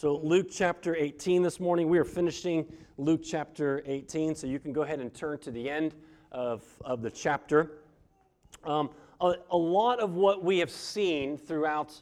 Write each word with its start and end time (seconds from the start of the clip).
So, 0.00 0.18
Luke 0.18 0.46
chapter 0.48 0.94
18 0.94 1.42
this 1.42 1.58
morning, 1.58 1.88
we 1.88 1.98
are 1.98 2.04
finishing 2.04 2.72
Luke 2.98 3.20
chapter 3.24 3.82
18, 3.84 4.36
so 4.36 4.46
you 4.46 4.60
can 4.60 4.72
go 4.72 4.82
ahead 4.82 5.00
and 5.00 5.12
turn 5.12 5.38
to 5.38 5.50
the 5.50 5.68
end 5.68 5.96
of, 6.30 6.62
of 6.84 7.02
the 7.02 7.10
chapter. 7.10 7.72
Um, 8.62 8.90
a, 9.20 9.34
a, 9.50 9.56
lot 9.56 9.98
of 9.98 10.14
what 10.14 10.44
we 10.44 10.60
have 10.60 10.70
seen 10.70 11.36
throughout 11.36 12.00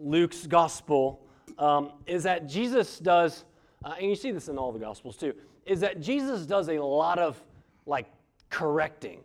Luke's 0.00 0.46
gospel 0.46 1.26
um, 1.58 1.90
is 2.06 2.22
that 2.22 2.46
Jesus 2.46 3.00
does, 3.00 3.44
uh, 3.84 3.96
and 3.98 4.08
you 4.08 4.14
see 4.14 4.30
this 4.30 4.46
in 4.46 4.56
all 4.56 4.70
the 4.70 4.78
gospels 4.78 5.16
too, 5.16 5.34
is 5.66 5.80
that 5.80 6.00
Jesus 6.00 6.46
does 6.46 6.68
a 6.68 6.78
lot 6.78 7.18
of 7.18 7.42
like 7.84 8.06
correcting. 8.48 9.22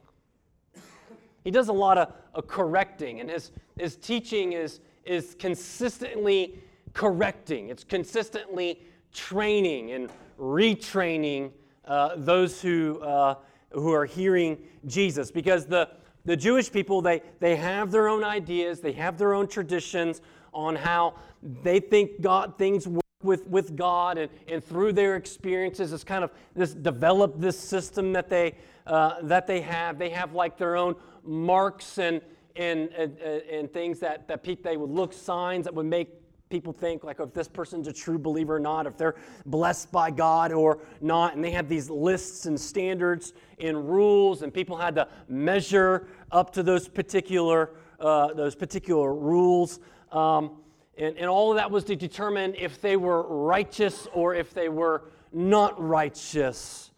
He 1.43 1.51
does 1.51 1.67
a 1.67 1.73
lot 1.73 1.99
of, 1.99 2.11
of 2.33 2.47
correcting, 2.47 3.19
and 3.19 3.29
his, 3.29 3.51
his 3.77 3.97
teaching 3.97 4.53
is, 4.53 4.79
is 5.05 5.35
consistently 5.37 6.55
correcting, 6.93 7.69
it's 7.69 7.83
consistently 7.83 8.79
training 9.13 9.91
and 9.91 10.09
retraining 10.39 11.51
uh, 11.85 12.15
those 12.15 12.61
who, 12.61 12.99
uh, 13.01 13.35
who 13.71 13.91
are 13.91 14.05
hearing 14.05 14.57
Jesus. 14.85 15.31
Because 15.31 15.65
the, 15.65 15.89
the 16.25 16.35
Jewish 16.35 16.71
people, 16.71 17.01
they, 17.01 17.21
they 17.39 17.55
have 17.55 17.91
their 17.91 18.07
own 18.07 18.23
ideas, 18.23 18.79
they 18.79 18.93
have 18.93 19.17
their 19.17 19.33
own 19.33 19.47
traditions 19.47 20.21
on 20.53 20.75
how 20.75 21.15
they 21.63 21.79
think 21.79 22.21
God 22.21 22.57
things 22.57 22.87
work 22.87 23.03
with, 23.21 23.47
with 23.47 23.75
God, 23.75 24.17
and, 24.17 24.29
and 24.47 24.63
through 24.63 24.93
their 24.93 25.15
experiences, 25.15 25.93
it's 25.93 26.03
kind 26.03 26.23
of 26.23 26.31
this 26.55 26.73
develop 26.73 27.39
this 27.39 27.57
system 27.57 28.13
that 28.13 28.29
they 28.29 28.55
uh, 28.85 29.21
that 29.23 29.47
they 29.47 29.61
have. 29.61 29.97
They 29.97 30.09
have 30.09 30.33
like 30.33 30.57
their 30.57 30.75
own 30.75 30.95
marks 31.23 31.97
and 31.97 32.21
and, 32.55 32.89
and, 32.89 33.17
and 33.19 33.73
things 33.73 33.99
that, 33.99 34.27
that 34.27 34.43
people, 34.43 34.69
they 34.69 34.77
would 34.77 34.89
look 34.89 35.11
signs 35.11 35.65
that 35.65 35.73
would 35.73 35.87
make 35.87 36.09
people 36.53 36.71
think 36.71 37.03
like 37.03 37.19
if 37.19 37.33
this 37.33 37.47
person's 37.47 37.87
a 37.87 37.91
true 37.91 38.19
believer 38.19 38.57
or 38.57 38.59
not, 38.59 38.85
if 38.85 38.95
they're 38.95 39.15
blessed 39.47 39.91
by 39.91 40.11
God 40.11 40.51
or 40.51 40.77
not. 41.01 41.33
And 41.33 41.43
they 41.43 41.49
had 41.49 41.67
these 41.67 41.89
lists 41.89 42.45
and 42.45 42.59
standards 42.59 43.33
and 43.57 43.89
rules, 43.89 44.43
and 44.43 44.53
people 44.53 44.77
had 44.77 44.93
to 44.93 45.07
measure 45.27 46.05
up 46.31 46.53
to 46.53 46.61
those 46.61 46.87
particular 46.87 47.71
uh, 47.99 48.33
those 48.35 48.53
particular 48.53 49.15
rules. 49.15 49.79
Um, 50.11 50.57
and, 50.95 51.17
and 51.17 51.27
all 51.27 51.49
of 51.49 51.55
that 51.55 51.71
was 51.71 51.85
to 51.85 51.95
determine 51.95 52.53
if 52.55 52.79
they 52.81 52.97
were 52.97 53.23
righteous 53.23 54.07
or 54.13 54.35
if 54.35 54.53
they 54.53 54.69
were 54.69 55.05
not 55.31 55.81
righteous. 55.81 56.91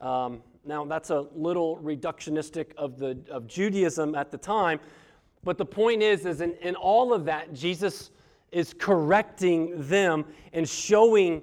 Um, 0.00 0.40
now, 0.64 0.84
that's 0.84 1.10
a 1.10 1.26
little 1.34 1.78
reductionistic 1.78 2.74
of, 2.76 2.96
the, 2.96 3.18
of 3.28 3.48
Judaism 3.48 4.14
at 4.14 4.30
the 4.30 4.38
time, 4.38 4.78
but 5.42 5.58
the 5.58 5.64
point 5.64 6.00
is, 6.00 6.26
is 6.26 6.40
in, 6.42 6.54
in 6.60 6.76
all 6.76 7.12
of 7.12 7.24
that, 7.24 7.52
Jesus 7.52 8.10
is 8.52 8.74
correcting 8.74 9.72
them 9.88 10.24
and 10.52 10.68
showing 10.68 11.42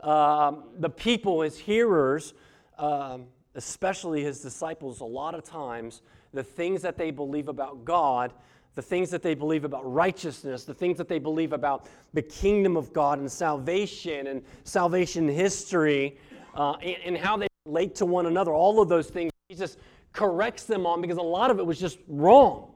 uh, 0.00 0.52
the 0.78 0.90
people, 0.90 1.40
his 1.42 1.58
hearers, 1.58 2.34
um, 2.78 3.26
especially 3.54 4.22
his 4.22 4.40
disciples, 4.40 5.00
a 5.00 5.04
lot 5.04 5.34
of 5.34 5.42
times, 5.42 6.02
the 6.32 6.42
things 6.42 6.82
that 6.82 6.96
they 6.96 7.10
believe 7.10 7.48
about 7.48 7.84
God, 7.84 8.32
the 8.74 8.82
things 8.82 9.10
that 9.10 9.22
they 9.22 9.34
believe 9.34 9.64
about 9.64 9.90
righteousness, 9.92 10.64
the 10.64 10.74
things 10.74 10.98
that 10.98 11.08
they 11.08 11.18
believe 11.18 11.52
about 11.52 11.88
the 12.14 12.22
kingdom 12.22 12.76
of 12.76 12.92
God 12.92 13.18
and 13.18 13.30
salvation 13.30 14.28
and 14.28 14.42
salvation 14.62 15.28
history, 15.28 16.16
uh, 16.54 16.74
and, 16.74 16.96
and 17.04 17.16
how 17.16 17.36
they 17.36 17.48
relate 17.66 17.94
to 17.96 18.06
one 18.06 18.26
another. 18.26 18.52
All 18.52 18.80
of 18.80 18.88
those 18.88 19.08
things, 19.08 19.32
Jesus 19.50 19.76
corrects 20.12 20.64
them 20.64 20.86
on 20.86 21.00
because 21.00 21.18
a 21.18 21.22
lot 21.22 21.50
of 21.50 21.58
it 21.58 21.66
was 21.66 21.78
just 21.78 21.98
wrong. 22.06 22.72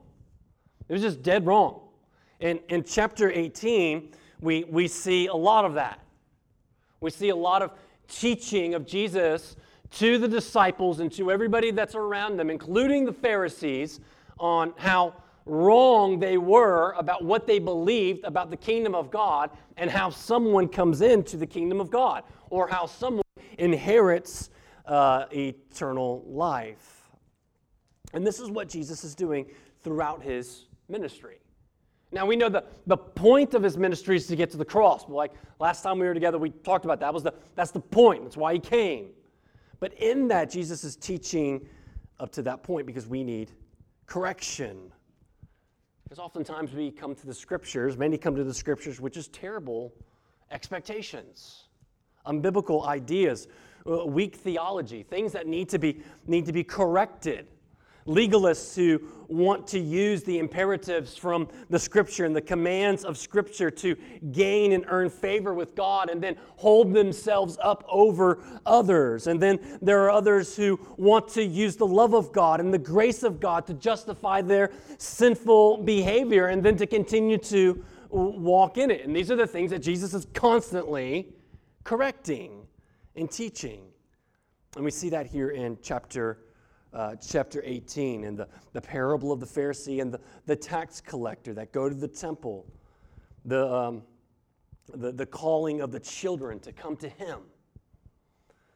It 0.89 0.93
was 0.93 1.01
just 1.01 1.21
dead 1.21 1.45
wrong. 1.45 1.79
In, 2.43 2.59
in 2.67 2.83
chapter 2.83 3.31
18, 3.31 4.09
we, 4.41 4.65
we 4.65 4.89
see 4.89 5.27
a 5.27 5.33
lot 5.33 5.63
of 5.63 5.75
that. 5.75 6.01
We 6.99 7.09
see 7.09 7.29
a 7.29 7.35
lot 7.35 7.61
of 7.61 7.71
teaching 8.09 8.73
of 8.73 8.85
Jesus 8.85 9.55
to 9.91 10.17
the 10.17 10.27
disciples 10.27 10.99
and 10.99 11.09
to 11.13 11.31
everybody 11.31 11.71
that's 11.71 11.95
around 11.95 12.35
them, 12.35 12.49
including 12.49 13.05
the 13.05 13.13
Pharisees, 13.13 14.01
on 14.39 14.73
how 14.75 15.15
wrong 15.45 16.19
they 16.19 16.37
were 16.37 16.93
about 16.97 17.23
what 17.23 17.47
they 17.47 17.59
believed 17.59 18.25
about 18.25 18.49
the 18.49 18.57
kingdom 18.57 18.93
of 18.93 19.09
God 19.09 19.49
and 19.77 19.89
how 19.89 20.09
someone 20.09 20.67
comes 20.67 20.99
into 20.99 21.37
the 21.37 21.47
kingdom 21.47 21.79
of 21.79 21.89
God 21.89 22.23
or 22.49 22.67
how 22.67 22.87
someone 22.87 23.23
inherits 23.57 24.49
uh, 24.85 25.27
eternal 25.31 26.25
life. 26.27 27.09
And 28.13 28.27
this 28.27 28.41
is 28.41 28.51
what 28.51 28.67
Jesus 28.67 29.05
is 29.05 29.15
doing 29.15 29.45
throughout 29.81 30.21
his 30.21 30.65
ministry. 30.89 31.37
Now 32.13 32.27
we 32.27 32.35
know 32.35 32.47
the, 32.47 32.63
the 32.85 32.97
point 32.97 33.55
of 33.55 33.63
his 33.63 33.77
ministry 33.77 34.15
is 34.15 34.27
to 34.27 34.35
get 34.35 34.51
to 34.51 34.57
the 34.57 34.65
cross. 34.65 35.09
Like 35.09 35.33
last 35.59 35.81
time 35.81 35.97
we 35.97 36.05
were 36.05 36.13
together, 36.13 36.37
we 36.37 36.51
talked 36.51 36.85
about 36.85 36.99
that. 36.99 37.07
that 37.07 37.13
was 37.13 37.23
the, 37.23 37.33
that's 37.55 37.71
the 37.71 37.79
point. 37.79 38.23
That's 38.23 38.37
why 38.37 38.53
he 38.53 38.59
came. 38.59 39.09
But 39.79 39.93
in 39.95 40.27
that, 40.29 40.49
Jesus 40.49 40.83
is 40.83 40.95
teaching 40.95 41.67
up 42.19 42.31
to 42.33 42.41
that 42.43 42.63
point 42.63 42.85
because 42.85 43.07
we 43.07 43.23
need 43.23 43.51
correction. 44.05 44.91
Because 46.03 46.19
oftentimes 46.19 46.71
we 46.73 46.91
come 46.91 47.15
to 47.15 47.25
the 47.25 47.33
scriptures, 47.33 47.97
many 47.97 48.17
come 48.17 48.35
to 48.35 48.43
the 48.43 48.53
scriptures, 48.53 49.01
which 49.01 49.17
is 49.17 49.27
terrible 49.29 49.91
expectations, 50.51 51.63
unbiblical 52.27 52.85
ideas, 52.85 53.47
uh, 53.89 54.05
weak 54.05 54.35
theology, 54.35 55.03
things 55.03 55.31
that 55.31 55.47
need 55.47 55.67
to 55.69 55.79
be, 55.79 56.01
need 56.27 56.45
to 56.45 56.53
be 56.53 56.63
corrected 56.63 57.47
legalists 58.05 58.75
who 58.75 59.01
want 59.27 59.65
to 59.67 59.79
use 59.79 60.23
the 60.23 60.37
imperatives 60.37 61.15
from 61.15 61.47
the 61.69 61.79
scripture 61.79 62.25
and 62.25 62.35
the 62.35 62.41
commands 62.41 63.03
of 63.03 63.17
scripture 63.17 63.71
to 63.71 63.95
gain 64.31 64.73
and 64.73 64.85
earn 64.89 65.09
favor 65.09 65.53
with 65.53 65.75
God 65.75 66.09
and 66.09 66.21
then 66.21 66.35
hold 66.57 66.93
themselves 66.93 67.57
up 67.61 67.83
over 67.89 68.43
others. 68.65 69.27
And 69.27 69.41
then 69.41 69.59
there 69.81 70.01
are 70.03 70.11
others 70.11 70.55
who 70.55 70.79
want 70.97 71.27
to 71.29 71.43
use 71.43 71.75
the 71.75 71.87
love 71.87 72.13
of 72.13 72.31
God 72.31 72.59
and 72.59 72.73
the 72.73 72.77
grace 72.77 73.23
of 73.23 73.39
God 73.39 73.65
to 73.67 73.73
justify 73.73 74.41
their 74.41 74.71
sinful 74.97 75.83
behavior 75.83 76.47
and 76.47 76.63
then 76.63 76.75
to 76.77 76.85
continue 76.85 77.37
to 77.39 77.83
walk 78.09 78.77
in 78.77 78.91
it. 78.91 79.05
And 79.05 79.15
these 79.15 79.31
are 79.31 79.35
the 79.35 79.47
things 79.47 79.71
that 79.71 79.79
Jesus 79.79 80.13
is 80.13 80.27
constantly 80.33 81.33
correcting 81.83 82.67
and 83.15 83.29
teaching. 83.29 83.81
And 84.75 84.85
we 84.85 84.91
see 84.91 85.09
that 85.09 85.27
here 85.27 85.49
in 85.49 85.77
chapter 85.81 86.39
uh, 86.93 87.15
chapter 87.15 87.61
18 87.65 88.23
and 88.25 88.37
the, 88.37 88.47
the 88.73 88.81
parable 88.81 89.31
of 89.31 89.39
the 89.39 89.45
Pharisee 89.45 90.01
and 90.01 90.13
the, 90.13 90.19
the 90.45 90.55
tax 90.55 91.01
collector 91.01 91.53
that 91.53 91.71
go 91.71 91.89
to 91.89 91.95
the 91.95 92.07
temple, 92.07 92.65
the, 93.45 93.71
um, 93.71 94.03
the, 94.93 95.11
the 95.11 95.25
calling 95.25 95.81
of 95.81 95.91
the 95.91 95.99
children 95.99 96.59
to 96.59 96.71
come 96.71 96.95
to 96.97 97.09
him, 97.09 97.39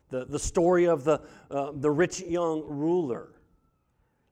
the, 0.10 0.26
the 0.26 0.40
story 0.40 0.88
of 0.88 1.04
the, 1.04 1.22
uh, 1.52 1.72
the 1.76 1.92
rich 1.92 2.22
young 2.22 2.64
ruler. 2.66 3.30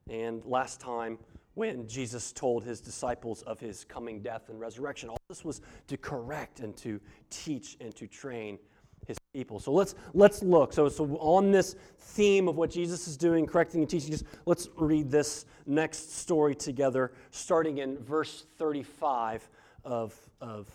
And 0.09 0.43
last 0.45 0.79
time, 0.79 1.17
when 1.55 1.87
Jesus 1.87 2.31
told 2.31 2.63
his 2.63 2.81
disciples 2.81 3.41
of 3.43 3.59
his 3.59 3.85
coming 3.85 4.21
death 4.21 4.49
and 4.49 4.59
resurrection, 4.59 5.09
all 5.09 5.17
this 5.29 5.45
was 5.45 5.61
to 5.87 5.97
correct 5.97 6.59
and 6.59 6.75
to 6.77 6.99
teach 7.29 7.77
and 7.79 7.95
to 7.95 8.07
train 8.07 8.59
his 9.07 9.17
people. 9.33 9.59
So 9.59 9.71
let's 9.71 9.95
let's 10.13 10.41
look. 10.41 10.73
So, 10.73 10.89
so 10.89 11.05
on 11.17 11.51
this 11.51 11.75
theme 11.99 12.47
of 12.47 12.55
what 12.55 12.71
Jesus 12.71 13.07
is 13.07 13.17
doing, 13.17 13.45
correcting 13.45 13.81
and 13.81 13.89
teaching, 13.89 14.17
let's 14.45 14.69
read 14.77 15.11
this 15.11 15.45
next 15.65 16.17
story 16.17 16.55
together, 16.55 17.11
starting 17.31 17.79
in 17.79 17.97
verse 17.97 18.45
35 18.57 19.47
of, 19.83 20.15
of, 20.39 20.69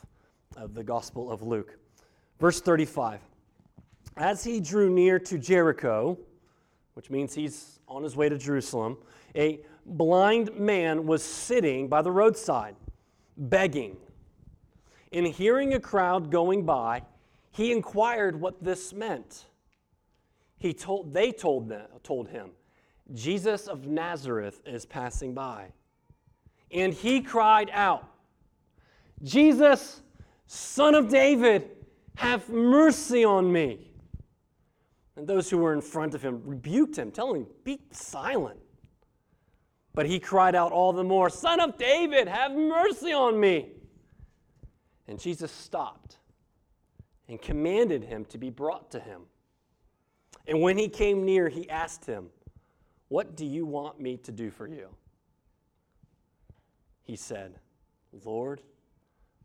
of 0.56 0.74
the 0.74 0.84
Gospel 0.84 1.30
of 1.30 1.42
Luke. 1.42 1.78
Verse 2.38 2.60
35. 2.60 3.20
As 4.16 4.44
he 4.44 4.60
drew 4.60 4.90
near 4.90 5.18
to 5.20 5.38
Jericho, 5.38 6.18
which 6.94 7.10
means 7.10 7.34
he's 7.34 7.80
on 7.88 8.02
his 8.02 8.16
way 8.16 8.28
to 8.28 8.36
Jerusalem, 8.36 8.98
a 9.34 9.60
blind 9.86 10.54
man 10.58 11.06
was 11.06 11.22
sitting 11.22 11.88
by 11.88 12.02
the 12.02 12.10
roadside, 12.10 12.76
begging. 13.36 13.96
In 15.12 15.24
hearing 15.24 15.74
a 15.74 15.80
crowd 15.80 16.30
going 16.30 16.64
by, 16.64 17.02
he 17.50 17.72
inquired 17.72 18.40
what 18.40 18.62
this 18.62 18.92
meant. 18.92 19.46
He 20.58 20.72
told, 20.72 21.12
they 21.12 21.32
told, 21.32 21.68
them, 21.68 21.86
told 22.02 22.28
him, 22.28 22.50
Jesus 23.12 23.66
of 23.66 23.86
Nazareth 23.86 24.60
is 24.64 24.86
passing 24.86 25.34
by. 25.34 25.72
And 26.70 26.94
he 26.94 27.20
cried 27.20 27.70
out, 27.72 28.06
Jesus, 29.22 30.00
son 30.46 30.94
of 30.94 31.08
David, 31.08 31.68
have 32.14 32.48
mercy 32.48 33.24
on 33.24 33.50
me. 33.50 33.90
And 35.16 35.26
those 35.26 35.50
who 35.50 35.58
were 35.58 35.72
in 35.72 35.80
front 35.80 36.14
of 36.14 36.22
him 36.22 36.40
rebuked 36.44 36.96
him, 36.96 37.10
telling 37.10 37.42
him, 37.42 37.46
Be 37.64 37.80
silent. 37.90 38.60
But 39.92 40.06
he 40.06 40.20
cried 40.20 40.54
out 40.54 40.70
all 40.70 40.92
the 40.92 41.02
more, 41.02 41.28
Son 41.28 41.58
of 41.58 41.76
David, 41.76 42.28
have 42.28 42.52
mercy 42.52 43.12
on 43.12 43.40
me. 43.40 43.70
And 45.08 45.18
Jesus 45.18 45.50
stopped 45.50 46.19
and 47.30 47.40
commanded 47.40 48.02
him 48.02 48.24
to 48.24 48.38
be 48.38 48.50
brought 48.50 48.90
to 48.90 48.98
him. 48.98 49.22
And 50.48 50.60
when 50.60 50.76
he 50.76 50.88
came 50.88 51.24
near, 51.24 51.48
he 51.48 51.70
asked 51.70 52.04
him, 52.04 52.26
What 53.06 53.36
do 53.36 53.46
you 53.46 53.64
want 53.64 54.00
me 54.00 54.16
to 54.18 54.32
do 54.32 54.50
for 54.50 54.66
you? 54.66 54.88
He 57.04 57.14
said, 57.14 57.54
Lord, 58.24 58.62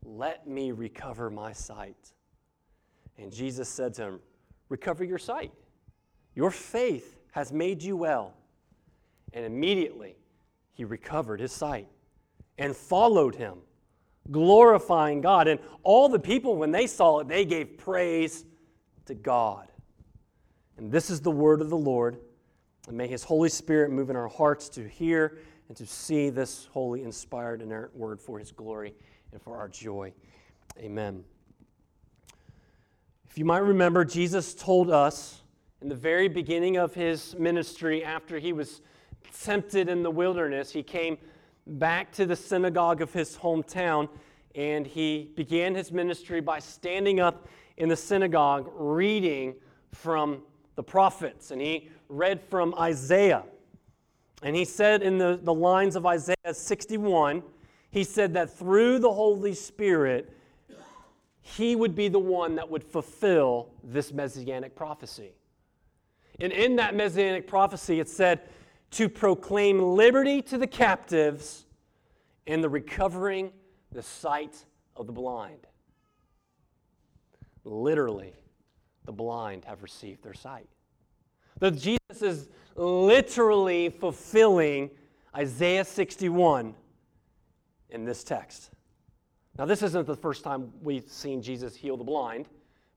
let 0.04 0.48
me 0.48 0.72
recover 0.72 1.30
my 1.30 1.54
sight. 1.54 2.14
And 3.20 3.32
Jesus 3.32 3.70
said 3.70 3.94
to 3.96 4.02
him, 4.02 4.20
Recover 4.68 5.04
your 5.04 5.20
sight. 5.20 5.52
Your 6.34 6.50
faith 6.50 7.20
has 7.34 7.54
made 7.54 7.84
you 7.84 7.96
well. 7.96 8.34
And 9.31 9.46
immediately 9.46 10.16
he 10.74 10.86
recovered 10.86 11.40
his 11.40 11.52
sight 11.52 11.88
and 12.58 12.76
followed 12.76 13.36
him, 13.36 13.60
glorifying 14.31 15.22
God. 15.22 15.48
And 15.48 15.60
all 15.83 16.10
the 16.10 16.19
people, 16.19 16.56
when 16.56 16.72
they 16.72 16.88
saw 16.88 17.19
it, 17.19 17.27
they 17.27 17.45
gave 17.45 17.77
praise 17.77 18.45
to 19.06 19.13
God. 19.13 19.72
And 20.77 20.92
this 20.92 21.10
is 21.10 21.22
the 21.22 21.31
word 21.31 21.62
of 21.62 21.69
the 21.69 21.77
Lord. 21.77 22.18
And 22.88 22.98
may 22.98 23.07
his 23.07 23.24
Holy 23.24 23.50
Spirit 23.50 23.92
move 23.92 24.10
in 24.10 24.16
our 24.16 24.27
hearts 24.27 24.69
to 24.69 24.88
hear 24.88 25.38
and 25.68 25.77
to 25.77 25.86
see 25.86 26.30
this 26.30 26.68
holy, 26.72 27.04
inspired, 27.04 27.62
inerrant 27.62 27.95
word 27.95 28.22
for 28.22 28.38
his 28.38 28.51
glory 28.51 28.94
and 29.31 29.42
for 29.42 29.57
our 29.57 29.68
joy. 29.68 30.13
Amen. 30.80 31.24
If 33.30 33.38
you 33.38 33.45
might 33.45 33.60
remember, 33.60 34.06
Jesus 34.06 34.54
told 34.54 34.92
us 34.92 35.42
in 35.81 35.89
the 35.89 35.95
very 35.95 36.28
beginning 36.28 36.78
of 36.78 36.94
his 36.94 37.36
ministry, 37.38 38.04
after 38.04 38.39
he 38.39 38.54
was 38.54 38.81
tempted 39.44 39.89
in 39.89 40.04
the 40.04 40.12
wilderness, 40.12 40.71
he 40.71 40.83
came 40.83 41.18
back 41.68 42.12
to 42.14 42.26
the 42.26 42.36
synagogue 42.36 43.02
of 43.02 43.12
his 43.14 43.38
hometown 43.38 44.08
and 44.56 44.88
he 44.88 45.32
began 45.36 45.76
his 45.76 45.92
ministry 45.92 46.40
by 46.40 46.60
standing 46.60 47.20
up 47.20 47.48
in 47.78 47.90
the 47.90 47.96
synagogue 47.96 48.70
reading 48.76 49.56
from 49.92 50.42
the 50.76 50.84
prophets. 50.84 51.52
And 51.52 51.62
he 51.62 51.90
read 52.08 52.42
from 52.42 52.74
Isaiah. 52.80 53.44
And 54.44 54.56
he 54.56 54.64
said 54.64 55.04
in 55.04 55.18
the, 55.18 55.40
the 55.42 55.54
lines 55.54 55.96
of 55.96 56.06
Isaiah 56.06 56.54
61, 56.54 57.44
he 57.92 58.04
said 58.04 58.34
that 58.34 58.58
through 58.58 59.00
the 59.00 59.12
Holy 59.12 59.54
Spirit, 59.54 60.32
he 61.42 61.76
would 61.76 61.96
be 61.96 62.08
the 62.08 62.20
one 62.20 62.56
that 62.56 62.70
would 62.70 62.84
fulfill 62.84 63.70
this 63.84 64.12
messianic 64.12 64.76
prophecy. 64.76 65.32
And 66.40 66.52
in 66.52 66.76
that 66.78 66.96
messianic 66.96 67.48
prophecy, 67.48 68.00
it 68.00 68.10
said, 68.10 68.42
to 68.95 69.09
proclaim 69.09 69.81
liberty 69.81 70.42
to 70.42 70.57
the 70.57 70.68
captives 70.68 71.65
and 72.47 72.63
the 72.63 72.69
recovering 72.69 73.51
the 73.92 74.01
sight 74.01 74.63
of 74.95 75.06
the 75.06 75.12
blind. 75.12 75.68
Literally, 77.65 78.31
the 79.03 79.12
blind 79.12 79.65
have 79.65 79.83
received 79.83 80.24
their 80.24 80.33
sight. 80.33 80.69
That 81.59 81.71
Jesus 81.71 82.21
is 82.21 82.50
literally 82.77 83.89
fulfilling 83.89 84.89
Isaiah 85.36 85.83
61 85.83 86.74
in 87.89 88.06
this 88.06 88.24
text. 88.24 88.71
Now, 89.57 89.65
this 89.65 89.83
isn't 89.83 90.07
the 90.07 90.15
first 90.15 90.42
time 90.45 90.71
we've 90.81 91.09
seen 91.09 91.42
Jesus 91.42 91.75
heal 91.75 91.97
the 91.97 92.03
blind, 92.06 92.47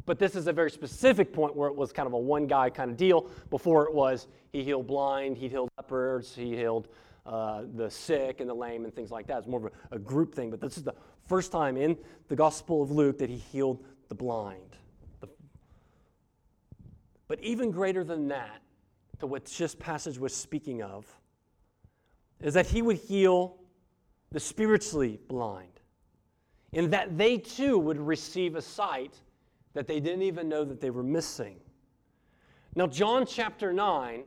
but 0.09 0.19
this 0.19 0.35
is 0.35 0.47
a 0.47 0.53
very 0.55 0.71
specific 0.71 1.35
point 1.35 1.55
where 1.55 1.69
it 1.69 1.77
was 1.77 1.93
kind 1.93 2.07
of 2.07 2.15
a 2.15 2.19
one 2.19 2.47
guy 2.47 2.71
kind 2.71 2.91
of 2.91 2.97
deal. 2.97 3.31
Before 3.51 3.87
it 3.87 3.95
was 3.95 4.27
he 4.51 4.65
healed 4.65 4.87
blind, 4.87 5.37
he 5.37 5.51
healed 5.51 5.69
lepers, 5.77 6.35
he 6.35 6.57
healed 6.57 6.89
uh, 7.27 7.65
the 7.75 7.91
sick 7.91 8.41
and 8.41 8.49
the 8.49 8.55
lame 8.55 8.87
and 8.87 8.95
things 8.95 9.11
like 9.11 9.27
that. 9.27 9.41
It's 9.41 9.47
more 9.47 9.67
of 9.67 9.73
a, 9.93 9.97
a 9.97 9.99
group 9.99 10.35
thing, 10.35 10.51
but 10.51 10.63
this 10.63 10.79
is 10.79 10.83
the 10.83 10.95
first 11.27 11.53
time 11.53 11.77
in 11.77 11.95
the 12.29 12.35
Gospel 12.35 12.83
of 12.83 12.91
Luke 12.91 13.19
that 13.19 13.29
he 13.29 13.37
healed 13.37 13.85
the 14.09 14.15
blind. 14.15 14.79
But 17.29 17.39
even 17.43 17.71
greater 17.71 18.03
than 18.03 18.29
that, 18.29 18.63
to 19.19 19.27
what 19.27 19.45
this 19.45 19.75
passage 19.75 20.19
was 20.19 20.35
speaking 20.35 20.83
of, 20.83 21.05
is 22.41 22.55
that 22.55 22.67
he 22.67 22.81
would 22.81 22.97
heal 22.97 23.59
the 24.33 24.41
spiritually 24.41 25.21
blind 25.29 25.81
in 26.73 26.89
that 26.91 27.19
they 27.19 27.37
too 27.37 27.79
would 27.79 28.01
receive 28.01 28.57
a 28.57 28.63
sight 28.63 29.13
that 29.79 29.87
they 29.87 30.01
didn't 30.01 30.23
even 30.23 30.49
know 30.49 30.65
that 30.65 30.81
they 30.81 30.91
were 30.91 31.05
missing. 31.05 31.55
Now, 32.75 32.89
John 32.89 33.25
chapter 33.25 33.73
9 33.73 34.25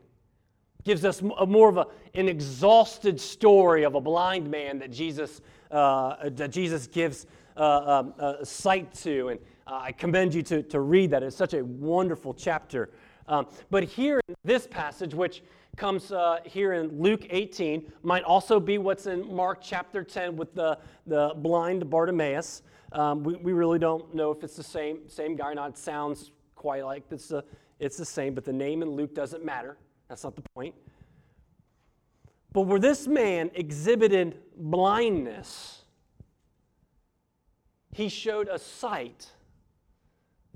gives 0.86 1.03
us 1.03 1.21
a 1.38 1.45
more 1.45 1.68
of 1.68 1.75
a, 1.75 1.88
an 2.13 2.30
exhausted 2.30 3.19
story 3.19 3.83
of 3.83 3.95
a 3.95 4.00
blind 4.00 4.50
man 4.50 4.80
that 4.80 4.92
Jesus, 4.92 5.42
uh, 5.69 6.30
that 6.30 6.51
Jesus 6.51 6.88
gives 6.88 7.25
uh, 7.57 8.13
um, 8.18 8.45
sight 8.45 8.94
to. 8.94 9.27
And 9.27 9.42
uh, 9.68 9.80
I 9.81 9.92
commend 9.92 10.33
you 10.33 10.42
to, 10.44 10.63
to 10.63 10.80
read 10.80 11.12
that. 11.12 11.21
It's 11.21 11.36
such 11.36 11.54
a 11.54 11.65
wonderful 11.65 12.33
chapter. 12.33 12.89
Um, 13.27 13.45
but 13.69 13.83
here 13.83 14.21
in 14.30 14.36
this 14.45 14.68
passage, 14.68 15.13
which 15.13 15.44
comes 15.75 16.13
uh, 16.13 16.39
here 16.45 16.71
in 16.71 16.97
Luke 16.97 17.27
18, 17.30 17.92
might 18.04 18.24
also 18.24 18.57
be 18.57 18.77
what's 18.77 19.06
in 19.06 19.27
Mark 19.36 19.59
chapter 19.62 20.01
10 20.01 20.38
with 20.38 20.56
the, 20.56 20.77
the 21.07 21.33
blind 21.36 21.89
Bartimaeus. 21.89 22.62
Um, 22.92 23.24
we, 23.24 23.36
we 23.38 23.54
really 23.54 23.80
don't 23.80 24.14
know 24.14 24.32
if 24.32 24.44
it's 24.44 24.56
the 24.56 24.64
same, 24.64 25.08
same 25.08 25.36
guy 25.36 25.52
or 25.52 25.56
not. 25.56 25.70
It 25.72 25.78
sounds 25.78 26.32
quite 26.56 26.86
like 26.86 27.04
it's, 27.10 27.32
a, 27.32 27.44
it's 27.80 27.98
the 27.98 28.06
same, 28.06 28.34
but 28.34 28.44
the 28.44 28.54
name 28.54 28.82
in 28.82 28.90
Luke 28.90 29.16
doesn't 29.16 29.46
matter. 29.46 29.78
That's 30.10 30.24
not 30.24 30.36
the 30.36 30.44
point. 30.54 30.76
But 32.54 32.62
where 32.62 32.80
this 32.80 33.08
man 33.08 33.50
exhibited 33.54 34.40
blindness, 34.58 35.84
he 37.94 38.10
showed 38.10 38.50
a 38.50 38.60
sight 38.60 39.30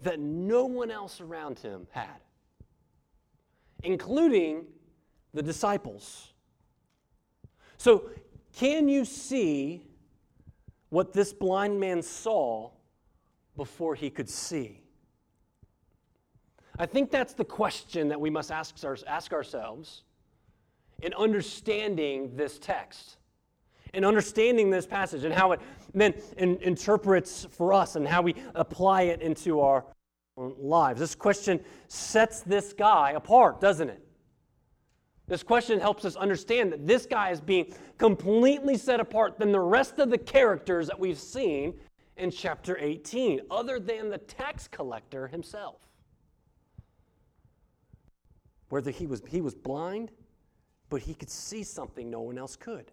that 0.03 0.19
no 0.19 0.65
one 0.65 0.91
else 0.91 1.21
around 1.21 1.59
him 1.59 1.87
had, 1.91 2.19
including 3.83 4.65
the 5.33 5.41
disciples. 5.41 6.33
So, 7.77 8.09
can 8.53 8.87
you 8.87 9.05
see 9.05 9.85
what 10.95 11.11
this 11.11 11.33
blind 11.33 11.77
man 11.77 12.01
saw 12.01 12.71
before 13.57 13.95
he 13.95 14.09
could 14.09 14.29
see? 14.29 14.79
I 16.79 16.85
think 16.85 17.11
that's 17.11 17.33
the 17.33 17.43
question 17.43 18.07
that 18.07 18.21
we 18.21 18.29
must 18.29 18.49
ask, 18.49 18.77
ask 19.05 19.33
ourselves 19.33 20.03
in 21.01 21.13
understanding 21.15 22.37
this 22.37 22.57
text, 22.59 23.17
in 23.93 24.05
understanding 24.05 24.69
this 24.69 24.87
passage, 24.87 25.25
and 25.25 25.33
how 25.33 25.51
it 25.51 25.59
then 25.93 26.13
in, 26.37 26.55
interprets 26.61 27.45
for 27.51 27.73
us 27.73 27.97
and 27.97 28.07
how 28.07 28.21
we 28.21 28.33
apply 28.55 29.01
it 29.01 29.21
into 29.21 29.59
our 29.59 29.83
lives. 30.37 31.01
This 31.01 31.13
question 31.13 31.59
sets 31.89 32.39
this 32.39 32.71
guy 32.71 33.11
apart, 33.11 33.59
doesn't 33.59 33.89
it? 33.89 34.01
This 35.27 35.41
question 35.41 35.79
helps 35.79 36.05
us 36.05 36.15
understand 36.15 36.71
that 36.71 36.85
this 36.85 37.05
guy 37.05 37.31
is 37.31 37.41
being 37.41 37.73
completely 37.97 38.77
set 38.77 38.99
apart 38.99 39.39
than 39.39 39.51
the 39.51 39.59
rest 39.59 39.97
of 39.97 40.09
the 40.09 40.17
characters 40.17 40.87
that 40.87 40.99
we've 40.99 41.17
seen 41.17 41.73
in 42.17 42.29
chapter 42.29 42.77
18, 42.79 43.41
other 43.49 43.79
than 43.79 44.09
the 44.09 44.19
tax 44.19 44.67
collector 44.67 45.27
himself. 45.27 45.81
Whether 48.69 48.91
he 48.91 49.07
was, 49.07 49.21
he 49.27 49.41
was 49.41 49.55
blind, 49.55 50.11
but 50.89 51.01
he 51.01 51.13
could 51.13 51.29
see 51.29 51.63
something 51.63 52.09
no 52.09 52.21
one 52.21 52.37
else 52.37 52.55
could. 52.55 52.91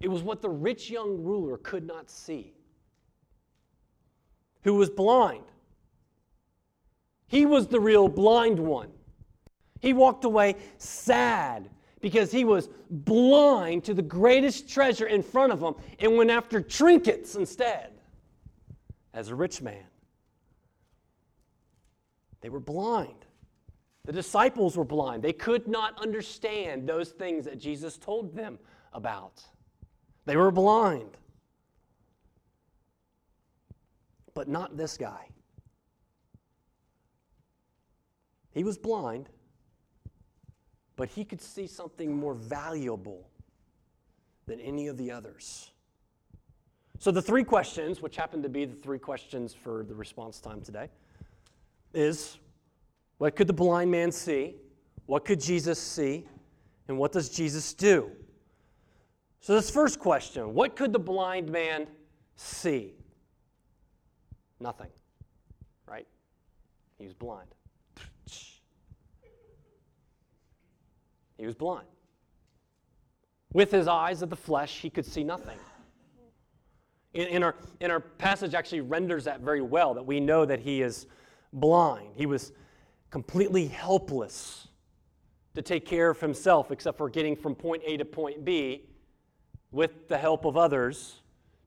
It 0.00 0.08
was 0.08 0.22
what 0.22 0.42
the 0.42 0.50
rich 0.50 0.90
young 0.90 1.22
ruler 1.22 1.56
could 1.56 1.86
not 1.86 2.10
see, 2.10 2.52
who 4.62 4.74
was 4.74 4.90
blind. 4.90 5.44
He 7.26 7.46
was 7.46 7.68
the 7.68 7.80
real 7.80 8.08
blind 8.08 8.58
one. 8.58 8.90
He 9.82 9.92
walked 9.92 10.24
away 10.24 10.56
sad 10.78 11.68
because 12.00 12.30
he 12.30 12.44
was 12.44 12.70
blind 12.88 13.84
to 13.84 13.94
the 13.94 14.02
greatest 14.02 14.68
treasure 14.68 15.06
in 15.06 15.22
front 15.24 15.52
of 15.52 15.60
him 15.60 15.74
and 15.98 16.16
went 16.16 16.30
after 16.30 16.62
trinkets 16.62 17.34
instead 17.34 17.90
as 19.12 19.28
a 19.28 19.34
rich 19.34 19.60
man. 19.60 19.84
They 22.40 22.48
were 22.48 22.60
blind. 22.60 23.26
The 24.04 24.12
disciples 24.12 24.76
were 24.76 24.84
blind. 24.84 25.22
They 25.22 25.32
could 25.32 25.66
not 25.66 26.00
understand 26.00 26.88
those 26.88 27.10
things 27.10 27.44
that 27.44 27.58
Jesus 27.58 27.98
told 27.98 28.36
them 28.36 28.60
about. 28.92 29.42
They 30.26 30.36
were 30.36 30.52
blind. 30.52 31.16
But 34.34 34.48
not 34.48 34.76
this 34.76 34.96
guy. 34.96 35.28
He 38.52 38.62
was 38.62 38.78
blind 38.78 39.28
but 41.02 41.08
he 41.08 41.24
could 41.24 41.42
see 41.42 41.66
something 41.66 42.16
more 42.16 42.32
valuable 42.32 43.28
than 44.46 44.60
any 44.60 44.86
of 44.86 44.96
the 44.96 45.10
others. 45.10 45.72
So, 47.00 47.10
the 47.10 47.20
three 47.20 47.42
questions, 47.42 48.00
which 48.00 48.14
happen 48.14 48.40
to 48.40 48.48
be 48.48 48.66
the 48.66 48.76
three 48.76 49.00
questions 49.00 49.52
for 49.52 49.82
the 49.82 49.96
response 49.96 50.40
time 50.40 50.60
today, 50.60 50.90
is 51.92 52.38
what 53.18 53.34
could 53.34 53.48
the 53.48 53.52
blind 53.52 53.90
man 53.90 54.12
see? 54.12 54.54
What 55.06 55.24
could 55.24 55.40
Jesus 55.40 55.80
see? 55.80 56.24
And 56.86 56.96
what 56.96 57.10
does 57.10 57.28
Jesus 57.30 57.74
do? 57.74 58.12
So, 59.40 59.56
this 59.56 59.70
first 59.70 59.98
question 59.98 60.54
what 60.54 60.76
could 60.76 60.92
the 60.92 61.00
blind 61.00 61.50
man 61.50 61.88
see? 62.36 62.94
Nothing, 64.60 64.90
right? 65.84 66.06
He 66.96 67.06
was 67.06 67.14
blind. 67.14 67.48
He 71.42 71.46
was 71.46 71.56
blind. 71.56 71.88
With 73.52 73.72
his 73.72 73.88
eyes 73.88 74.22
of 74.22 74.30
the 74.30 74.36
flesh, 74.36 74.78
he 74.78 74.88
could 74.88 75.04
see 75.04 75.24
nothing. 75.24 75.58
In, 77.14 77.26
in, 77.26 77.42
our, 77.42 77.56
in 77.80 77.90
our 77.90 77.98
passage 77.98 78.54
actually 78.54 78.82
renders 78.82 79.24
that 79.24 79.40
very 79.40 79.60
well, 79.60 79.92
that 79.94 80.06
we 80.06 80.20
know 80.20 80.44
that 80.44 80.60
he 80.60 80.82
is 80.82 81.08
blind. 81.52 82.10
He 82.14 82.26
was 82.26 82.52
completely 83.10 83.66
helpless 83.66 84.68
to 85.56 85.62
take 85.62 85.84
care 85.84 86.10
of 86.10 86.20
himself, 86.20 86.70
except 86.70 86.96
for 86.96 87.10
getting 87.10 87.34
from 87.34 87.56
point 87.56 87.82
A 87.86 87.96
to 87.96 88.04
point 88.04 88.44
B 88.44 88.84
with 89.72 90.06
the 90.06 90.18
help 90.18 90.44
of 90.44 90.56
others 90.56 91.22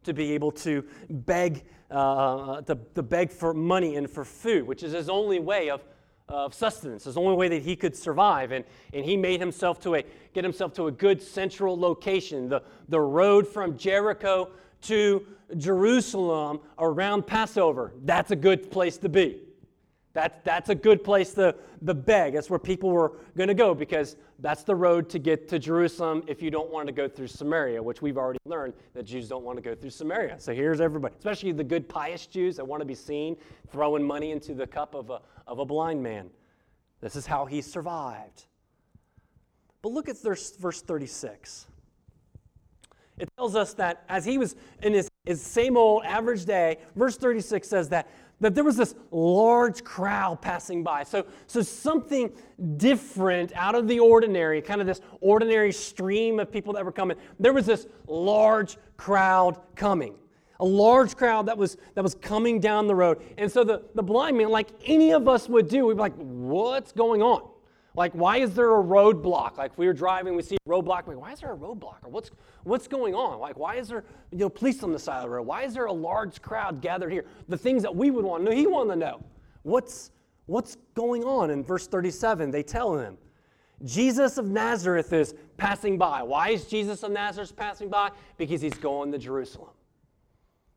to 0.05 0.13
be 0.13 0.31
able 0.31 0.53
to 0.53 0.85
beg, 1.09 1.65
uh, 1.91 2.61
to, 2.61 2.77
to 2.93 3.03
beg 3.03 3.29
for 3.29 3.53
money 3.53 3.97
and 3.97 4.09
for 4.09 4.23
food, 4.23 4.65
which 4.65 4.83
is 4.83 4.93
his 4.93 5.09
only 5.09 5.39
way 5.39 5.69
of, 5.69 5.81
of 6.27 6.53
sustenance, 6.53 7.03
the 7.03 7.19
only 7.19 7.35
way 7.35 7.47
that 7.47 7.61
he 7.61 7.75
could 7.75 7.95
survive. 7.95 8.51
And, 8.51 8.65
and 8.93 9.05
he 9.05 9.15
made 9.15 9.39
himself 9.39 9.79
to 9.81 9.95
a, 9.95 10.03
get 10.33 10.43
himself 10.43 10.73
to 10.73 10.87
a 10.87 10.91
good 10.91 11.21
central 11.21 11.77
location, 11.79 12.49
the, 12.49 12.63
the 12.89 12.99
road 12.99 13.47
from 13.47 13.77
Jericho 13.77 14.49
to 14.83 15.25
Jerusalem 15.57 16.59
around 16.79 17.27
Passover. 17.27 17.93
That's 18.03 18.31
a 18.31 18.35
good 18.35 18.71
place 18.71 18.97
to 18.99 19.09
be. 19.09 19.44
That, 20.15 20.45
that's 20.45 20.69
a 20.69 20.75
good 20.75 21.03
place 21.03 21.33
to, 21.33 21.53
to 21.85 21.93
beg. 21.93 22.33
That's 22.33 22.49
where 22.49 22.57
people 22.57 22.89
were 22.89 23.17
going 23.35 23.49
to 23.49 23.53
go 23.53 23.75
because 23.75 24.15
that's 24.39 24.63
the 24.63 24.73
road 24.73 25.09
to 25.09 25.19
get 25.19 25.49
to 25.49 25.59
Jerusalem 25.59 26.23
if 26.25 26.41
you 26.41 26.49
don't 26.49 26.71
want 26.71 26.87
to 26.87 26.93
go 26.93 27.09
through 27.09 27.27
Samaria, 27.27 27.83
which 27.83 28.01
we've 28.01 28.17
already 28.17 28.39
learned 28.45 28.75
that 28.93 29.03
Jews 29.03 29.27
don't 29.27 29.43
want 29.43 29.57
to 29.57 29.61
go 29.61 29.75
through 29.75 29.89
Samaria. 29.89 30.39
So 30.39 30.53
here's 30.53 30.79
everybody, 30.79 31.13
especially 31.17 31.51
the 31.51 31.65
good, 31.65 31.89
pious 31.89 32.27
Jews 32.27 32.55
that 32.55 32.65
want 32.65 32.79
to 32.79 32.85
be 32.85 32.95
seen 32.95 33.35
throwing 33.73 34.07
money 34.07 34.31
into 34.31 34.53
the 34.53 34.65
cup 34.65 34.95
of 34.95 35.09
a, 35.09 35.19
of 35.47 35.59
a 35.59 35.65
blind 35.65 36.01
man. 36.01 36.29
This 37.01 37.17
is 37.17 37.25
how 37.25 37.45
he 37.45 37.61
survived. 37.61 38.45
But 39.81 39.91
look 39.91 40.07
at 40.07 40.17
verse, 40.21 40.55
verse 40.55 40.81
36. 40.81 41.67
It 43.17 43.29
tells 43.37 43.55
us 43.55 43.73
that 43.73 44.05
as 44.07 44.23
he 44.23 44.37
was 44.37 44.55
in 44.81 44.93
his, 44.93 45.09
his 45.25 45.41
same 45.41 45.75
old 45.77 46.03
average 46.05 46.45
day, 46.45 46.77
verse 46.95 47.17
36 47.17 47.67
says 47.67 47.89
that 47.89 48.09
that 48.41 48.53
there 48.53 48.63
was 48.63 48.75
this 48.75 48.95
large 49.11 49.83
crowd 49.83 50.41
passing 50.41 50.83
by. 50.83 51.03
So, 51.03 51.25
so 51.47 51.61
something 51.61 52.31
different 52.77 53.53
out 53.55 53.75
of 53.75 53.87
the 53.87 53.99
ordinary, 53.99 54.61
kind 54.61 54.81
of 54.81 54.87
this 54.87 55.01
ordinary 55.21 55.71
stream 55.71 56.39
of 56.39 56.51
people 56.51 56.73
that 56.73 56.83
were 56.83 56.91
coming. 56.91 57.17
There 57.39 57.53
was 57.53 57.65
this 57.65 57.87
large 58.07 58.77
crowd 58.97 59.59
coming. 59.75 60.15
A 60.59 60.65
large 60.65 61.17
crowd 61.17 61.47
that 61.47 61.57
was 61.57 61.75
that 61.95 62.03
was 62.03 62.15
coming 62.15 62.61
down 62.61 62.87
the 62.87 62.95
road. 62.95 63.21
And 63.37 63.51
so 63.51 63.63
the, 63.65 63.83
the 63.93 64.03
blind 64.03 64.37
man, 64.37 64.49
like 64.49 64.69
any 64.85 65.11
of 65.11 65.27
us 65.27 65.49
would 65.49 65.67
do, 65.67 65.85
we'd 65.85 65.95
be 65.95 65.99
like, 65.99 66.15
what's 66.15 66.93
going 66.93 67.21
on? 67.21 67.49
Like, 67.95 68.11
why 68.13 68.37
is 68.37 68.53
there 68.53 68.77
a 68.77 68.83
roadblock? 68.83 69.57
Like, 69.57 69.77
we 69.77 69.87
were 69.87 69.93
driving, 69.93 70.35
we 70.35 70.43
see 70.43 70.57
a 70.65 70.69
roadblock. 70.69 71.07
Like, 71.07 71.17
why 71.17 71.31
is 71.31 71.39
there 71.39 71.53
a 71.53 71.57
roadblock? 71.57 72.03
Or 72.03 72.09
what's 72.09 72.31
what's 72.63 72.87
going 72.87 73.15
on? 73.15 73.39
Like, 73.39 73.57
why 73.57 73.75
is 73.75 73.87
there 73.87 74.03
you 74.31 74.39
know 74.39 74.49
police 74.49 74.83
on 74.83 74.91
the 74.91 74.99
side 74.99 75.17
of 75.17 75.23
the 75.23 75.29
road? 75.29 75.47
Why 75.47 75.63
is 75.63 75.73
there 75.73 75.85
a 75.85 75.93
large 75.93 76.41
crowd 76.41 76.81
gathered 76.81 77.11
here? 77.11 77.25
The 77.47 77.57
things 77.57 77.81
that 77.83 77.95
we 77.95 78.11
would 78.11 78.25
want 78.25 78.43
to 78.43 78.51
know, 78.51 78.55
he 78.55 78.67
wanted 78.67 78.93
to 78.93 78.99
know. 78.99 79.23
What's 79.63 80.11
what's 80.45 80.75
going 80.93 81.23
on? 81.23 81.49
In 81.49 81.63
verse 81.63 81.87
37, 81.87 82.51
they 82.51 82.63
tell 82.63 82.97
him, 82.97 83.17
Jesus 83.83 84.37
of 84.37 84.45
Nazareth 84.45 85.13
is 85.13 85.33
passing 85.57 85.97
by. 85.97 86.21
Why 86.21 86.49
is 86.49 86.65
Jesus 86.65 87.01
of 87.03 87.11
Nazareth 87.11 87.55
passing 87.55 87.89
by? 87.89 88.11
Because 88.37 88.61
he's 88.61 88.73
going 88.73 89.11
to 89.13 89.17
Jerusalem. 89.17 89.71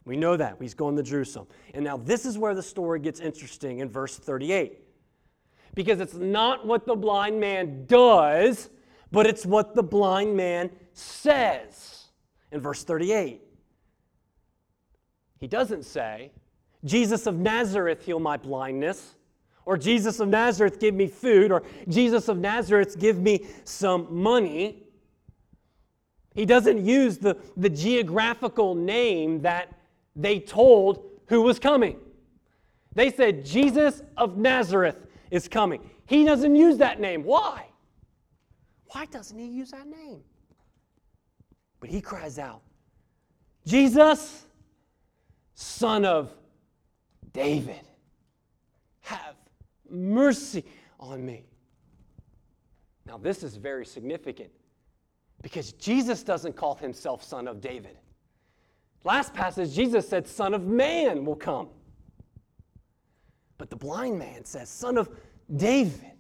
We 0.05 0.17
know 0.17 0.37
that. 0.37 0.57
He's 0.61 0.75
going 0.75 0.97
to 0.97 1.03
Jerusalem. 1.03 1.49
And 1.75 1.85
now 1.85 1.97
this 1.97 2.25
is 2.25 2.39
where 2.39 2.55
the 2.55 2.63
story 2.63 3.01
gets 3.01 3.21
interesting 3.21 3.81
in 3.81 3.91
verse 3.91 4.17
38 4.17 4.88
because 5.79 6.01
it's 6.01 6.15
not 6.15 6.67
what 6.67 6.87
the 6.87 6.97
blind 6.97 7.39
man 7.39 7.85
does, 7.87 8.69
but 9.13 9.29
it's 9.29 9.47
what 9.47 9.77
the 9.77 9.83
blind 9.83 10.37
man 10.37 10.69
says. 10.93 12.07
In 12.51 12.59
verse 12.59 12.83
38, 12.83 13.41
he 15.39 15.47
doesn't 15.47 15.85
say, 15.85 16.33
Jesus 16.85 17.29
of 17.29 17.37
Nazareth, 17.37 18.05
heal 18.05 18.19
my 18.19 18.37
blindness, 18.37 19.15
or 19.67 19.77
Jesus 19.77 20.19
of 20.19 20.27
Nazareth, 20.27 20.81
give 20.81 20.97
me 20.97 21.07
food, 21.07 21.53
or 21.53 21.63
Jesus 21.87 22.27
of 22.27 22.39
Nazareth, 22.39 22.99
give 22.99 23.21
me 23.21 23.47
some 23.63 24.09
money. 24.11 24.83
He 26.35 26.45
doesn't 26.45 26.85
use 26.85 27.19
the, 27.19 27.37
the 27.57 27.71
geographical 27.71 28.75
name 28.75 29.43
that 29.43 29.73
they 30.17 30.41
told 30.41 31.09
who 31.27 31.43
was 31.43 31.61
coming. 31.61 32.01
They 32.97 33.13
said, 33.13 33.47
Jesus 33.47 34.03
of 34.17 34.37
Nazareth, 34.37 34.97
is 35.31 35.49
coming. 35.49 35.89
He 36.07 36.25
doesn't 36.25 36.55
use 36.55 36.79
that 36.79 37.01
name. 37.01 37.25
Why? 37.25 37.67
Why 38.93 39.07
doesn't 39.07 39.39
he 39.39 39.47
use 39.47 39.71
that 39.71 39.87
name? 39.87 40.23
But 41.81 41.91
he 41.91 42.01
cries 42.01 42.39
out, 42.39 42.63
Jesus, 43.67 44.47
son 45.55 46.05
of 46.05 46.33
David, 47.33 47.81
have 49.01 49.37
mercy 49.89 50.65
on 50.99 51.25
me. 51.25 51.45
Now, 53.07 53.19
this 53.19 53.43
is 53.43 53.57
very 53.57 53.87
significant 53.87 54.51
because 55.43 55.73
Jesus 55.73 56.23
doesn't 56.23 56.57
call 56.57 56.75
himself 56.75 57.23
son 57.23 57.47
of 57.47 57.61
David. 57.61 57.97
Last 59.05 59.33
passage, 59.33 59.75
Jesus 59.75 60.09
said, 60.09 60.27
Son 60.27 60.55
of 60.55 60.67
man 60.67 61.25
will 61.25 61.37
come. 61.37 61.69
But 63.59 63.71
the 63.71 63.77
blind 63.77 64.19
man 64.19 64.45
says, 64.45 64.69
Son 64.69 64.97
of 64.97 65.11
David. 65.55 66.13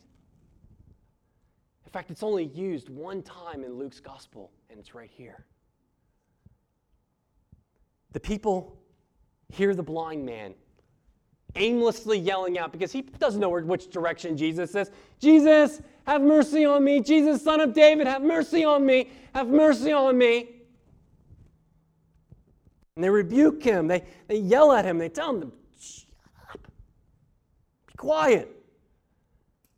In 1.84 1.90
fact, 1.92 2.10
it's 2.10 2.22
only 2.22 2.44
used 2.44 2.90
one 2.90 3.22
time 3.22 3.64
in 3.64 3.78
Luke's 3.78 4.00
gospel, 4.00 4.50
and 4.68 4.78
it's 4.78 4.94
right 4.94 5.10
here. 5.10 5.46
The 8.12 8.20
people 8.20 8.76
hear 9.48 9.74
the 9.74 9.82
blind 9.82 10.26
man 10.26 10.54
aimlessly 11.54 12.18
yelling 12.18 12.58
out 12.58 12.72
because 12.72 12.92
he 12.92 13.02
doesn't 13.02 13.40
know 13.40 13.48
which 13.48 13.90
direction 13.90 14.36
Jesus 14.36 14.70
says. 14.70 14.90
Jesus, 15.18 15.80
have 16.06 16.20
mercy 16.20 16.64
on 16.64 16.84
me. 16.84 17.00
Jesus, 17.00 17.42
son 17.42 17.60
of 17.60 17.72
David, 17.72 18.06
have 18.06 18.22
mercy 18.22 18.64
on 18.64 18.84
me. 18.84 19.10
Have 19.34 19.48
mercy 19.48 19.92
on 19.92 20.18
me. 20.18 20.50
And 22.96 23.04
they 23.04 23.10
rebuke 23.10 23.62
him. 23.62 23.86
They, 23.86 24.04
they 24.26 24.38
yell 24.38 24.72
at 24.72 24.84
him. 24.84 24.98
They 24.98 25.08
tell 25.08 25.40
him, 25.40 25.52
quiet. 27.98 28.50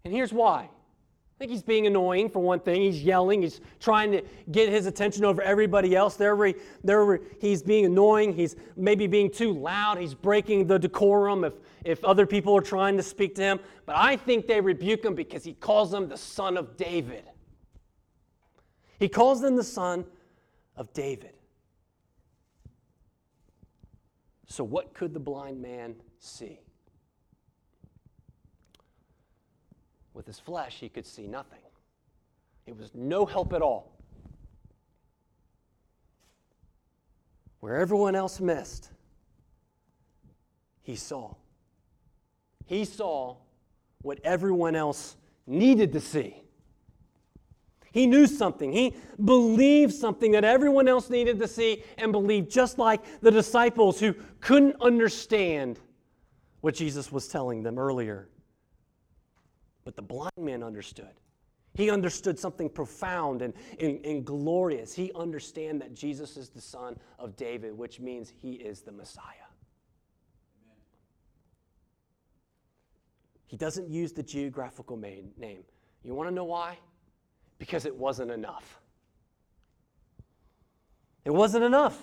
And 0.04 0.14
here's 0.14 0.32
why. 0.32 0.68
I 0.68 1.38
think 1.38 1.50
he's 1.50 1.62
being 1.62 1.86
annoying 1.86 2.28
for 2.28 2.40
one 2.40 2.60
thing. 2.60 2.82
He's 2.82 3.02
yelling. 3.02 3.42
He's 3.42 3.62
trying 3.80 4.12
to 4.12 4.22
get 4.52 4.68
his 4.68 4.84
attention 4.84 5.24
over 5.24 5.40
everybody 5.40 5.96
else. 5.96 6.16
There, 6.16 6.54
there, 6.84 7.20
he's 7.40 7.62
being 7.62 7.86
annoying. 7.86 8.34
He's 8.34 8.56
maybe 8.76 9.06
being 9.06 9.30
too 9.30 9.52
loud. 9.52 9.98
He's 9.98 10.12
breaking 10.14 10.66
the 10.66 10.78
decorum 10.78 11.44
if, 11.44 11.54
if 11.82 12.04
other 12.04 12.26
people 12.26 12.54
are 12.56 12.62
trying 12.62 12.98
to 12.98 13.02
speak 13.02 13.34
to 13.36 13.42
him. 13.42 13.60
But 13.86 13.96
I 13.96 14.16
think 14.16 14.46
they 14.46 14.60
rebuke 14.60 15.02
him 15.02 15.14
because 15.14 15.42
he 15.42 15.54
calls 15.54 15.90
them 15.90 16.08
the 16.08 16.18
son 16.18 16.58
of 16.58 16.76
David. 16.76 17.24
He 18.98 19.08
calls 19.08 19.40
them 19.40 19.56
the 19.56 19.64
son 19.64 20.04
of 20.76 20.92
David. 20.92 21.32
So, 24.46 24.62
what 24.62 24.92
could 24.92 25.14
the 25.14 25.20
blind 25.20 25.62
man 25.62 25.94
see? 26.18 26.60
With 30.14 30.26
his 30.26 30.38
flesh, 30.38 30.78
he 30.80 30.88
could 30.88 31.06
see 31.06 31.26
nothing. 31.26 31.60
It 32.66 32.76
was 32.76 32.90
no 32.94 33.26
help 33.26 33.52
at 33.52 33.62
all. 33.62 33.92
Where 37.60 37.76
everyone 37.76 38.14
else 38.14 38.40
missed, 38.40 38.90
he 40.82 40.96
saw. 40.96 41.34
He 42.66 42.84
saw 42.84 43.36
what 44.02 44.18
everyone 44.24 44.76
else 44.76 45.16
needed 45.46 45.92
to 45.92 46.00
see. 46.00 46.42
He 47.92 48.06
knew 48.06 48.26
something. 48.26 48.72
He 48.72 48.94
believed 49.24 49.92
something 49.92 50.32
that 50.32 50.44
everyone 50.44 50.86
else 50.86 51.10
needed 51.10 51.40
to 51.40 51.48
see 51.48 51.82
and 51.98 52.12
believe, 52.12 52.48
just 52.48 52.78
like 52.78 53.00
the 53.20 53.30
disciples 53.30 53.98
who 53.98 54.14
couldn't 54.40 54.76
understand 54.80 55.80
what 56.60 56.74
Jesus 56.74 57.10
was 57.10 57.26
telling 57.26 57.62
them 57.62 57.78
earlier. 57.78 58.28
But 59.90 59.96
the 59.96 60.02
blind 60.02 60.30
man 60.38 60.62
understood. 60.62 61.18
He 61.74 61.90
understood 61.90 62.38
something 62.38 62.70
profound 62.70 63.42
and, 63.42 63.52
and, 63.80 63.98
and 64.06 64.24
glorious. 64.24 64.94
He 64.94 65.10
understand 65.16 65.80
that 65.80 65.94
Jesus 65.94 66.36
is 66.36 66.48
the 66.48 66.60
son 66.60 66.96
of 67.18 67.34
David, 67.34 67.76
which 67.76 67.98
means 67.98 68.32
he 68.40 68.52
is 68.52 68.82
the 68.82 68.92
Messiah. 68.92 69.24
Amen. 70.62 70.76
He 73.48 73.56
doesn't 73.56 73.90
use 73.90 74.12
the 74.12 74.22
geographical 74.22 74.96
name. 74.96 75.32
You 76.04 76.14
want 76.14 76.28
to 76.28 76.34
know 76.34 76.44
why? 76.44 76.78
Because 77.58 77.84
it 77.84 77.96
wasn't 77.96 78.30
enough. 78.30 78.78
It 81.24 81.32
wasn't 81.32 81.64
enough. 81.64 82.00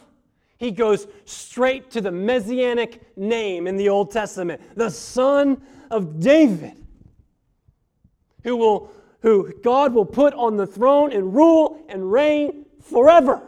He 0.57 0.71
goes 0.71 1.07
straight 1.23 1.89
to 1.91 2.01
the 2.01 2.11
messianic 2.11 3.17
name 3.17 3.65
in 3.65 3.77
the 3.77 3.87
Old 3.87 4.11
Testament, 4.11 4.61
the 4.75 4.89
Son 4.89 5.61
of 5.89 6.19
David 6.19 6.83
who 8.47 8.55
will 8.55 8.89
who 9.21 9.51
God 9.61 9.93
will 9.93 10.05
put 10.05 10.33
on 10.33 10.55
the 10.55 10.65
throne 10.65 11.11
and 11.11 11.35
rule 11.35 11.83
and 11.89 12.09
reign 12.09 12.65
forever. 12.81 13.41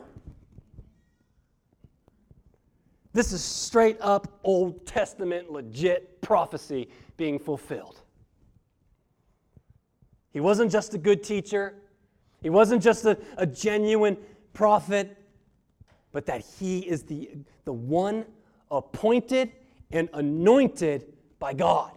This 3.14 3.32
is 3.32 3.42
straight 3.42 3.98
up 4.02 4.40
Old 4.44 4.86
Testament 4.86 5.52
legit 5.52 6.22
prophecy 6.22 6.90
being 7.16 7.40
fulfilled. 7.40 8.02
He 10.32 10.42
wasn't 10.42 10.70
just 10.70 10.94
a 10.94 10.98
good 10.98 11.24
teacher, 11.24 11.76
he 12.42 12.50
wasn't 12.50 12.84
just 12.84 13.06
a, 13.06 13.18
a 13.38 13.46
genuine 13.46 14.18
prophet, 14.52 15.18
but 16.12 16.26
that 16.26 16.44
he 16.60 16.80
is 16.80 17.04
the, 17.04 17.30
the 17.64 17.74
one 17.74 18.26
appointed 18.70 19.54
and 19.92 20.10
anointed 20.14 21.14
by 21.40 21.54
God. 21.54 21.92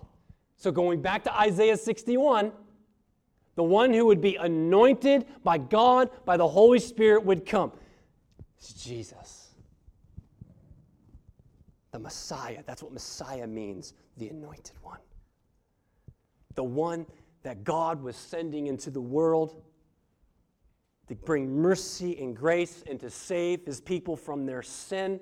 So, 0.57 0.71
going 0.71 1.03
back 1.03 1.25
to 1.25 1.37
Isaiah 1.37 1.77
61, 1.77 2.53
the 3.63 3.69
one 3.69 3.95
who 3.95 4.07
would 4.07 4.21
be 4.21 4.35
anointed 4.35 5.25
by 5.45 5.57
God, 5.57 6.11
by 6.25 6.37
the 6.37 6.49
Holy 6.49 6.81
Spirit, 6.81 7.25
would 7.25 7.47
come. 7.47 7.71
It's 8.59 8.73
Jesus. 8.73 9.51
The 11.93 12.01
Messiah. 12.01 12.65
That's 12.67 12.83
what 12.83 12.93
Messiah 12.93 13.47
means 13.47 13.95
the 14.17 14.31
anointed 14.31 14.75
one. 14.83 14.99
The 16.57 16.65
one 16.65 17.07
that 17.45 17.63
God 17.63 18.03
was 18.03 18.17
sending 18.17 18.67
into 18.67 18.91
the 18.91 19.01
world 19.01 19.63
to 21.07 21.15
bring 21.15 21.55
mercy 21.57 22.19
and 22.21 22.35
grace 22.35 22.83
and 22.91 22.99
to 22.99 23.11
save 23.11 23.65
his 23.65 23.81
people 23.81 24.17
from 24.17 24.45
their 24.45 24.63
sin 24.63 25.21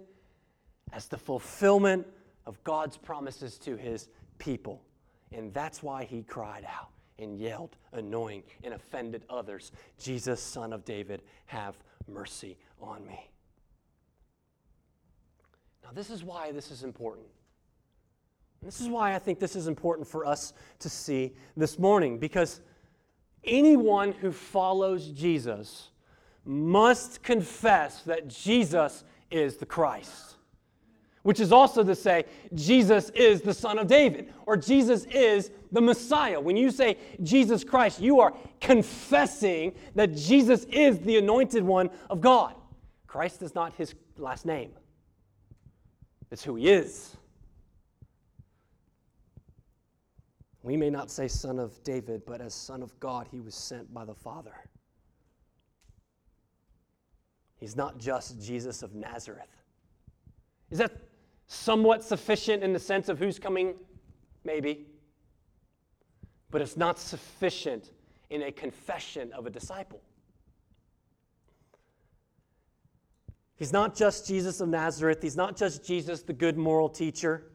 as 0.94 1.08
the 1.08 1.18
fulfillment 1.18 2.06
of 2.46 2.64
God's 2.64 2.96
promises 2.96 3.58
to 3.58 3.76
his 3.76 4.08
people. 4.38 4.82
And 5.30 5.52
that's 5.52 5.82
why 5.82 6.04
he 6.04 6.22
cried 6.22 6.64
out 6.64 6.88
and 7.20 7.38
yelled, 7.38 7.76
annoying 7.92 8.42
and 8.64 8.74
offended 8.74 9.22
others 9.28 9.72
Jesus, 9.98 10.40
son 10.40 10.72
of 10.72 10.84
David, 10.84 11.22
have 11.46 11.76
mercy 12.08 12.56
on 12.80 13.06
me. 13.06 13.28
Now, 15.84 15.90
this 15.92 16.10
is 16.10 16.24
why 16.24 16.52
this 16.52 16.70
is 16.70 16.82
important. 16.82 17.26
This 18.62 18.80
is 18.80 18.88
why 18.88 19.14
I 19.14 19.18
think 19.18 19.38
this 19.38 19.56
is 19.56 19.68
important 19.68 20.06
for 20.06 20.26
us 20.26 20.52
to 20.80 20.88
see 20.90 21.32
this 21.56 21.78
morning, 21.78 22.18
because 22.18 22.60
anyone 23.44 24.12
who 24.12 24.32
follows 24.32 25.08
Jesus 25.08 25.88
must 26.44 27.22
confess 27.22 28.02
that 28.02 28.28
Jesus 28.28 29.04
is 29.30 29.56
the 29.56 29.66
Christ 29.66 30.36
which 31.22 31.40
is 31.40 31.52
also 31.52 31.84
to 31.84 31.94
say 31.94 32.24
Jesus 32.54 33.10
is 33.10 33.42
the 33.42 33.54
Son 33.54 33.78
of 33.78 33.86
David 33.86 34.32
or 34.46 34.56
Jesus 34.56 35.04
is 35.06 35.50
the 35.72 35.80
Messiah. 35.80 36.40
When 36.40 36.56
you 36.56 36.70
say 36.70 36.96
Jesus 37.22 37.64
Christ, 37.64 38.00
you 38.00 38.20
are 38.20 38.32
confessing 38.60 39.74
that 39.94 40.14
Jesus 40.16 40.64
is 40.64 40.98
the 41.00 41.18
anointed 41.18 41.62
one 41.62 41.90
of 42.08 42.20
God. 42.20 42.54
Christ 43.06 43.42
is 43.42 43.54
not 43.54 43.74
his 43.74 43.94
last 44.16 44.46
name, 44.46 44.70
it's 46.30 46.44
who 46.44 46.56
he 46.56 46.68
is. 46.68 47.16
We 50.62 50.76
may 50.76 50.90
not 50.90 51.10
say 51.10 51.26
Son 51.26 51.58
of 51.58 51.82
David, 51.84 52.22
but 52.26 52.40
as 52.40 52.52
Son 52.52 52.82
of 52.82 52.98
God, 53.00 53.26
he 53.30 53.40
was 53.40 53.54
sent 53.54 53.92
by 53.92 54.04
the 54.04 54.14
Father. 54.14 54.54
He's 57.56 57.76
not 57.76 57.98
just 57.98 58.40
Jesus 58.42 58.82
of 58.82 58.94
Nazareth. 58.94 59.48
Is 60.70 60.78
that 60.78 60.92
somewhat 61.52 62.04
sufficient 62.04 62.62
in 62.62 62.72
the 62.72 62.78
sense 62.78 63.08
of 63.08 63.18
who's 63.18 63.40
coming? 63.40 63.74
Maybe. 64.44 64.86
But 66.52 66.62
it's 66.62 66.76
not 66.76 66.96
sufficient 66.96 67.90
in 68.30 68.42
a 68.42 68.52
confession 68.52 69.32
of 69.32 69.46
a 69.46 69.50
disciple. 69.50 70.00
He's 73.56 73.72
not 73.72 73.96
just 73.96 74.28
Jesus 74.28 74.60
of 74.60 74.68
Nazareth. 74.68 75.18
He's 75.20 75.36
not 75.36 75.56
just 75.56 75.84
Jesus, 75.84 76.22
the 76.22 76.32
good 76.32 76.56
moral 76.56 76.88
teacher 76.88 77.50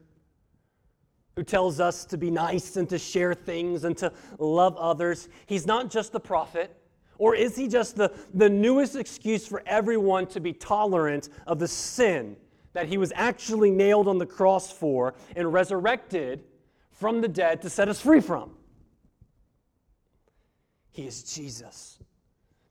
who 1.34 1.42
tells 1.42 1.80
us 1.80 2.04
to 2.04 2.18
be 2.18 2.30
nice 2.30 2.76
and 2.76 2.88
to 2.90 2.98
share 2.98 3.32
things 3.32 3.84
and 3.84 3.96
to 3.96 4.12
love 4.38 4.76
others. 4.76 5.30
He's 5.46 5.66
not 5.66 5.90
just 5.90 6.12
the 6.12 6.20
prophet. 6.20 6.70
Or 7.16 7.34
is 7.34 7.56
he 7.56 7.66
just 7.66 7.96
the, 7.96 8.12
the 8.34 8.48
newest 8.50 8.94
excuse 8.94 9.46
for 9.46 9.62
everyone 9.66 10.26
to 10.28 10.40
be 10.40 10.52
tolerant 10.52 11.30
of 11.46 11.58
the 11.58 11.68
sin 11.68 12.36
that 12.76 12.88
he 12.88 12.98
was 12.98 13.10
actually 13.16 13.70
nailed 13.70 14.06
on 14.06 14.18
the 14.18 14.26
cross 14.26 14.70
for 14.70 15.14
and 15.34 15.50
resurrected 15.50 16.44
from 16.90 17.22
the 17.22 17.28
dead 17.28 17.62
to 17.62 17.70
set 17.70 17.88
us 17.88 18.02
free 18.02 18.20
from. 18.20 18.50
He 20.90 21.06
is 21.06 21.22
Jesus, 21.22 21.98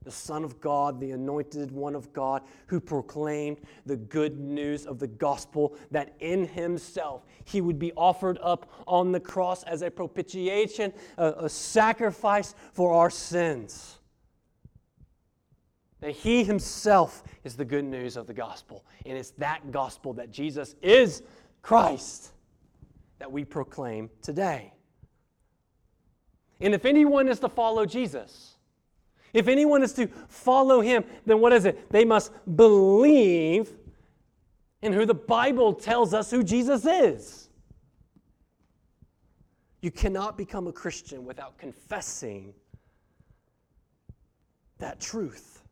the 0.04 0.12
Son 0.12 0.44
of 0.44 0.60
God, 0.60 1.00
the 1.00 1.10
anointed 1.10 1.72
one 1.72 1.96
of 1.96 2.12
God, 2.12 2.42
who 2.68 2.78
proclaimed 2.78 3.58
the 3.84 3.96
good 3.96 4.38
news 4.38 4.86
of 4.86 5.00
the 5.00 5.08
gospel 5.08 5.76
that 5.90 6.14
in 6.20 6.46
himself 6.46 7.26
he 7.44 7.60
would 7.60 7.80
be 7.80 7.90
offered 7.96 8.38
up 8.40 8.70
on 8.86 9.10
the 9.10 9.18
cross 9.18 9.64
as 9.64 9.82
a 9.82 9.90
propitiation, 9.90 10.92
a, 11.18 11.32
a 11.38 11.48
sacrifice 11.48 12.54
for 12.72 12.92
our 12.92 13.10
sins. 13.10 13.95
That 16.00 16.12
he 16.12 16.44
himself 16.44 17.22
is 17.44 17.56
the 17.56 17.64
good 17.64 17.84
news 17.84 18.16
of 18.16 18.26
the 18.26 18.34
gospel. 18.34 18.84
And 19.04 19.16
it's 19.16 19.30
that 19.32 19.72
gospel 19.72 20.12
that 20.14 20.30
Jesus 20.30 20.74
is 20.82 21.22
Christ 21.62 22.32
that 23.18 23.30
we 23.30 23.44
proclaim 23.44 24.10
today. 24.22 24.72
And 26.60 26.74
if 26.74 26.84
anyone 26.84 27.28
is 27.28 27.40
to 27.40 27.48
follow 27.48 27.86
Jesus, 27.86 28.56
if 29.32 29.48
anyone 29.48 29.82
is 29.82 29.92
to 29.94 30.06
follow 30.28 30.80
him, 30.80 31.04
then 31.24 31.40
what 31.40 31.52
is 31.52 31.64
it? 31.64 31.90
They 31.90 32.04
must 32.04 32.32
believe 32.56 33.70
in 34.82 34.92
who 34.92 35.04
the 35.04 35.14
Bible 35.14 35.74
tells 35.74 36.14
us 36.14 36.30
who 36.30 36.42
Jesus 36.42 36.86
is. 36.86 37.48
You 39.82 39.90
cannot 39.90 40.38
become 40.38 40.66
a 40.66 40.72
Christian 40.72 41.24
without 41.24 41.58
confessing 41.58 42.54
that 44.78 45.00
truth. 45.00 45.62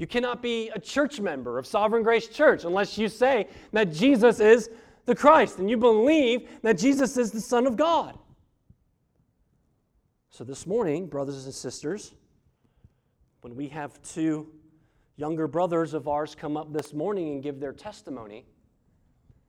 You 0.00 0.06
cannot 0.06 0.40
be 0.40 0.70
a 0.70 0.78
church 0.78 1.20
member 1.20 1.58
of 1.58 1.66
Sovereign 1.66 2.02
Grace 2.02 2.26
Church 2.26 2.64
unless 2.64 2.96
you 2.96 3.06
say 3.06 3.46
that 3.74 3.92
Jesus 3.92 4.40
is 4.40 4.70
the 5.04 5.14
Christ 5.14 5.58
and 5.58 5.68
you 5.68 5.76
believe 5.76 6.48
that 6.62 6.78
Jesus 6.78 7.18
is 7.18 7.30
the 7.30 7.40
Son 7.40 7.66
of 7.66 7.76
God. 7.76 8.18
So, 10.30 10.42
this 10.42 10.66
morning, 10.66 11.06
brothers 11.06 11.44
and 11.44 11.52
sisters, 11.52 12.14
when 13.42 13.54
we 13.54 13.68
have 13.68 14.02
two 14.02 14.48
younger 15.16 15.46
brothers 15.46 15.92
of 15.92 16.08
ours 16.08 16.34
come 16.34 16.56
up 16.56 16.72
this 16.72 16.94
morning 16.94 17.32
and 17.32 17.42
give 17.42 17.60
their 17.60 17.74
testimony, 17.74 18.46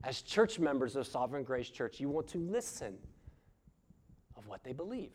as 0.04 0.22
church 0.22 0.60
members 0.60 0.98
of 0.98 1.08
Sovereign 1.08 1.46
Grace 1.46 1.70
Church, 1.70 2.02
you 2.02 2.10
want 2.10 2.28
to 2.28 2.40
listen 2.40 2.98
of 4.36 4.48
what 4.48 4.66
they 4.66 4.74
believe. 4.74 5.14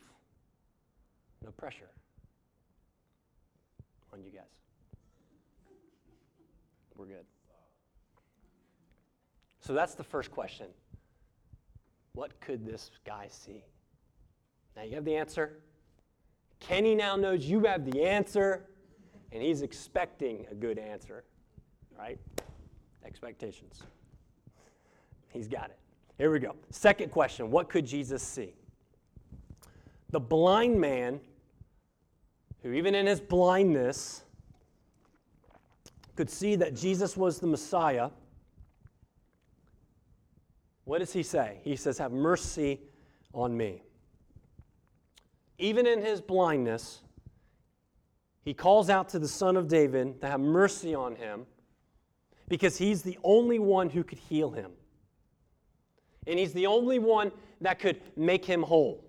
No 1.43 1.51
pressure 1.51 1.91
on 4.11 4.23
you 4.23 4.31
guys. 4.31 4.66
We're 6.97 7.05
good. 7.05 7.25
So 9.59 9.73
that's 9.73 9.95
the 9.95 10.03
first 10.03 10.31
question. 10.31 10.67
What 12.13 12.39
could 12.39 12.65
this 12.65 12.89
guy 13.05 13.27
see? 13.29 13.63
Now 14.75 14.83
you 14.83 14.95
have 14.95 15.05
the 15.05 15.15
answer. 15.15 15.59
Kenny 16.59 16.95
now 16.95 17.15
knows 17.15 17.45
you 17.45 17.63
have 17.65 17.85
the 17.85 18.03
answer, 18.03 18.65
and 19.31 19.43
he's 19.43 19.61
expecting 19.61 20.45
a 20.49 20.55
good 20.55 20.79
answer, 20.79 21.23
right? 21.97 22.19
Expectations. 23.05 23.83
He's 25.29 25.47
got 25.47 25.65
it. 25.65 25.77
Here 26.17 26.31
we 26.31 26.39
go. 26.39 26.55
Second 26.71 27.11
question 27.11 27.51
What 27.51 27.69
could 27.69 27.85
Jesus 27.85 28.23
see? 28.23 28.55
The 30.09 30.19
blind 30.19 30.79
man, 30.79 31.19
who 32.63 32.73
even 32.73 32.95
in 32.95 33.05
his 33.05 33.19
blindness, 33.19 34.23
could 36.17 36.29
see 36.29 36.55
that 36.57 36.75
Jesus 36.75 37.15
was 37.15 37.39
the 37.39 37.47
Messiah, 37.47 38.09
what 40.83 40.99
does 40.99 41.13
he 41.13 41.23
say? 41.23 41.59
He 41.63 41.75
says, 41.75 41.97
Have 41.99 42.11
mercy 42.11 42.81
on 43.33 43.55
me. 43.55 43.83
Even 45.59 45.85
in 45.85 46.01
his 46.01 46.19
blindness, 46.19 47.01
he 48.43 48.53
calls 48.53 48.89
out 48.89 49.09
to 49.09 49.19
the 49.19 49.27
Son 49.27 49.57
of 49.57 49.67
David 49.67 50.21
to 50.21 50.27
have 50.27 50.39
mercy 50.39 50.95
on 50.95 51.15
him 51.15 51.45
because 52.47 52.77
he's 52.77 53.01
the 53.01 53.17
only 53.23 53.59
one 53.59 53.89
who 53.89 54.03
could 54.03 54.19
heal 54.19 54.51
him. 54.51 54.71
And 56.25 56.39
he's 56.39 56.53
the 56.53 56.67
only 56.67 56.99
one 56.99 57.31
that 57.61 57.79
could 57.79 58.01
make 58.15 58.45
him 58.45 58.63
whole. 58.63 59.03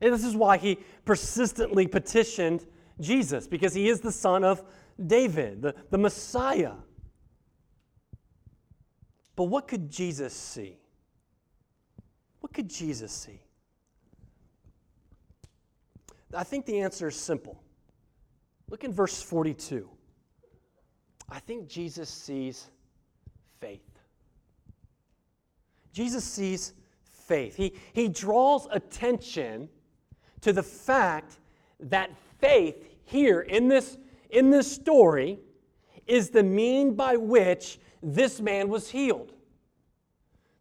And 0.00 0.12
this 0.12 0.24
is 0.24 0.36
why 0.36 0.56
he 0.56 0.78
persistently 1.04 1.86
petitioned 1.86 2.66
Jesus, 3.00 3.46
because 3.46 3.74
he 3.74 3.88
is 3.88 4.00
the 4.00 4.12
Son 4.12 4.44
of 4.44 4.62
David, 5.04 5.62
the, 5.62 5.74
the 5.90 5.98
Messiah. 5.98 6.74
But 9.36 9.44
what 9.44 9.68
could 9.68 9.90
Jesus 9.90 10.34
see? 10.34 10.78
What 12.40 12.52
could 12.52 12.68
Jesus 12.68 13.12
see? 13.12 13.40
I 16.34 16.44
think 16.44 16.66
the 16.66 16.80
answer 16.80 17.08
is 17.08 17.16
simple. 17.16 17.62
Look 18.68 18.84
in 18.84 18.92
verse 18.92 19.22
42. 19.22 19.88
I 21.30 21.40
think 21.40 21.68
Jesus 21.68 22.08
sees 22.08 22.66
faith. 23.60 23.80
Jesus 25.92 26.24
sees 26.24 26.74
faith. 27.02 27.56
He, 27.56 27.74
he 27.92 28.08
draws 28.08 28.66
attention 28.70 29.68
to 30.40 30.52
the 30.52 30.62
fact 30.62 31.38
that 31.80 32.10
faith 32.40 32.84
here 33.04 33.40
in 33.40 33.68
this, 33.68 33.98
in 34.30 34.50
this 34.50 34.70
story 34.70 35.38
is 36.06 36.30
the 36.30 36.42
mean 36.42 36.94
by 36.94 37.16
which 37.16 37.78
this 38.02 38.40
man 38.40 38.68
was 38.68 38.90
healed. 38.90 39.32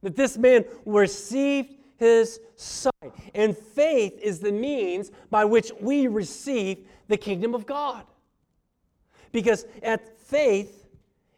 That 0.02 0.16
this 0.16 0.38
man 0.38 0.66
received 0.86 1.76
his 1.98 2.40
sight. 2.56 2.92
And 3.34 3.58
faith 3.58 4.20
is 4.22 4.40
the 4.40 4.52
means 4.52 5.12
by 5.30 5.46
which 5.46 5.72
we 5.80 6.08
receive 6.08 6.88
the 7.08 7.18
kingdom 7.18 7.56
of 7.56 7.66
God. 7.66 8.06
Because 9.32 9.66
at 9.82 10.18
faith 10.20 10.86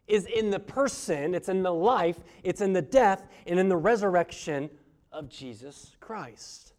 is 0.06 0.26
in 0.26 0.50
the 0.50 0.58
person, 0.58 1.34
it's 1.34 1.48
in 1.48 1.62
the 1.62 1.72
life, 1.72 2.18
it's 2.42 2.60
in 2.60 2.72
the 2.72 2.82
death, 2.82 3.26
and 3.46 3.58
in 3.58 3.68
the 3.68 3.76
resurrection 3.76 4.68
of 5.12 5.28
Jesus 5.28 5.96
Christ. 6.00 6.72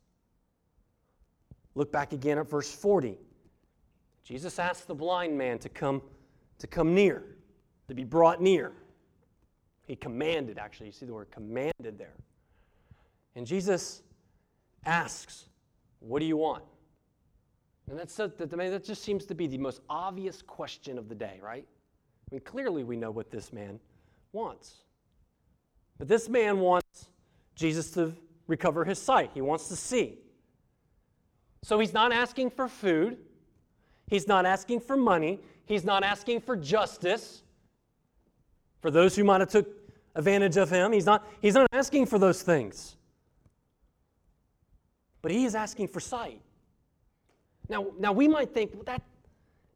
Look 1.75 1.91
back 1.91 2.13
again 2.13 2.37
at 2.37 2.49
verse 2.49 2.71
40. 2.71 3.17
Jesus 4.23 4.59
asked 4.59 4.87
the 4.87 4.95
blind 4.95 5.37
man 5.37 5.59
to 5.59 5.69
come 5.69 6.01
to 6.61 6.67
come 6.67 6.93
near, 6.93 7.23
to 7.87 7.95
be 7.95 8.03
brought 8.03 8.39
near. 8.39 8.71
He 9.87 9.95
commanded, 9.95 10.59
actually, 10.59 10.85
you 10.85 10.91
see 10.91 11.07
the 11.07 11.13
word 11.13 11.31
commanded 11.31 11.97
there. 11.97 12.13
And 13.35 13.47
Jesus 13.47 14.03
asks, 14.85 15.45
What 15.99 16.19
do 16.19 16.25
you 16.25 16.37
want? 16.37 16.63
And 17.89 17.97
that's, 17.97 18.15
that, 18.15 18.39
I 18.39 18.55
mean, 18.55 18.71
that 18.71 18.83
just 18.83 19.03
seems 19.03 19.25
to 19.25 19.35
be 19.35 19.47
the 19.47 19.57
most 19.57 19.81
obvious 19.89 20.41
question 20.41 20.97
of 20.97 21.09
the 21.09 21.15
day, 21.15 21.39
right? 21.41 21.65
I 21.67 22.35
mean, 22.35 22.41
clearly 22.41 22.83
we 22.83 22.95
know 22.95 23.11
what 23.11 23.31
this 23.31 23.51
man 23.51 23.79
wants. 24.31 24.75
But 25.97 26.07
this 26.07 26.29
man 26.29 26.59
wants 26.59 27.09
Jesus 27.55 27.91
to 27.91 28.13
recover 28.47 28.85
his 28.85 29.01
sight, 29.01 29.31
he 29.33 29.41
wants 29.41 29.67
to 29.69 29.75
see. 29.75 30.19
So 31.63 31.79
he's 31.79 31.93
not 31.93 32.11
asking 32.11 32.51
for 32.51 32.67
food, 32.67 33.17
he's 34.11 34.27
not 34.27 34.45
asking 34.45 34.81
for 34.81 34.95
money, 34.95 35.39
he's 35.65 35.83
not 35.83 36.03
asking 36.03 36.41
for 36.41 36.55
justice. 36.55 37.41
For 38.81 38.91
those 38.91 39.15
who 39.15 39.23
might 39.23 39.39
have 39.39 39.49
took 39.49 39.67
advantage 40.13 40.57
of 40.57 40.69
him, 40.69 40.91
he's 40.91 41.07
not, 41.07 41.27
he's 41.41 41.55
not 41.55 41.67
asking 41.73 42.05
for 42.05 42.19
those 42.19 42.43
things 42.43 42.97
but 45.21 45.31
he 45.31 45.45
is 45.45 45.55
asking 45.55 45.87
for 45.87 45.99
sight. 45.99 46.41
Now, 47.69 47.87
now 47.99 48.11
we 48.11 48.27
might 48.27 48.53
think, 48.53 48.71
well, 48.73 48.83
that, 48.85 49.01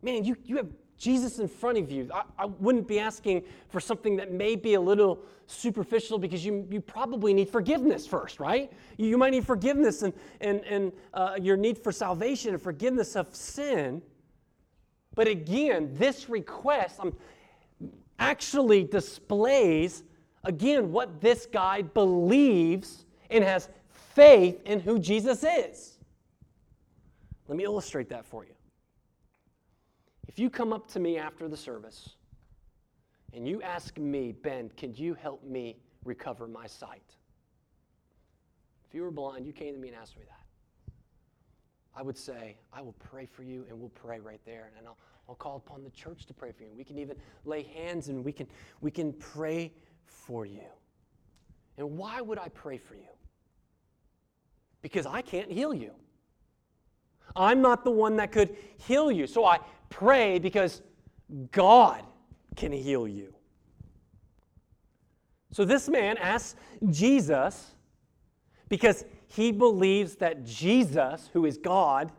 man, 0.02 0.24
you, 0.24 0.36
you 0.44 0.58
have 0.58 0.68
Jesus 0.98 1.40
in 1.40 1.48
front 1.48 1.78
of 1.78 1.92
you. 1.92 2.10
I, 2.14 2.24
I 2.40 2.46
wouldn't 2.46 2.88
be 2.88 3.00
asking 3.00 3.44
for 3.70 3.80
something 3.80 4.16
that 4.18 4.32
may 4.32 4.56
be 4.56 4.74
a 4.74 4.82
little 4.82 5.20
superficial 5.48 6.18
because 6.18 6.44
you, 6.44 6.68
you 6.72 6.82
probably 6.82 7.34
need 7.34 7.50
forgiveness 7.50 8.08
first, 8.08 8.40
right? 8.40 8.72
You, 8.98 9.08
you 9.08 9.18
might 9.18 9.32
need 9.32 9.46
forgiveness 9.46 10.02
and, 10.02 10.14
and, 10.42 10.62
and 10.66 10.92
uh, 11.14 11.36
your 11.40 11.58
need 11.58 11.78
for 11.78 11.92
salvation 11.92 12.54
and 12.54 12.62
forgiveness 12.62 13.16
of 13.16 13.34
sin. 13.36 14.02
But 15.16 15.28
again, 15.28 15.90
this 15.94 16.30
request 16.30 17.00
um, 17.00 17.16
actually 18.20 18.84
displays, 18.84 20.04
again, 20.44 20.92
what 20.92 21.22
this 21.22 21.46
guy 21.46 21.82
believes 21.82 23.06
and 23.30 23.44
has 23.44 23.70
faith 24.14 24.62
in 24.66 24.80
who 24.80 25.00
Jesus 25.00 25.44
is. 25.44 25.98
Let 27.48 27.58
me 27.58 27.64
illustrate 27.64 28.10
that 28.10 28.26
for 28.26 28.44
you. 28.44 28.54
If 30.28 30.40
you 30.40 30.50
come 30.50 30.74
up 30.74 30.88
to 30.92 31.00
me 31.00 31.18
after 31.18 31.48
the 31.48 31.58
service 31.58 32.10
and 33.34 33.48
you 33.48 33.62
ask 33.62 33.98
me, 33.98 34.34
Ben, 34.34 34.70
can 34.76 34.94
you 34.96 35.14
help 35.14 35.44
me 35.44 35.78
recover 36.04 36.48
my 36.48 36.68
sight? 36.68 37.16
If 38.88 38.94
you 38.94 39.04
were 39.04 39.12
blind, 39.12 39.46
you 39.46 39.54
came 39.54 39.74
to 39.74 39.80
me 39.80 39.90
and 39.90 39.98
asked 39.98 40.18
me 40.18 40.24
that. 40.28 40.45
I 41.96 42.02
would 42.02 42.18
say, 42.18 42.58
I 42.74 42.82
will 42.82 42.96
pray 43.00 43.26
for 43.26 43.44
you 43.44 43.66
and 43.70 43.80
we'll 43.80 43.90
pray 43.90 44.20
right 44.20 44.42
there. 44.46 44.72
And 44.78 44.88
I'll, 44.88 44.98
I'll 45.30 45.36
call 45.36 45.58
upon 45.58 45.84
the 45.84 45.90
church 45.92 46.26
to 46.26 46.34
pray 46.34 46.52
for 46.52 46.64
you. 46.64 46.70
We 46.76 46.84
can 46.84 46.98
even 46.98 47.16
lay 47.46 47.64
hands 47.64 48.10
and 48.10 48.24
we 48.24 48.32
can, 48.32 48.48
we 48.82 48.92
can 48.92 49.14
pray 49.14 49.72
for 50.06 50.46
you. 50.46 50.64
And 51.78 51.98
why 51.98 52.22
would 52.22 52.38
I 52.40 52.50
pray 52.50 52.78
for 52.78 52.96
you? 52.96 53.16
because 54.86 55.08
I 55.08 55.24
can't 55.24 55.52
heal 55.52 55.74
you. 55.74 55.90
I'm 57.36 57.60
not 57.60 57.84
the 57.84 57.90
one 57.90 58.18
that 58.18 58.32
could 58.32 58.56
heal 58.78 59.12
you. 59.12 59.26
So 59.26 59.44
I 59.44 59.58
pray 59.90 60.38
because 60.38 60.84
God 61.52 62.04
can 62.56 62.72
heal 62.72 63.08
you. 63.08 63.34
So 65.52 65.66
this 65.66 65.90
man 65.90 66.18
asks 66.18 66.56
Jesus 66.92 67.72
because 68.70 69.06
he 69.36 69.52
believes 69.52 70.16
that 70.16 70.46
Jesus, 70.46 71.30
who 71.34 71.46
is 71.46 71.58
God, 71.58 72.12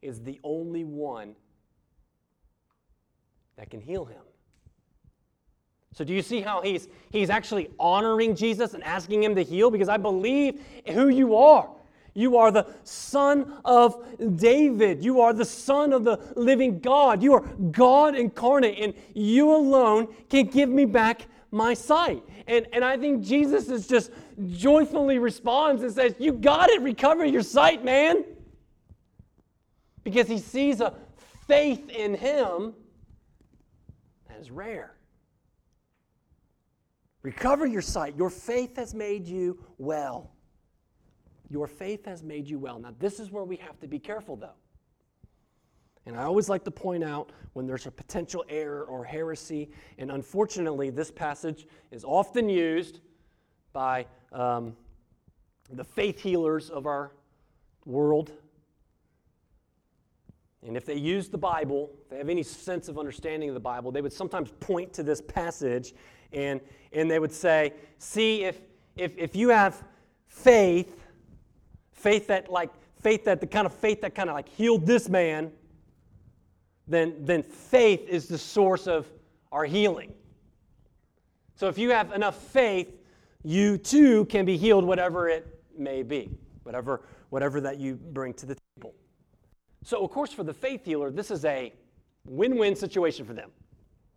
is 0.00 0.22
the 0.22 0.40
only 0.42 0.84
one 0.84 1.34
that 3.56 3.68
can 3.68 3.80
heal 3.80 4.06
him. 4.06 4.22
So, 5.92 6.04
do 6.04 6.14
you 6.14 6.22
see 6.22 6.40
how 6.40 6.62
he's, 6.62 6.88
he's 7.10 7.28
actually 7.28 7.70
honoring 7.78 8.36
Jesus 8.36 8.72
and 8.74 8.82
asking 8.84 9.22
him 9.22 9.34
to 9.34 9.42
heal? 9.42 9.70
Because 9.70 9.88
I 9.88 9.96
believe 9.96 10.62
who 10.86 11.08
you 11.08 11.36
are. 11.36 11.68
You 12.14 12.36
are 12.36 12.50
the 12.50 12.66
son 12.84 13.58
of 13.64 14.04
David. 14.36 15.04
You 15.04 15.20
are 15.20 15.32
the 15.32 15.44
son 15.44 15.92
of 15.92 16.04
the 16.04 16.18
living 16.36 16.78
God. 16.78 17.22
You 17.22 17.34
are 17.34 17.40
God 17.70 18.16
incarnate, 18.16 18.78
and 18.78 18.94
you 19.14 19.54
alone 19.54 20.08
can 20.30 20.46
give 20.46 20.68
me 20.68 20.84
back 20.84 21.26
my 21.50 21.74
sight. 21.74 22.22
And, 22.46 22.66
and 22.72 22.84
I 22.84 22.96
think 22.96 23.22
Jesus 23.22 23.68
is 23.68 23.86
just 23.86 24.10
joyfully 24.48 25.18
responds 25.18 25.82
and 25.82 25.92
says, 25.92 26.14
You 26.18 26.32
got 26.32 26.70
it, 26.70 26.80
recover 26.82 27.24
your 27.24 27.42
sight, 27.42 27.84
man. 27.84 28.24
Because 30.04 30.28
he 30.28 30.38
sees 30.38 30.80
a 30.80 30.94
faith 31.46 31.88
in 31.90 32.14
him 32.14 32.74
that 34.28 34.38
is 34.38 34.50
rare. 34.50 34.94
Recover 37.22 37.66
your 37.66 37.82
sight. 37.82 38.16
Your 38.16 38.30
faith 38.30 38.76
has 38.76 38.94
made 38.94 39.26
you 39.26 39.58
well. 39.76 40.30
Your 41.50 41.66
faith 41.66 42.04
has 42.04 42.22
made 42.22 42.46
you 42.46 42.58
well. 42.58 42.78
Now, 42.78 42.94
this 42.98 43.18
is 43.18 43.30
where 43.30 43.44
we 43.44 43.56
have 43.56 43.78
to 43.80 43.88
be 43.88 43.98
careful, 43.98 44.36
though. 44.36 44.54
And 46.08 46.16
I 46.16 46.22
always 46.22 46.48
like 46.48 46.64
to 46.64 46.70
point 46.70 47.04
out 47.04 47.32
when 47.52 47.66
there's 47.66 47.84
a 47.84 47.90
potential 47.90 48.42
error 48.48 48.84
or 48.84 49.04
heresy, 49.04 49.68
and 49.98 50.10
unfortunately, 50.10 50.88
this 50.88 51.10
passage 51.10 51.66
is 51.90 52.02
often 52.02 52.48
used 52.48 53.00
by 53.74 54.06
um, 54.32 54.74
the 55.70 55.84
faith 55.84 56.18
healers 56.18 56.70
of 56.70 56.86
our 56.86 57.12
world. 57.84 58.32
And 60.66 60.78
if 60.78 60.86
they 60.86 60.96
use 60.96 61.28
the 61.28 61.36
Bible, 61.36 61.90
if 62.00 62.08
they 62.08 62.16
have 62.16 62.30
any 62.30 62.42
sense 62.42 62.88
of 62.88 62.98
understanding 62.98 63.50
of 63.50 63.54
the 63.54 63.60
Bible, 63.60 63.92
they 63.92 64.00
would 64.00 64.12
sometimes 64.12 64.50
point 64.60 64.94
to 64.94 65.02
this 65.02 65.20
passage 65.20 65.92
and, 66.32 66.58
and 66.94 67.10
they 67.10 67.18
would 67.18 67.32
say, 67.32 67.74
see, 67.98 68.44
if, 68.44 68.62
if, 68.96 69.12
if 69.18 69.36
you 69.36 69.50
have 69.50 69.84
faith, 70.26 71.04
faith 71.92 72.28
that 72.28 72.50
like, 72.50 72.70
faith 73.02 73.26
that 73.26 73.42
the 73.42 73.46
kind 73.46 73.66
of 73.66 73.74
faith 73.74 74.00
that 74.00 74.14
kind 74.14 74.30
of 74.30 74.34
like 74.34 74.48
healed 74.48 74.86
this 74.86 75.10
man, 75.10 75.52
then, 76.88 77.14
then 77.20 77.42
faith 77.42 78.08
is 78.08 78.26
the 78.26 78.38
source 78.38 78.86
of 78.86 79.06
our 79.52 79.64
healing. 79.64 80.14
So 81.54 81.68
if 81.68 81.78
you 81.78 81.90
have 81.90 82.12
enough 82.12 82.36
faith, 82.36 82.88
you 83.44 83.78
too 83.78 84.24
can 84.26 84.44
be 84.44 84.56
healed, 84.56 84.84
whatever 84.84 85.28
it 85.28 85.46
may 85.76 86.02
be, 86.02 86.30
whatever, 86.62 87.02
whatever 87.30 87.60
that 87.60 87.78
you 87.78 87.94
bring 87.94 88.34
to 88.34 88.46
the 88.46 88.56
table. 88.76 88.94
So, 89.84 90.04
of 90.04 90.10
course, 90.10 90.32
for 90.32 90.42
the 90.42 90.52
faith 90.52 90.84
healer, 90.84 91.10
this 91.10 91.30
is 91.30 91.44
a 91.44 91.72
win 92.26 92.58
win 92.58 92.76
situation 92.76 93.24
for 93.24 93.32
them, 93.32 93.50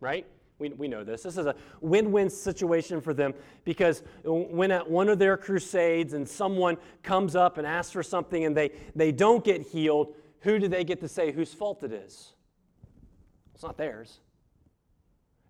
right? 0.00 0.26
We, 0.58 0.68
we 0.70 0.86
know 0.86 1.02
this. 1.02 1.22
This 1.22 1.38
is 1.38 1.46
a 1.46 1.54
win 1.80 2.12
win 2.12 2.30
situation 2.30 3.00
for 3.00 3.14
them 3.14 3.34
because 3.64 4.02
when 4.24 4.70
at 4.70 4.88
one 4.88 5.08
of 5.08 5.18
their 5.18 5.36
crusades 5.36 6.12
and 6.12 6.28
someone 6.28 6.76
comes 7.02 7.34
up 7.34 7.58
and 7.58 7.66
asks 7.66 7.92
for 7.92 8.02
something 8.02 8.44
and 8.44 8.56
they, 8.56 8.70
they 8.94 9.12
don't 9.12 9.44
get 9.44 9.62
healed, 9.62 10.14
who 10.40 10.58
do 10.58 10.68
they 10.68 10.84
get 10.84 11.00
to 11.00 11.08
say 11.08 11.32
whose 11.32 11.54
fault 11.54 11.82
it 11.82 11.92
is? 11.92 12.34
It's 13.54 13.62
not 13.62 13.76
theirs. 13.76 14.18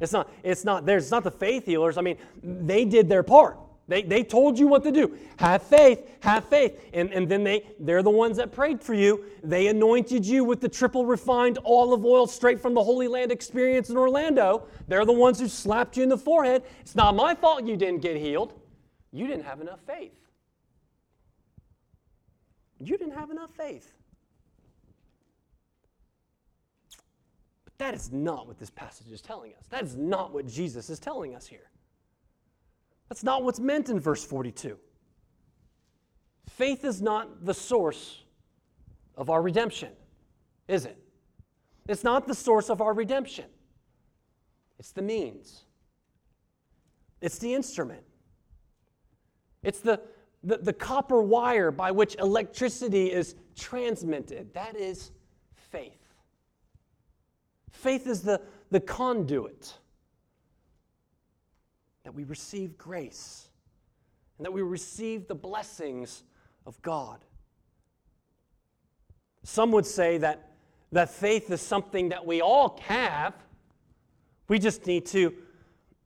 It's 0.01 0.13
not, 0.13 0.31
it's 0.43 0.65
not 0.65 0.85
theirs. 0.85 1.05
It's 1.05 1.13
not 1.13 1.25
the 1.25 1.31
faith 1.31 1.67
healers. 1.67 1.97
I 1.97 2.01
mean, 2.03 2.17
they 2.43 2.85
did 2.85 3.09
their 3.09 3.23
part. 3.23 3.59
They, 3.89 4.03
they 4.03 4.23
told 4.23 4.59
you 4.59 4.69
what 4.69 4.85
to 4.85 4.93
do. 4.93 5.19
Have 5.37 5.63
faith, 5.63 6.09
have 6.21 6.45
faith. 6.45 6.81
And, 6.93 7.13
and 7.13 7.29
then 7.29 7.45
they, 7.45 7.67
they're 7.79 8.03
the 8.03 8.11
ones 8.11 8.37
that 8.37 8.53
prayed 8.53 8.83
for 8.83 8.95
you. 8.95 9.25
They 9.43 9.67
anointed 9.67 10.25
you 10.25 10.45
with 10.45 10.61
the 10.61 10.69
triple 10.69 11.05
refined 11.05 11.59
olive 11.65 12.05
oil 12.05 12.27
straight 12.27 12.61
from 12.61 12.75
the 12.75 12.83
Holy 12.83 13.09
Land 13.09 13.33
experience 13.33 13.91
in 13.91 13.97
Orlando. 13.97 14.67
They're 14.89 15.05
the 15.05 15.13
ones 15.13 15.41
who 15.41 15.49
slapped 15.49 15.97
you 15.97 16.05
in 16.05 16.09
the 16.09 16.19
forehead. 16.19 16.63
It's 16.81 16.95
not 16.95 17.15
my 17.15 17.35
fault 17.35 17.65
you 17.65 17.77
didn't 17.77 18.03
get 18.03 18.17
healed. 18.17 18.55
You 19.13 19.27
didn't 19.27 19.45
have 19.45 19.61
enough 19.61 19.81
faith. 19.87 20.19
You 22.79 22.97
didn't 22.97 23.15
have 23.15 23.31
enough 23.31 23.51
faith. 23.57 23.93
That 27.83 27.95
is 27.95 28.13
not 28.13 28.47
what 28.47 28.61
this 28.61 28.71
passage 28.71 29.11
is 29.11 29.21
telling 29.21 29.55
us. 29.59 29.67
That 29.71 29.83
is 29.83 29.97
not 29.97 30.33
what 30.33 30.47
Jesus 30.47 30.89
is 30.89 31.01
telling 31.01 31.35
us 31.35 31.49
here. 31.49 31.69
That's 33.09 33.25
not 33.25 33.43
what's 33.43 33.59
meant 33.59 33.89
in 33.89 33.99
verse 33.99 34.25
42. 34.25 34.79
Faith 36.49 36.85
is 36.85 37.03
not 37.03 37.45
the 37.45 37.53
source 37.53 38.23
of 39.17 39.31
our 39.31 39.43
redemption, 39.43 39.89
is 40.69 40.85
it? 40.85 40.97
It's 41.89 42.05
not 42.05 42.29
the 42.29 42.37
source 42.37 42.71
of 42.71 42.81
our 42.81 42.95
redemption, 42.95 43.47
it's 44.79 44.93
the 44.93 45.03
means, 45.03 45.65
it's 47.21 47.39
the 47.39 47.53
instrument, 47.53 48.05
it's 49.65 49.81
the, 49.81 50.01
the, 50.45 50.59
the 50.59 50.73
copper 50.73 51.21
wire 51.21 51.73
by 51.73 51.91
which 51.91 52.15
electricity 52.21 53.11
is 53.11 53.35
transmitted. 53.57 54.55
That 54.55 54.77
is. 54.77 55.11
Faith 57.73 58.07
is 58.07 58.23
the, 58.23 58.41
the 58.71 58.81
conduit 58.81 59.75
that 62.05 62.15
we 62.15 62.25
receive 62.25 62.79
grace 62.79 63.49
and 64.39 64.45
that 64.45 64.53
we 64.53 64.63
receive 64.63 65.27
the 65.27 65.35
blessings 65.35 66.23
of 66.67 66.81
God. 66.83 67.25
Some 69.45 69.73
would 69.73 69.87
say 69.87 70.19
that, 70.19 70.53
that 70.93 71.11
faith 71.11 71.51
is 71.51 71.61
something 71.61 72.11
that 72.11 72.25
we 72.25 72.41
all 72.41 72.79
have. 72.85 73.35
We 74.49 74.59
just 74.59 74.87
need 74.87 75.07
to 75.07 75.35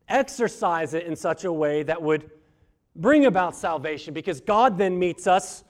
exercise 0.09 0.95
it 0.95 1.05
in 1.05 1.17
such 1.17 1.45
a 1.45 1.53
way 1.53 1.83
that 1.83 2.01
would 2.01 2.31
bring 2.95 3.27
about 3.27 3.57
salvation 3.57 4.15
because 4.15 4.41
God 4.41 4.79
then 4.79 4.99
meets 4.99 5.27
us 5.27 5.65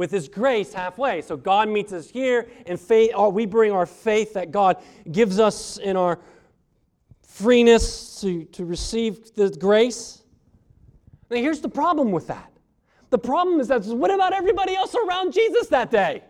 with 0.00 0.10
his 0.10 0.30
grace 0.30 0.72
halfway. 0.72 1.20
So 1.20 1.36
God 1.36 1.68
meets 1.68 1.92
us 1.92 2.08
here 2.08 2.48
and 2.64 2.80
faith 2.80 3.10
oh, 3.14 3.28
we 3.28 3.44
bring 3.44 3.70
our 3.70 3.84
faith 3.84 4.32
that 4.32 4.50
God 4.50 4.78
gives 5.12 5.38
us 5.38 5.76
in 5.76 5.94
our 5.94 6.18
freeness 7.20 8.18
to, 8.22 8.46
to 8.46 8.64
receive 8.64 9.34
the 9.34 9.50
grace. 9.50 10.22
Now 11.30 11.36
here's 11.36 11.60
the 11.60 11.68
problem 11.68 12.12
with 12.12 12.28
that. 12.28 12.50
The 13.10 13.18
problem 13.18 13.60
is 13.60 13.68
that 13.68 13.84
what 13.84 14.10
about 14.10 14.32
everybody 14.32 14.74
else 14.74 14.94
around 14.94 15.34
Jesus 15.34 15.66
that 15.66 15.90
day? 15.90 16.24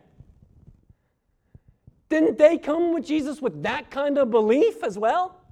Didn't 2.09 2.39
they 2.39 2.59
come 2.59 2.93
with 2.93 3.07
Jesus 3.07 3.41
with 3.41 3.63
that 3.63 3.89
kind 3.89 4.19
of 4.19 4.33
belief 4.33 4.83
as 4.83 4.99
well? 4.99 5.45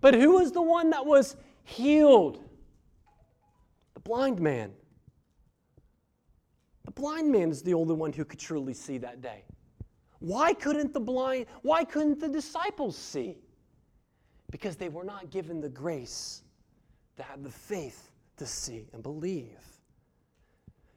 But 0.00 0.14
who 0.14 0.34
was 0.34 0.52
the 0.52 0.62
one 0.62 0.90
that 0.90 1.04
was 1.04 1.34
healed? 1.64 2.40
The 3.94 4.00
blind 4.00 4.40
man. 4.40 4.74
Blind 7.00 7.32
man 7.32 7.50
is 7.50 7.62
the 7.62 7.72
only 7.72 7.94
one 7.94 8.12
who 8.12 8.26
could 8.26 8.38
truly 8.38 8.74
see 8.74 8.98
that 8.98 9.22
day. 9.22 9.44
Why 10.18 10.52
couldn't 10.52 10.92
the 10.92 11.00
blind, 11.00 11.46
why 11.62 11.82
couldn't 11.82 12.20
the 12.20 12.28
disciples 12.28 12.94
see? 12.94 13.38
Because 14.50 14.76
they 14.76 14.90
were 14.90 15.04
not 15.04 15.30
given 15.30 15.62
the 15.62 15.68
grace 15.70 16.42
to 17.16 17.22
have 17.22 17.42
the 17.42 17.50
faith 17.50 18.10
to 18.36 18.44
see 18.44 18.86
and 18.92 19.02
believe. 19.02 19.56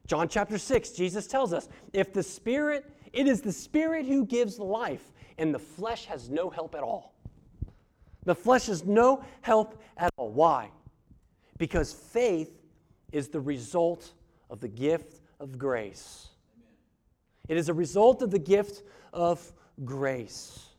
John 0.06 0.28
chapter 0.28 0.58
6, 0.58 0.90
Jesus 0.90 1.26
tells 1.26 1.54
us 1.54 1.70
if 1.94 2.12
the 2.12 2.22
Spirit, 2.22 2.84
it 3.14 3.26
is 3.26 3.40
the 3.40 3.52
Spirit 3.52 4.04
who 4.04 4.26
gives 4.26 4.58
life, 4.58 5.10
and 5.38 5.54
the 5.54 5.58
flesh 5.58 6.04
has 6.04 6.28
no 6.28 6.50
help 6.50 6.74
at 6.74 6.82
all. 6.82 7.14
The 8.26 8.34
flesh 8.34 8.66
has 8.66 8.84
no 8.84 9.24
help 9.40 9.80
at 9.96 10.10
all. 10.18 10.32
Why? 10.32 10.70
Because 11.56 11.94
faith 11.94 12.60
is 13.10 13.28
the 13.28 13.40
result 13.40 14.12
of 14.50 14.60
the 14.60 14.68
gift 14.68 15.22
of 15.44 15.58
grace. 15.58 16.28
It 17.48 17.58
is 17.58 17.68
a 17.68 17.74
result 17.74 18.22
of 18.22 18.30
the 18.30 18.38
gift 18.38 18.82
of 19.12 19.52
grace. 19.84 20.70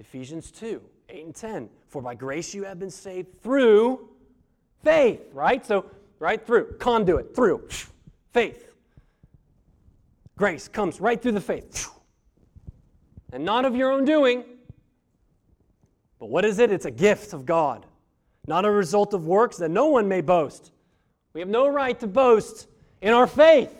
Ephesians 0.00 0.50
2 0.50 0.80
8 1.10 1.24
and 1.26 1.34
10. 1.34 1.68
For 1.88 2.00
by 2.00 2.14
grace 2.14 2.54
you 2.54 2.64
have 2.64 2.78
been 2.78 2.90
saved 2.90 3.42
through 3.42 4.08
faith, 4.82 5.20
right? 5.34 5.64
So, 5.64 5.84
right 6.18 6.44
through, 6.44 6.78
conduit, 6.78 7.36
through, 7.36 7.68
faith. 8.32 8.74
Grace 10.36 10.66
comes 10.66 10.98
right 10.98 11.20
through 11.20 11.32
the 11.32 11.40
faith. 11.40 11.88
And 13.34 13.46
not 13.46 13.64
of 13.64 13.74
your 13.74 13.90
own 13.90 14.04
doing. 14.04 14.44
But 16.18 16.28
what 16.28 16.44
is 16.44 16.58
it? 16.58 16.70
It's 16.70 16.84
a 16.84 16.90
gift 16.90 17.32
of 17.32 17.46
God, 17.46 17.86
not 18.46 18.66
a 18.66 18.70
result 18.70 19.14
of 19.14 19.24
works 19.24 19.56
that 19.56 19.70
no 19.70 19.86
one 19.86 20.06
may 20.06 20.20
boast. 20.20 20.70
We 21.32 21.40
have 21.40 21.48
no 21.48 21.66
right 21.66 21.98
to 22.00 22.06
boast 22.06 22.68
in 23.02 23.12
our 23.12 23.26
faith. 23.26 23.76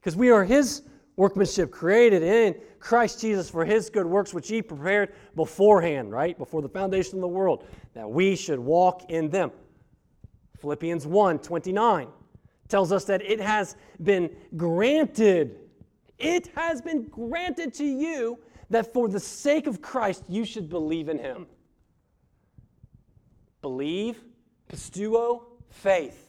Because 0.00 0.16
we 0.16 0.30
are 0.30 0.44
His 0.44 0.82
workmanship 1.16 1.70
created 1.70 2.22
in 2.22 2.56
Christ 2.80 3.20
Jesus 3.20 3.48
for 3.48 3.64
His 3.64 3.90
good 3.90 4.06
works, 4.06 4.34
which 4.34 4.48
He 4.48 4.62
prepared 4.62 5.12
beforehand, 5.36 6.10
right? 6.10 6.36
Before 6.36 6.62
the 6.62 6.68
foundation 6.68 7.16
of 7.16 7.20
the 7.20 7.28
world, 7.28 7.66
that 7.94 8.10
we 8.10 8.34
should 8.34 8.58
walk 8.58 9.10
in 9.10 9.28
them. 9.28 9.52
Philippians 10.58 11.06
1 11.06 11.38
29 11.40 12.08
tells 12.68 12.90
us 12.90 13.04
that 13.04 13.22
it 13.22 13.40
has 13.40 13.76
been 14.02 14.34
granted, 14.56 15.56
it 16.18 16.48
has 16.56 16.80
been 16.80 17.06
granted 17.08 17.74
to 17.74 17.84
you 17.84 18.38
that 18.70 18.92
for 18.92 19.08
the 19.08 19.20
sake 19.20 19.66
of 19.66 19.80
Christ 19.80 20.24
you 20.28 20.44
should 20.44 20.68
believe 20.68 21.08
in 21.08 21.18
Him. 21.18 21.46
Believe, 23.60 24.22
pisteuo, 24.68 25.42
faith. 25.70 26.25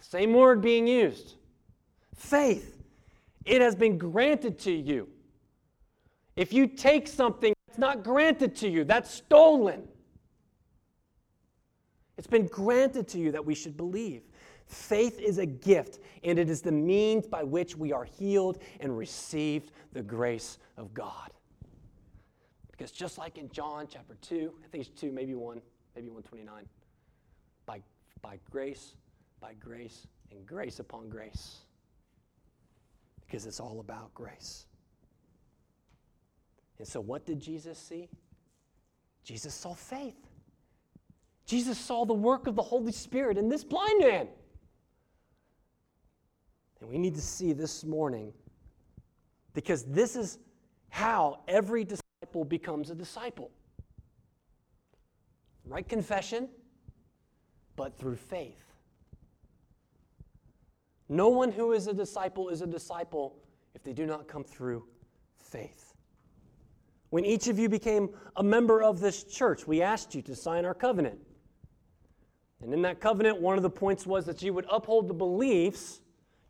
Same 0.00 0.32
word 0.32 0.60
being 0.60 0.86
used. 0.86 1.34
Faith. 2.14 2.82
It 3.44 3.60
has 3.60 3.74
been 3.74 3.98
granted 3.98 4.58
to 4.60 4.72
you. 4.72 5.08
If 6.36 6.52
you 6.52 6.66
take 6.66 7.08
something 7.08 7.54
that's 7.66 7.78
not 7.78 8.04
granted 8.04 8.54
to 8.56 8.68
you, 8.68 8.84
that's 8.84 9.10
stolen. 9.10 9.88
It's 12.16 12.26
been 12.26 12.46
granted 12.46 13.08
to 13.08 13.18
you 13.18 13.32
that 13.32 13.44
we 13.44 13.54
should 13.54 13.76
believe. 13.76 14.22
Faith 14.66 15.18
is 15.18 15.38
a 15.38 15.46
gift, 15.46 15.98
and 16.22 16.38
it 16.38 16.50
is 16.50 16.60
the 16.60 16.72
means 16.72 17.26
by 17.26 17.42
which 17.42 17.76
we 17.76 17.92
are 17.92 18.04
healed 18.04 18.58
and 18.80 18.96
received 18.96 19.72
the 19.92 20.02
grace 20.02 20.58
of 20.76 20.92
God. 20.92 21.30
Because 22.70 22.92
just 22.92 23.18
like 23.18 23.38
in 23.38 23.48
John 23.50 23.86
chapter 23.90 24.14
2, 24.20 24.52
I 24.64 24.68
think 24.68 24.86
it's 24.86 25.00
2, 25.00 25.10
maybe 25.10 25.34
1, 25.34 25.60
maybe 25.96 26.08
129, 26.08 26.64
by, 27.66 27.80
by 28.20 28.38
grace 28.50 28.94
by 29.40 29.54
grace 29.54 30.06
and 30.30 30.44
grace 30.46 30.78
upon 30.78 31.08
grace. 31.08 31.58
Because 33.26 33.46
it's 33.46 33.60
all 33.60 33.80
about 33.80 34.14
grace. 34.14 34.66
And 36.78 36.86
so, 36.86 37.00
what 37.00 37.26
did 37.26 37.40
Jesus 37.40 37.78
see? 37.78 38.08
Jesus 39.24 39.54
saw 39.54 39.74
faith. 39.74 40.16
Jesus 41.44 41.78
saw 41.78 42.04
the 42.04 42.14
work 42.14 42.46
of 42.46 42.56
the 42.56 42.62
Holy 42.62 42.92
Spirit 42.92 43.36
in 43.36 43.48
this 43.48 43.64
blind 43.64 44.00
man. 44.00 44.28
And 46.80 46.88
we 46.88 46.98
need 46.98 47.14
to 47.14 47.20
see 47.20 47.52
this 47.52 47.84
morning 47.84 48.32
because 49.54 49.84
this 49.84 50.14
is 50.14 50.38
how 50.90 51.40
every 51.48 51.84
disciple 51.84 52.44
becomes 52.44 52.90
a 52.90 52.94
disciple. 52.94 53.50
Right 55.64 55.86
confession, 55.86 56.48
but 57.76 57.98
through 57.98 58.16
faith. 58.16 58.67
No 61.08 61.28
one 61.28 61.50
who 61.50 61.72
is 61.72 61.86
a 61.86 61.94
disciple 61.94 62.48
is 62.50 62.60
a 62.60 62.66
disciple 62.66 63.36
if 63.74 63.82
they 63.82 63.92
do 63.92 64.06
not 64.06 64.28
come 64.28 64.44
through 64.44 64.84
faith. 65.38 65.94
When 67.10 67.24
each 67.24 67.48
of 67.48 67.58
you 67.58 67.68
became 67.68 68.10
a 68.36 68.42
member 68.42 68.82
of 68.82 69.00
this 69.00 69.24
church, 69.24 69.66
we 69.66 69.80
asked 69.80 70.14
you 70.14 70.20
to 70.22 70.34
sign 70.34 70.66
our 70.66 70.74
covenant. 70.74 71.18
And 72.60 72.74
in 72.74 72.82
that 72.82 73.00
covenant, 73.00 73.40
one 73.40 73.56
of 73.56 73.62
the 73.62 73.70
points 73.70 74.06
was 74.06 74.26
that 74.26 74.42
you 74.42 74.52
would 74.52 74.66
uphold 74.68 75.08
the 75.08 75.14
beliefs, 75.14 76.00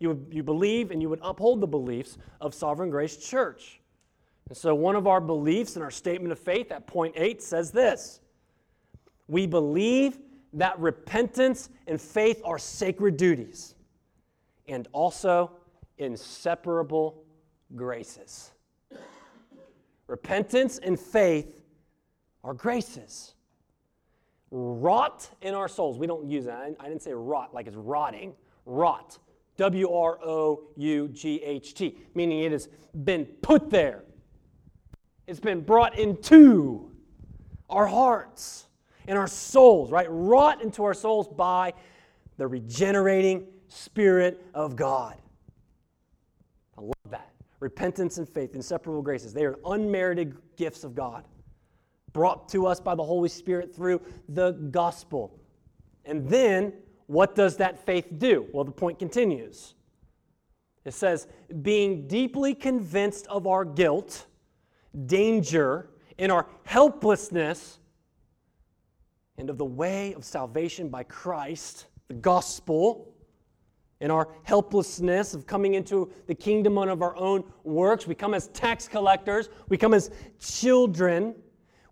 you, 0.01 0.09
would, 0.09 0.27
you 0.33 0.43
believe 0.43 0.91
and 0.91 1.01
you 1.01 1.09
would 1.09 1.21
uphold 1.23 1.61
the 1.61 1.67
beliefs 1.67 2.19
of 2.41 2.55
Sovereign 2.55 2.91
Grace 2.91 3.17
Church. 3.17 3.81
And 4.49 4.57
so, 4.57 4.75
one 4.75 4.97
of 4.97 5.07
our 5.07 5.21
beliefs 5.21 5.77
in 5.77 5.83
our 5.83 5.91
statement 5.91 6.33
of 6.33 6.39
faith 6.39 6.73
at 6.73 6.87
point 6.87 7.15
eight 7.17 7.43
says 7.43 7.71
this 7.71 8.21
We 9.29 9.47
believe 9.47 10.19
that 10.55 10.79
repentance 10.81 11.69
and 11.87 12.01
faith 12.01 12.41
are 12.45 12.59
sacred 12.59 13.19
duties 13.19 13.75
and 14.69 14.87
also 14.93 15.51
inseparable 15.99 17.25
graces. 17.75 18.53
Repentance 20.07 20.79
and 20.79 20.99
faith 20.99 21.63
are 22.45 22.55
graces. 22.55 23.35
wrought 24.51 25.29
in 25.43 25.55
our 25.55 25.69
souls. 25.69 25.99
We 25.99 26.07
don't 26.07 26.29
use 26.29 26.47
that. 26.47 26.75
I 26.81 26.89
didn't 26.89 27.03
say 27.03 27.13
rot 27.13 27.53
like 27.53 27.67
it's 27.67 27.77
rotting. 27.77 28.35
Rot. 28.65 29.19
W 29.57 29.93
R 29.93 30.21
O 30.25 30.69
U 30.77 31.09
G 31.09 31.43
H 31.43 31.75
T, 31.75 31.99
meaning 32.15 32.45
it 32.45 32.53
has 32.53 32.69
been 33.05 33.25
put 33.43 33.71
there. 33.71 34.05
It's 35.27 35.41
been 35.41 35.63
brought 35.63 35.99
into 35.99 36.93
our 37.69 37.87
hearts 37.87 38.69
and 39.09 39.19
our 39.19 39.27
souls, 39.27 39.91
right? 39.91 40.07
Wrought 40.09 40.63
into 40.63 40.85
our 40.85 40.95
souls 40.95 41.27
by 41.27 41.75
the 42.37 42.47
regenerating 42.47 43.49
Spirit 43.69 44.45
of 44.55 44.77
God. 44.77 45.17
I 46.77 46.81
love 46.81 47.11
that. 47.11 47.31
Repentance 47.61 48.19
and 48.19 48.29
faith, 48.29 48.55
inseparable 48.55 49.03
graces. 49.03 49.33
They 49.33 49.45
are 49.45 49.59
unmerited 49.65 50.37
gifts 50.57 50.85
of 50.85 50.95
God 50.95 51.25
brought 52.13 52.49
to 52.49 52.67
us 52.67 52.81
by 52.81 52.95
the 52.95 53.03
Holy 53.03 53.29
Spirit 53.29 53.75
through 53.75 54.01
the 54.29 54.53
gospel. 54.53 55.39
And 56.05 56.29
then, 56.29 56.73
what 57.07 57.35
does 57.35 57.57
that 57.59 57.85
faith 57.85 58.07
do? 58.19 58.47
Well, 58.53 58.65
the 58.65 58.71
point 58.71 58.99
continues. 58.99 59.75
It 60.85 60.95
says, 60.95 61.27
being 61.63 62.07
deeply 62.07 62.55
convinced 62.55 63.27
of 63.27 63.47
our 63.47 63.65
guilt, 63.65 64.27
danger, 65.07 65.91
and 66.19 66.33
our 66.33 66.47
helplessness, 66.65 67.79
and 69.37 69.51
of 69.51 69.59
the 69.59 69.65
way 69.65 70.15
of 70.15 70.25
salvation 70.25 70.89
by 70.89 71.05
Christ, 71.05 71.87
the 72.09 72.15
gospel, 72.15 73.15
in 74.01 74.11
our 74.11 74.29
helplessness 74.45 75.35
of 75.35 75.47
coming 75.47 75.75
into 75.75 76.11
the 76.27 76.35
kingdom 76.35 76.79
of 76.79 77.03
our 77.03 77.17
own 77.17 77.45
works. 77.65 78.07
We 78.07 78.15
come 78.15 78.35
as 78.35 78.49
tax 78.49 78.87
collectors, 78.87 79.49
we 79.69 79.77
come 79.77 79.95
as 79.95 80.11
children. 80.39 81.35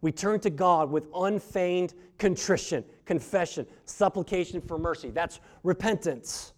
We 0.03 0.13
turn 0.13 0.41
to 0.41 0.51
God 0.51 0.91
with 0.91 1.09
unfeigned 1.15 1.95
contrition, 2.19 2.85
confession, 3.07 3.67
supplication 3.87 4.61
for 4.61 4.79
mercy. 4.79 5.11
That's 5.11 5.41
repentance. 5.65 6.53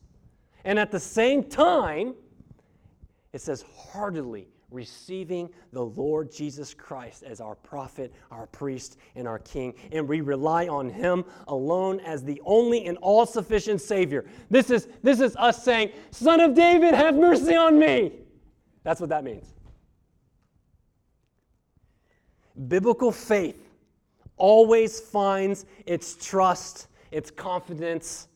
And 0.65 0.79
at 0.79 0.91
the 0.91 1.01
same 1.01 1.45
time, 1.45 2.15
it 3.33 3.41
says, 3.41 3.63
heartily 3.63 4.49
receiving 4.71 5.49
the 5.73 5.83
Lord 5.83 6.31
Jesus 6.31 6.75
Christ 6.75 7.23
as 7.23 7.41
our 7.41 7.55
prophet, 7.55 8.13
our 8.31 8.47
priest, 8.47 8.99
and 9.15 9.27
our 9.27 9.39
king. 9.39 9.75
And 9.93 10.07
we 10.07 10.21
rely 10.21 10.69
on 10.69 10.91
him 10.91 11.25
alone 11.47 12.01
as 12.01 12.23
the 12.23 12.41
only 12.45 12.87
and 12.87 12.99
all 12.99 13.25
sufficient 13.25 13.81
Savior. 13.81 14.27
This 14.51 14.71
is, 14.71 14.89
this 15.03 15.21
is 15.21 15.37
us 15.37 15.65
saying, 15.65 15.93
Son 16.11 16.41
of 16.41 16.55
David, 16.55 16.95
have 16.95 17.15
mercy 17.15 17.55
on 17.55 17.79
me. 17.79 18.13
That's 18.83 19.01
what 19.01 19.11
that 19.11 19.25
means. 19.25 19.55
Biblical 22.67 23.13
faith 23.13 23.69
always 24.37 25.01
finds 25.01 25.65
its 25.87 26.15
trust, 26.15 26.89
its 27.11 27.31
confidence, 27.31 28.29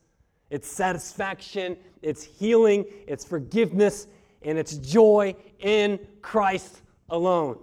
its 0.51 0.69
satisfaction, 0.69 1.77
its 2.03 2.23
healing, 2.23 2.85
its 3.07 3.25
forgiveness, 3.25 4.07
and 4.45 4.59
its 4.59 4.77
joy 4.77 5.35
in 5.61 5.99
Christ 6.21 6.83
alone. 7.09 7.59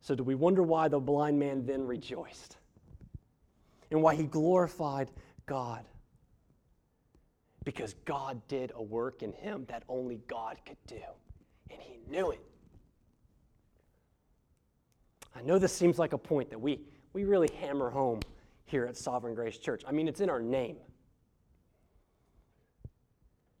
So, 0.00 0.14
do 0.14 0.22
we 0.22 0.34
wonder 0.34 0.62
why 0.62 0.88
the 0.88 0.98
blind 0.98 1.38
man 1.38 1.66
then 1.66 1.86
rejoiced? 1.86 2.56
And 3.90 4.02
why 4.02 4.14
he 4.14 4.24
glorified 4.24 5.10
God? 5.46 5.84
Because 7.64 7.94
God 8.04 8.40
did 8.48 8.72
a 8.74 8.82
work 8.82 9.22
in 9.22 9.32
him 9.32 9.66
that 9.68 9.82
only 9.88 10.20
God 10.26 10.56
could 10.64 10.78
do, 10.86 11.00
and 11.70 11.80
he 11.80 11.98
knew 12.10 12.30
it. 12.30 12.40
I 15.36 15.42
know 15.42 15.58
this 15.58 15.74
seems 15.74 15.98
like 15.98 16.12
a 16.12 16.18
point 16.18 16.50
that 16.50 16.60
we, 16.60 16.80
we 17.12 17.24
really 17.24 17.50
hammer 17.60 17.90
home 17.90 18.20
here 18.64 18.86
at 18.86 18.96
Sovereign 18.96 19.34
Grace 19.34 19.58
Church. 19.58 19.82
I 19.86 19.92
mean, 19.92 20.08
it's 20.08 20.20
in 20.20 20.30
our 20.30 20.40
name. 20.40 20.76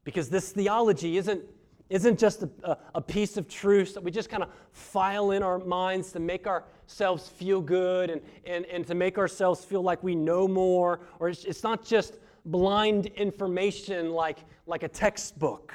Because 0.08 0.30
this 0.30 0.52
theology 0.52 1.18
isn't, 1.18 1.42
isn't 1.90 2.18
just 2.18 2.42
a, 2.42 2.78
a 2.94 3.00
piece 3.02 3.36
of 3.36 3.46
truth 3.46 3.92
that 3.92 4.02
we 4.02 4.10
just 4.10 4.30
kind 4.30 4.42
of 4.42 4.48
file 4.72 5.32
in 5.32 5.42
our 5.42 5.58
minds 5.58 6.12
to 6.12 6.18
make 6.18 6.46
ourselves 6.46 7.28
feel 7.28 7.60
good 7.60 8.08
and, 8.08 8.22
and, 8.46 8.64
and 8.64 8.86
to 8.86 8.94
make 8.94 9.18
ourselves 9.18 9.66
feel 9.66 9.82
like 9.82 10.02
we 10.02 10.14
know 10.14 10.48
more, 10.48 11.00
or 11.20 11.28
it's, 11.28 11.44
it's 11.44 11.62
not 11.62 11.84
just 11.84 12.16
blind 12.46 13.04
information 13.16 14.12
like, 14.12 14.38
like 14.64 14.82
a 14.82 14.88
textbook. 14.88 15.74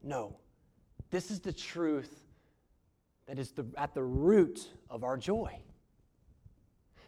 No, 0.00 0.36
this 1.10 1.28
is 1.32 1.40
the 1.40 1.52
truth 1.52 2.24
that 3.26 3.36
is 3.36 3.50
the, 3.50 3.66
at 3.76 3.94
the 3.94 4.02
root 4.04 4.70
of 4.88 5.02
our 5.02 5.16
joy. 5.16 5.58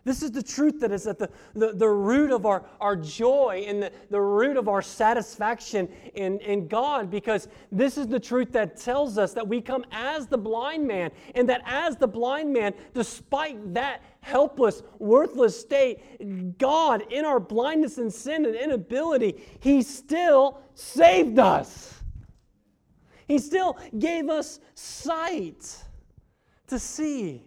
This 0.07 0.23
is 0.23 0.31
the 0.31 0.43
truth 0.43 0.79
that 0.83 0.93
is 0.93 1.09
at 1.09 1.19
the, 1.19 1.29
the, 1.55 1.73
the 1.73 1.89
root 1.89 2.31
of 2.31 2.47
our, 2.47 2.65
our 2.81 2.95
joy 2.95 3.65
and 3.67 3.83
the, 3.83 3.93
the 4.09 4.21
root 4.21 4.57
of 4.57 4.69
our 4.69 4.81
satisfaction 4.81 5.89
in, 6.15 6.39
in 6.39 6.69
God, 6.69 7.11
because 7.11 7.49
this 7.73 7.99
is 7.99 8.07
the 8.07 8.21
truth 8.21 8.53
that 8.53 8.77
tells 8.77 9.19
us 9.19 9.33
that 9.33 9.47
we 9.47 9.61
come 9.61 9.85
as 9.91 10.29
the 10.29 10.39
blind 10.39 10.87
man, 10.87 11.11
and 11.35 11.49
that 11.49 11.61
as 11.67 11.97
the 11.97 12.07
blind 12.07 12.53
man, 12.53 12.73
despite 12.95 13.75
that 13.75 14.01
helpless, 14.21 14.85
worthless 15.01 15.61
state, 15.61 16.57
God, 16.57 17.03
in 17.11 17.25
our 17.25 17.41
blindness 17.41 17.99
and 17.99 18.13
sin 18.13 18.47
and 18.47 18.55
inability, 18.55 19.43
He 19.59 19.83
still 19.83 20.61
saved 20.75 21.41
us. 21.41 22.01
He 23.27 23.39
still 23.39 23.77
gave 23.99 24.29
us 24.29 24.61
sight 24.77 25.83
to 26.69 26.79
see. 26.79 27.43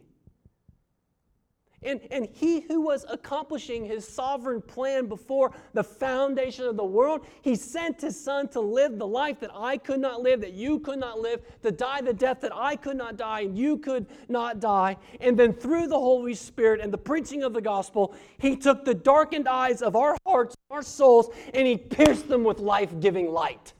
And, 1.81 2.01
and 2.11 2.27
he 2.33 2.59
who 2.59 2.81
was 2.81 3.05
accomplishing 3.09 3.85
his 3.85 4.05
sovereign 4.05 4.61
plan 4.61 5.07
before 5.07 5.53
the 5.73 5.83
foundation 5.83 6.65
of 6.65 6.75
the 6.75 6.83
world, 6.83 7.25
he 7.41 7.55
sent 7.55 8.01
his 8.01 8.21
son 8.21 8.49
to 8.49 8.59
live 8.59 8.97
the 8.97 9.07
life 9.07 9.39
that 9.39 9.51
I 9.55 9.77
could 9.77 10.01
not 10.01 10.21
live, 10.21 10.41
that 10.41 10.51
you 10.51 10.79
could 10.79 10.99
not 10.99 11.21
live, 11.21 11.41
to 11.61 11.71
die 11.71 12.01
the 12.01 12.13
death 12.13 12.41
that 12.41 12.53
I 12.53 12.75
could 12.75 12.97
not 12.97 13.15
die 13.15 13.41
and 13.41 13.57
you 13.57 13.77
could 13.77 14.07
not 14.27 14.59
die. 14.59 14.97
And 15.21 15.39
then 15.39 15.53
through 15.53 15.87
the 15.87 15.99
Holy 15.99 16.33
Spirit 16.33 16.81
and 16.81 16.91
the 16.91 16.97
preaching 16.97 17.43
of 17.43 17.53
the 17.53 17.61
gospel, 17.61 18.13
he 18.39 18.57
took 18.57 18.83
the 18.83 18.93
darkened 18.93 19.47
eyes 19.47 19.81
of 19.81 19.95
our 19.95 20.17
hearts, 20.25 20.57
our 20.69 20.81
souls, 20.81 21.29
and 21.53 21.65
he 21.65 21.77
pierced 21.77 22.27
them 22.27 22.43
with 22.43 22.59
life 22.59 22.99
giving 22.99 23.31
light. 23.31 23.73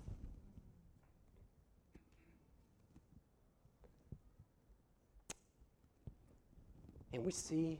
And 7.12 7.26
we 7.26 7.32
see 7.32 7.80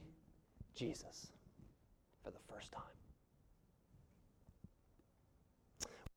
Jesus 0.80 1.28
for 2.24 2.32
the 2.32 2.40
first 2.48 2.72
time. 2.72 2.84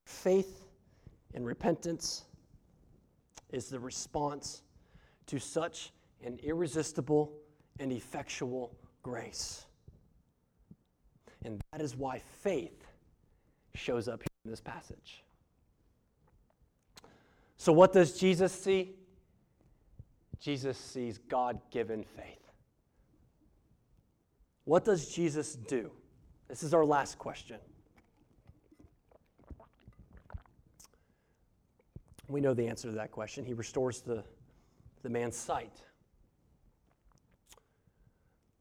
Faith 0.05 0.63
and 1.35 1.45
repentance 1.45 2.25
is 3.51 3.67
the 3.67 3.81
response 3.81 4.63
to 5.27 5.41
such 5.41 5.91
an 6.25 6.39
irresistible 6.45 7.33
and 7.81 7.91
effectual 7.91 8.73
grace. 9.03 9.67
And 11.45 11.61
that 11.73 11.81
is 11.81 11.97
why 11.97 12.21
faith 12.43 12.87
shows 13.75 14.07
up 14.07 14.23
in 14.45 14.51
this 14.51 14.61
passage. 14.61 15.25
So, 17.57 17.73
what 17.73 17.93
does 17.93 18.17
Jesus 18.17 18.53
see? 18.53 18.95
Jesus 20.39 20.79
sees 20.79 21.19
God 21.19 21.61
given 21.73 22.05
faith. 22.05 22.42
What 24.65 24.85
does 24.85 25.09
Jesus 25.09 25.55
do? 25.55 25.91
This 26.49 26.63
is 26.63 26.73
our 26.75 26.85
last 26.85 27.19
question. 27.19 27.59
We 32.29 32.41
know 32.41 32.55
the 32.55 32.67
answer 32.67 32.89
to 32.89 32.95
that 32.95 33.11
question. 33.11 33.45
He 33.45 33.55
restores 33.55 34.01
the, 34.01 34.25
the 35.03 35.11
man's 35.11 35.37
sight. 35.37 35.83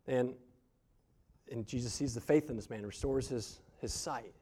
And, 0.08 0.34
and 1.52 1.66
Jesus 1.66 1.94
sees 1.94 2.14
the 2.14 2.22
faith 2.22 2.50
in 2.50 2.56
this 2.56 2.70
man, 2.70 2.86
restores 2.86 3.30
his, 3.30 3.60
his 3.80 3.94
sight. 3.94 4.34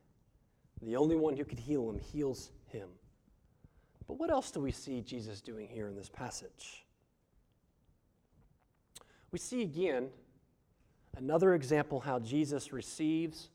The 0.82 0.95
only 0.95 1.15
one 1.15 1.36
who 1.36 1.43
could 1.43 1.60
heal 1.60 1.89
him 1.89 2.00
heals 2.00 2.52
him. 2.67 2.88
But 4.08 4.17
what 4.17 4.32
else 4.32 4.50
do 4.50 4.62
we 4.62 4.72
see 4.72 5.02
Jesus 5.02 5.41
doing 5.41 5.67
here 5.67 5.88
in 5.88 5.95
this 5.95 6.10
passage? 6.10 6.86
We 9.32 9.38
see 9.38 9.62
again 9.62 10.10
Another 11.17 11.54
example 11.54 12.00
how 12.00 12.19
Jesus 12.19 12.72
receives 12.72 13.50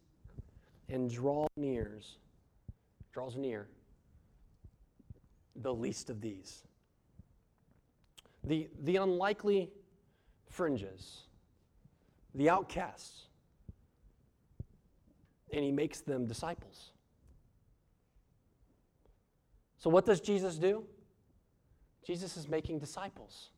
and 0.88 1.10
draws 1.10 1.48
nears, 1.56 2.18
draws 3.12 3.36
near 3.36 3.68
the 5.56 5.72
least 5.72 6.10
of 6.10 6.20
these. 6.20 6.64
The, 8.42 8.68
the 8.82 8.96
unlikely 8.96 9.70
fringes, 10.50 11.22
the 12.34 12.50
outcasts, 12.50 13.28
and 15.52 15.64
he 15.64 15.70
makes 15.70 16.00
them 16.00 16.26
disciples. 16.26 16.90
So, 19.78 19.88
what 19.90 20.04
does 20.04 20.20
Jesus 20.20 20.56
do? 20.56 20.84
Jesus 22.06 22.36
is 22.36 22.48
making 22.48 22.78
disciples. 22.78 23.50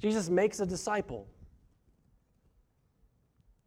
Jesus 0.00 0.28
makes 0.28 0.60
a 0.60 0.66
disciple. 0.66 1.26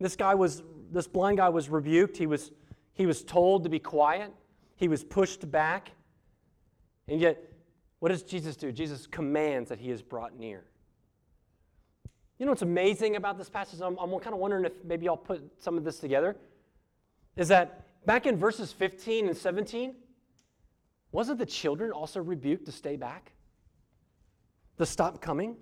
This 0.02 0.16
guy 0.16 0.34
was, 0.34 0.64
this 0.92 1.08
blind 1.08 1.38
guy 1.38 1.50
was 1.50 1.70
rebuked. 1.70 2.18
He 2.18 2.26
was, 2.26 2.52
he 2.94 3.06
was 3.06 3.24
told 3.24 3.64
to 3.64 3.70
be 3.70 3.78
quiet. 3.78 4.34
He 4.76 4.88
was 4.88 5.04
pushed 5.04 5.50
back. 5.52 5.92
And 7.08 7.22
yet, 7.22 7.38
what 8.00 8.10
does 8.10 8.24
Jesus 8.24 8.56
do? 8.56 8.72
Jesus 8.72 9.06
commands 9.06 9.70
that 9.70 9.80
he 9.80 9.92
is 9.92 10.02
brought 10.02 10.38
near. 10.38 10.66
You 12.40 12.48
know 12.48 12.52
what's 12.52 12.64
amazing 12.64 13.16
about 13.16 13.38
this 13.38 13.48
passage? 13.48 13.80
I'm, 13.80 13.96
I'm 14.00 14.10
kind 14.20 14.34
of 14.34 14.40
wondering 14.40 14.66
if 14.66 14.72
maybe 14.84 15.08
I'll 15.08 15.16
put 15.16 15.44
some 15.62 15.78
of 15.78 15.84
this 15.84 16.00
together. 16.00 16.36
Is 17.38 17.48
that 17.50 17.86
back 18.08 18.26
in 18.26 18.38
verses 18.38 18.74
15 18.74 19.28
and 19.28 19.38
17, 19.38 19.94
wasn't 21.12 21.38
the 21.38 21.46
children 21.46 21.92
also 21.92 22.20
rebuked 22.20 22.66
to 22.66 22.72
stay 22.72 22.96
back? 22.96 23.34
To 24.80 24.86
stop 24.88 25.22
coming? 25.22 25.58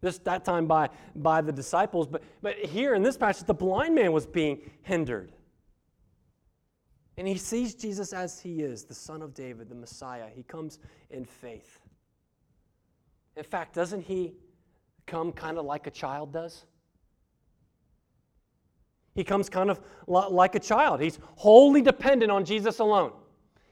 This 0.00 0.18
that 0.18 0.44
time 0.44 0.66
by 0.66 0.90
by 1.16 1.40
the 1.40 1.52
disciples, 1.52 2.06
but 2.06 2.22
but 2.40 2.56
here 2.56 2.94
in 2.94 3.02
this 3.02 3.16
passage, 3.16 3.46
the 3.46 3.54
blind 3.54 3.94
man 3.94 4.12
was 4.12 4.26
being 4.26 4.70
hindered. 4.82 5.32
And 7.16 7.26
he 7.26 7.36
sees 7.36 7.74
Jesus 7.74 8.12
as 8.12 8.38
he 8.38 8.62
is, 8.62 8.84
the 8.84 8.94
Son 8.94 9.22
of 9.22 9.34
David, 9.34 9.68
the 9.68 9.74
Messiah. 9.74 10.26
He 10.32 10.44
comes 10.44 10.78
in 11.10 11.24
faith. 11.24 11.80
In 13.36 13.42
fact, 13.42 13.74
doesn't 13.74 14.02
he 14.02 14.34
come 15.04 15.32
kind 15.32 15.58
of 15.58 15.64
like 15.64 15.88
a 15.88 15.90
child 15.90 16.32
does? 16.32 16.64
He 19.16 19.24
comes 19.24 19.48
kind 19.48 19.68
of 19.68 19.80
like 20.06 20.54
a 20.54 20.60
child. 20.60 21.00
He's 21.00 21.18
wholly 21.34 21.82
dependent 21.82 22.30
on 22.30 22.44
Jesus 22.44 22.78
alone. 22.78 23.10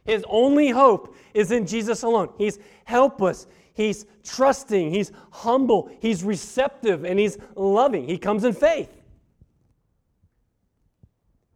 His 0.05 0.24
only 0.29 0.70
hope 0.70 1.14
is 1.35 1.53
in 1.53 1.66
Jesus 1.66 2.03
alone. 2.03 2.31
He's 2.37 2.59
helpless. 2.85 3.47
He's 3.77 4.07
trusting. 4.24 4.91
He's 4.91 5.12
humble. 5.31 5.91
He's 6.01 6.24
receptive 6.24 7.05
and 7.05 7.18
he's 7.18 7.37
loving. 7.55 8.09
He 8.09 8.16
comes 8.16 8.45
in 8.45 8.55
faith. 8.55 8.91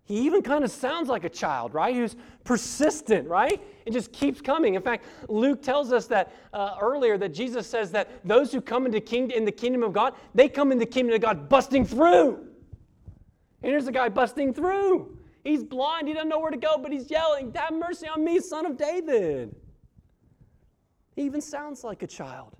He 0.05 0.27
even 0.27 0.43
kind 0.43 0.63
of 0.63 0.71
sounds 0.71 1.09
like 1.09 1.25
a 1.25 1.31
child, 1.31 1.73
right? 1.73 1.95
Who's 1.95 2.17
persistent, 2.45 3.27
right? 3.27 3.63
It 3.87 3.93
just 3.93 4.13
keeps 4.13 4.41
coming. 4.41 4.75
In 4.75 4.83
fact, 4.83 5.07
Luke 5.29 5.63
tells 5.63 5.93
us 5.93 6.09
that 6.09 6.35
uh, 6.53 6.77
earlier 6.81 7.17
that 7.17 7.31
Jesus 7.31 7.67
says 7.67 7.91
that 7.93 8.11
those 8.23 8.53
who 8.53 8.61
come 8.61 8.87
into 8.87 9.01
king, 9.01 9.31
in 9.31 9.45
the 9.45 9.53
kingdom 9.53 9.83
of 9.83 9.93
God, 9.93 10.15
they 10.35 10.49
come 10.49 10.73
in 10.73 10.79
the 10.79 10.85
kingdom 10.85 11.15
of 11.15 11.21
God 11.23 11.49
busting 11.49 11.87
through. 11.87 12.45
And 13.63 13.71
here's 13.71 13.87
a 13.87 13.93
guy 13.93 14.09
busting 14.11 14.53
through. 14.53 15.17
He's 15.45 15.63
blind. 15.63 16.09
He 16.09 16.13
doesn't 16.13 16.29
know 16.29 16.41
where 16.41 16.51
to 16.51 16.57
go, 16.59 16.77
but 16.77 16.93
he's 16.93 17.11
yelling, 17.11 17.53
Have 17.55 17.73
mercy 17.73 18.09
on 18.09 18.23
me, 18.25 18.41
son 18.41 18.67
of 18.67 18.77
David. 18.77 19.55
He 21.21 21.27
even 21.27 21.43
sounds 21.43 21.85
like 21.85 22.03
a 22.03 22.07
child, 22.07 22.57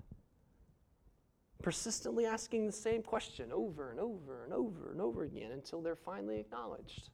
persistently 1.63 2.27
asking 2.27 2.67
the 2.67 2.71
same 2.71 3.01
question 3.01 3.51
over 3.51 3.89
and 3.89 3.99
over 3.99 4.43
and 4.43 4.53
over 4.53 4.91
and 4.91 5.01
over 5.01 5.23
again 5.23 5.49
until 5.51 5.81
they're 5.81 5.95
finally 5.95 6.37
acknowledged. 6.39 7.09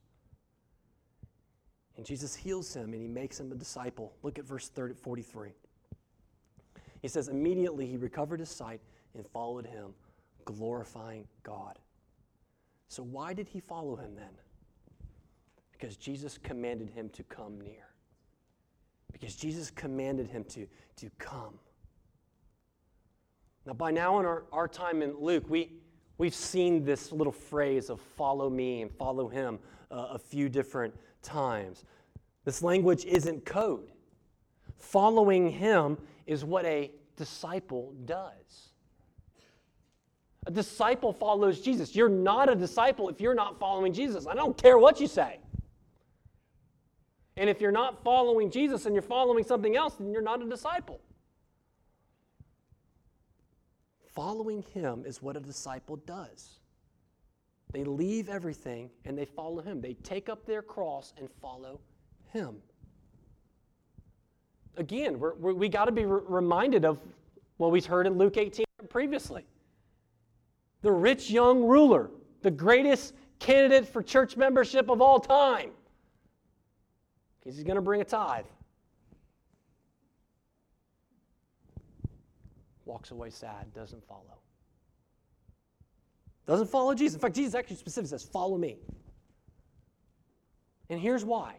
And 1.96 2.04
Jesus 2.04 2.34
heals 2.34 2.74
him 2.76 2.92
and 2.92 3.00
he 3.00 3.08
makes 3.08 3.40
him 3.40 3.50
a 3.50 3.54
disciple. 3.54 4.12
Look 4.22 4.38
at 4.38 4.44
verse 4.44 4.68
30, 4.68 4.92
43. 4.96 5.52
He 7.00 7.08
says, 7.08 7.28
Immediately 7.28 7.86
he 7.86 7.96
recovered 7.96 8.40
his 8.40 8.50
sight 8.50 8.82
and 9.14 9.26
followed 9.26 9.64
him, 9.64 9.94
glorifying 10.44 11.26
God. 11.44 11.78
So, 12.88 13.02
why 13.02 13.32
did 13.32 13.48
he 13.48 13.60
follow 13.60 13.96
him 13.96 14.14
then? 14.14 14.36
Because 15.72 15.96
Jesus 15.96 16.36
commanded 16.36 16.90
him 16.90 17.08
to 17.08 17.22
come 17.22 17.58
near. 17.58 17.87
Because 19.12 19.34
Jesus 19.34 19.70
commanded 19.70 20.28
him 20.28 20.44
to, 20.44 20.66
to 20.96 21.10
come. 21.18 21.58
Now, 23.66 23.72
by 23.74 23.90
now 23.90 24.18
in 24.20 24.26
our, 24.26 24.44
our 24.52 24.68
time 24.68 25.02
in 25.02 25.14
Luke, 25.18 25.44
we, 25.48 25.72
we've 26.16 26.34
seen 26.34 26.84
this 26.84 27.12
little 27.12 27.32
phrase 27.32 27.90
of 27.90 28.00
follow 28.00 28.48
me 28.48 28.82
and 28.82 28.90
follow 28.90 29.28
him 29.28 29.58
uh, 29.90 30.08
a 30.12 30.18
few 30.18 30.48
different 30.48 30.94
times. 31.22 31.84
This 32.44 32.62
language 32.62 33.04
isn't 33.04 33.44
code. 33.44 33.90
Following 34.78 35.50
him 35.50 35.98
is 36.26 36.44
what 36.44 36.64
a 36.64 36.90
disciple 37.16 37.92
does. 38.04 38.70
A 40.46 40.50
disciple 40.50 41.12
follows 41.12 41.60
Jesus. 41.60 41.94
You're 41.94 42.08
not 42.08 42.48
a 42.48 42.54
disciple 42.54 43.10
if 43.10 43.20
you're 43.20 43.34
not 43.34 43.58
following 43.58 43.92
Jesus. 43.92 44.26
I 44.26 44.34
don't 44.34 44.56
care 44.56 44.78
what 44.78 44.98
you 44.98 45.06
say. 45.06 45.40
And 47.38 47.48
if 47.48 47.60
you're 47.60 47.70
not 47.70 48.02
following 48.02 48.50
Jesus 48.50 48.84
and 48.84 48.94
you're 48.94 49.02
following 49.02 49.44
something 49.44 49.76
else, 49.76 49.94
then 49.94 50.10
you're 50.10 50.20
not 50.20 50.42
a 50.42 50.48
disciple. 50.48 51.00
Following 54.12 54.62
him 54.74 55.04
is 55.06 55.22
what 55.22 55.36
a 55.36 55.40
disciple 55.40 55.96
does. 56.04 56.58
They 57.72 57.84
leave 57.84 58.28
everything 58.28 58.90
and 59.04 59.16
they 59.16 59.24
follow 59.24 59.62
him. 59.62 59.80
They 59.80 59.94
take 59.94 60.28
up 60.28 60.46
their 60.46 60.62
cross 60.62 61.14
and 61.16 61.28
follow 61.40 61.78
him. 62.32 62.56
Again, 64.76 65.20
we're, 65.20 65.34
we're, 65.34 65.54
we 65.54 65.68
got 65.68 65.84
to 65.84 65.92
be 65.92 66.06
re- 66.06 66.20
reminded 66.26 66.84
of 66.84 66.98
what 67.58 67.70
we've 67.70 67.86
heard 67.86 68.08
in 68.08 68.18
Luke 68.18 68.36
18 68.36 68.64
previously. 68.88 69.44
The 70.82 70.90
rich 70.90 71.30
young 71.30 71.62
ruler, 71.62 72.10
the 72.42 72.50
greatest 72.50 73.14
candidate 73.38 73.86
for 73.86 74.02
church 74.02 74.36
membership 74.36 74.90
of 74.90 75.00
all 75.00 75.20
time, 75.20 75.70
he's 77.56 77.64
going 77.64 77.76
to 77.76 77.82
bring 77.82 78.00
a 78.00 78.04
tithe. 78.04 78.44
Walks 82.84 83.10
away 83.10 83.30
sad, 83.30 83.72
doesn't 83.74 84.06
follow. 84.06 84.38
Doesn't 86.46 86.70
follow 86.70 86.94
Jesus. 86.94 87.14
In 87.14 87.20
fact, 87.20 87.36
Jesus 87.36 87.54
actually 87.54 87.76
specifically 87.76 88.08
says, 88.08 88.24
Follow 88.24 88.56
me. 88.56 88.78
And 90.88 90.98
here's 90.98 91.24
why 91.24 91.56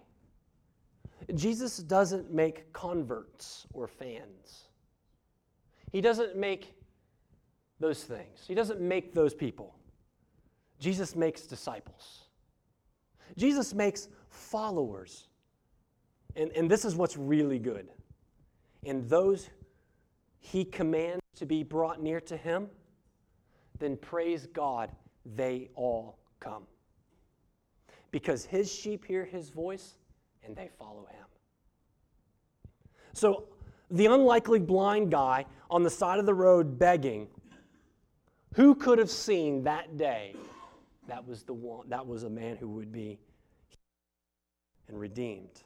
Jesus 1.36 1.78
doesn't 1.78 2.34
make 2.34 2.74
converts 2.74 3.68
or 3.74 3.88
fans, 3.88 4.66
He 5.92 6.02
doesn't 6.02 6.36
make 6.36 6.74
those 7.80 8.04
things, 8.04 8.46
He 8.48 8.56
doesn't 8.56 8.82
make 8.82 9.14
those 9.14 9.36
people. 9.36 9.76
Jesus 10.80 11.16
makes 11.16 11.42
disciples, 11.42 12.24
Jesus 13.38 13.74
makes 13.74 14.10
followers. 14.30 15.29
And, 16.36 16.52
and 16.56 16.70
this 16.70 16.86
is 16.86 16.96
what's 16.96 17.18
really 17.18 17.60
good. 17.60 17.88
And 18.86 19.08
those 19.10 19.50
he 20.40 20.64
commands 20.64 21.22
to 21.36 21.46
be 21.46 21.64
brought 21.64 22.02
near 22.02 22.22
to 22.22 22.38
him, 22.38 22.68
then 23.78 23.98
praise 23.98 24.48
God, 24.48 24.92
they 25.26 25.70
all 25.76 26.18
come. 26.40 26.64
Because 28.12 28.46
his 28.46 28.72
sheep 28.72 29.06
hear 29.06 29.26
his 29.26 29.50
voice 29.50 29.96
and 30.44 30.56
they 30.56 30.70
follow 30.78 31.08
him. 31.12 31.26
So, 33.14 33.46
the 33.92 34.06
unlikely 34.06 34.60
blind 34.60 35.12
guy 35.12 35.46
on 35.70 35.84
the 35.84 35.90
side 35.90 36.20
of 36.20 36.26
the 36.26 36.34
road 36.34 36.78
begging, 36.78 37.28
who 38.54 38.76
could 38.76 39.00
have 39.00 39.10
seen 39.10 39.64
that 39.64 39.98
day 39.98 40.36
that 41.08 41.28
was 41.28 41.44
the 41.44 41.54
one 41.54 41.90
that 41.90 42.06
was 42.06 42.24
a 42.24 42.30
man 42.30 42.56
who 42.56 42.70
would 42.70 42.92
be 42.92 43.20
and 44.88 45.00
redeemed? 45.00 45.64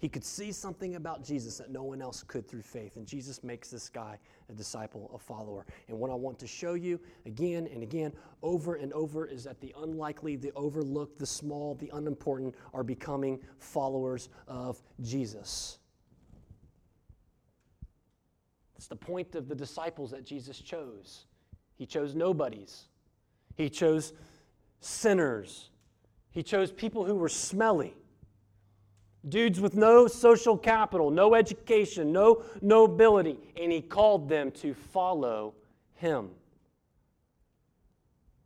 He 0.00 0.08
could 0.08 0.24
see 0.24 0.50
something 0.50 0.96
about 0.96 1.22
Jesus 1.22 1.58
that 1.58 1.70
no 1.70 1.82
one 1.82 2.00
else 2.00 2.22
could 2.22 2.48
through 2.48 2.62
faith. 2.62 2.96
And 2.96 3.06
Jesus 3.06 3.44
makes 3.44 3.68
this 3.68 3.90
guy 3.90 4.18
a 4.48 4.54
disciple, 4.54 5.10
a 5.14 5.18
follower. 5.18 5.66
And 5.88 5.98
what 5.98 6.10
I 6.10 6.14
want 6.14 6.38
to 6.38 6.46
show 6.46 6.72
you 6.72 6.98
again 7.26 7.68
and 7.70 7.82
again, 7.82 8.14
over 8.42 8.76
and 8.76 8.94
over, 8.94 9.26
is 9.26 9.44
that 9.44 9.60
the 9.60 9.74
unlikely, 9.76 10.36
the 10.36 10.52
overlooked, 10.56 11.18
the 11.18 11.26
small, 11.26 11.74
the 11.74 11.90
unimportant 11.92 12.54
are 12.72 12.82
becoming 12.82 13.40
followers 13.58 14.30
of 14.48 14.82
Jesus. 15.02 15.76
It's 18.76 18.86
the 18.86 18.96
point 18.96 19.34
of 19.34 19.48
the 19.48 19.54
disciples 19.54 20.12
that 20.12 20.24
Jesus 20.24 20.58
chose. 20.58 21.26
He 21.76 21.84
chose 21.84 22.14
nobodies, 22.14 22.86
He 23.54 23.68
chose 23.68 24.14
sinners, 24.80 25.68
He 26.30 26.42
chose 26.42 26.72
people 26.72 27.04
who 27.04 27.16
were 27.16 27.28
smelly. 27.28 27.94
Dudes 29.28 29.60
with 29.60 29.74
no 29.76 30.06
social 30.06 30.56
capital, 30.56 31.10
no 31.10 31.34
education, 31.34 32.10
no 32.10 32.42
nobility, 32.62 33.36
and 33.60 33.70
he 33.70 33.82
called 33.82 34.28
them 34.28 34.50
to 34.52 34.72
follow 34.72 35.54
him. 35.94 36.30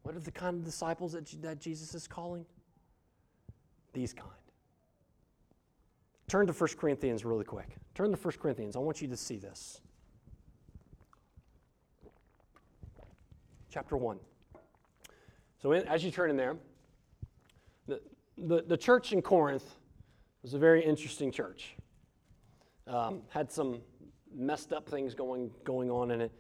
What 0.03 0.17
are 0.17 0.21
the 0.21 0.33
kind 0.33 0.57
of 0.57 0.65
disciples 0.65 1.13
that, 1.13 1.27
that 1.43 1.61
Jesus 1.61 1.95
is 1.95 2.09
calling? 2.09 2.45
These 3.93 4.13
kind. 4.13 4.31
Turn 6.27 6.47
to 6.49 6.53
1 6.53 6.71
Corinthians 6.77 7.25
really 7.25 7.45
quick. 7.45 7.77
Turn 7.95 8.11
to 8.11 8.17
1 8.17 8.35
Corinthians. 8.41 8.75
I 8.75 8.81
want 8.81 9.01
you 9.01 9.09
to 9.09 9.17
see 9.17 9.37
this. 9.37 9.81
Chapter 13.71 13.97
1. 13.97 14.19
So, 15.63 15.73
in, 15.73 15.87
as 15.87 16.05
you 16.05 16.11
turn 16.11 16.31
in 16.31 16.37
there, 16.37 16.57
the, 17.87 18.01
the, 18.37 18.63
the 18.63 18.77
church 18.77 19.13
in 19.13 19.23
Corinth 19.23 19.65
was 20.45 20.53
a 20.53 20.59
very 20.59 20.85
interesting 20.85 21.33
church. 21.33 21.75
Um, 22.87 23.23
had 23.31 23.51
some 23.51 23.81
messed 24.37 24.75
up 24.75 24.87
things 24.87 25.15
going, 25.15 25.51
going 25.65 25.91
on 25.91 26.11
in 26.11 26.21
it. 26.21 26.33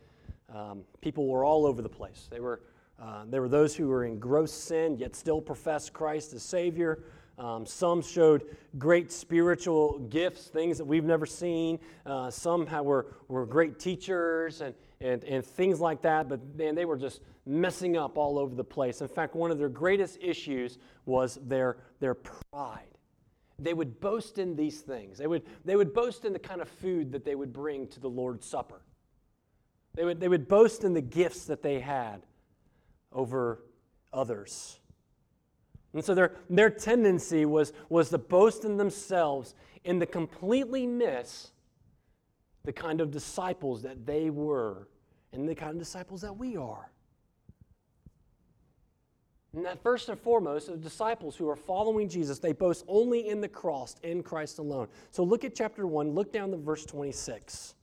Um, 0.54 0.82
people 1.00 1.26
were 1.26 1.42
all 1.42 1.64
over 1.64 1.80
the 1.80 1.88
place. 1.88 2.28
They 2.30 2.38
were, 2.38 2.60
uh, 3.00 3.24
there 3.26 3.40
were 3.40 3.48
those 3.48 3.74
who 3.74 3.88
were 3.88 4.04
in 4.04 4.18
gross 4.18 4.52
sin, 4.52 4.98
yet 4.98 5.16
still 5.16 5.40
professed 5.40 5.94
Christ 5.94 6.34
as 6.34 6.42
Savior. 6.42 7.04
Um, 7.38 7.64
some 7.64 8.02
showed 8.02 8.54
great 8.76 9.10
spiritual 9.10 10.00
gifts, 10.10 10.48
things 10.48 10.76
that 10.76 10.84
we've 10.84 11.02
never 11.02 11.24
seen. 11.24 11.78
Uh, 12.04 12.30
some 12.30 12.66
were, 12.84 13.06
were 13.28 13.46
great 13.46 13.78
teachers 13.78 14.60
and, 14.60 14.74
and, 15.00 15.24
and 15.24 15.42
things 15.42 15.80
like 15.80 16.02
that, 16.02 16.28
but 16.28 16.40
man, 16.56 16.74
they 16.74 16.84
were 16.84 16.98
just 16.98 17.22
messing 17.46 17.96
up 17.96 18.18
all 18.18 18.38
over 18.38 18.54
the 18.54 18.62
place. 18.62 19.00
In 19.00 19.08
fact, 19.08 19.34
one 19.34 19.50
of 19.50 19.56
their 19.56 19.70
greatest 19.70 20.18
issues 20.20 20.76
was 21.06 21.38
their, 21.42 21.78
their 22.00 22.14
pride 22.14 22.93
they 23.58 23.74
would 23.74 24.00
boast 24.00 24.38
in 24.38 24.56
these 24.56 24.80
things. 24.80 25.18
They 25.18 25.26
would, 25.26 25.42
they 25.64 25.76
would 25.76 25.94
boast 25.94 26.24
in 26.24 26.32
the 26.32 26.38
kind 26.38 26.60
of 26.60 26.68
food 26.68 27.12
that 27.12 27.24
they 27.24 27.34
would 27.34 27.52
bring 27.52 27.86
to 27.88 28.00
the 28.00 28.08
Lord's 28.08 28.46
Supper. 28.46 28.82
They 29.94 30.04
would, 30.04 30.20
they 30.20 30.28
would 30.28 30.48
boast 30.48 30.82
in 30.84 30.92
the 30.92 31.00
gifts 31.00 31.44
that 31.46 31.62
they 31.62 31.80
had 31.80 32.22
over 33.12 33.60
others. 34.12 34.78
And 35.92 36.04
so 36.04 36.14
their, 36.14 36.32
their 36.50 36.70
tendency 36.70 37.44
was, 37.44 37.72
was 37.88 38.10
to 38.10 38.18
boast 38.18 38.64
in 38.64 38.76
themselves 38.76 39.54
and 39.84 40.00
to 40.00 40.06
completely 40.06 40.86
miss 40.86 41.52
the 42.64 42.72
kind 42.72 43.00
of 43.00 43.12
disciples 43.12 43.82
that 43.82 44.04
they 44.04 44.30
were 44.30 44.88
and 45.32 45.48
the 45.48 45.54
kind 45.54 45.72
of 45.72 45.78
disciples 45.78 46.22
that 46.22 46.36
we 46.36 46.56
are. 46.56 46.90
And 49.54 49.64
that 49.64 49.82
first 49.82 50.08
and 50.08 50.18
foremost, 50.18 50.66
the 50.66 50.76
disciples 50.76 51.36
who 51.36 51.48
are 51.48 51.56
following 51.56 52.08
Jesus, 52.08 52.40
they 52.40 52.52
boast 52.52 52.84
only 52.88 53.28
in 53.28 53.40
the 53.40 53.48
cross, 53.48 53.94
in 54.02 54.22
Christ 54.22 54.58
alone. 54.58 54.88
So 55.10 55.22
look 55.22 55.44
at 55.44 55.54
chapter 55.54 55.86
1, 55.86 56.10
look 56.10 56.32
down 56.32 56.50
to 56.50 56.56
verse 56.56 56.84
26. 56.84 57.74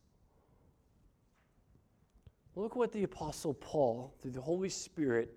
Look 2.55 2.75
what 2.75 2.91
the 2.91 3.03
Apostle 3.03 3.53
Paul, 3.53 4.13
through 4.21 4.31
the 4.31 4.41
Holy 4.41 4.67
Spirit, 4.67 5.33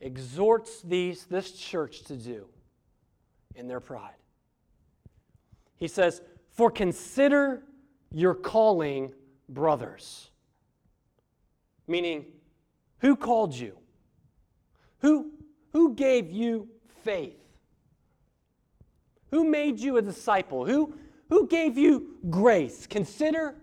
exhorts 0.00 0.82
these, 0.82 1.24
this 1.24 1.52
church 1.52 2.02
to 2.04 2.16
do 2.16 2.46
in 3.54 3.66
their 3.66 3.80
pride. 3.80 4.14
He 5.76 5.88
says, 5.88 6.20
For 6.50 6.70
consider 6.70 7.62
your 8.12 8.34
calling, 8.34 9.14
brothers. 9.48 10.28
Meaning, 11.86 12.26
who 12.98 13.16
called 13.16 13.54
you? 13.54 13.78
Who, 14.98 15.32
who 15.78 15.94
gave 15.94 16.32
you 16.32 16.66
faith? 17.04 17.38
Who 19.30 19.44
made 19.44 19.78
you 19.78 19.96
a 19.98 20.02
disciple? 20.02 20.66
Who, 20.66 20.92
who 21.28 21.46
gave 21.46 21.78
you 21.78 22.16
grace? 22.30 22.84
Consider 22.88 23.54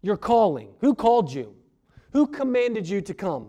your 0.00 0.16
calling. 0.16 0.68
Who 0.80 0.94
called 0.94 1.32
you? 1.32 1.56
Who 2.12 2.28
commanded 2.28 2.88
you 2.88 3.00
to 3.00 3.12
come? 3.12 3.48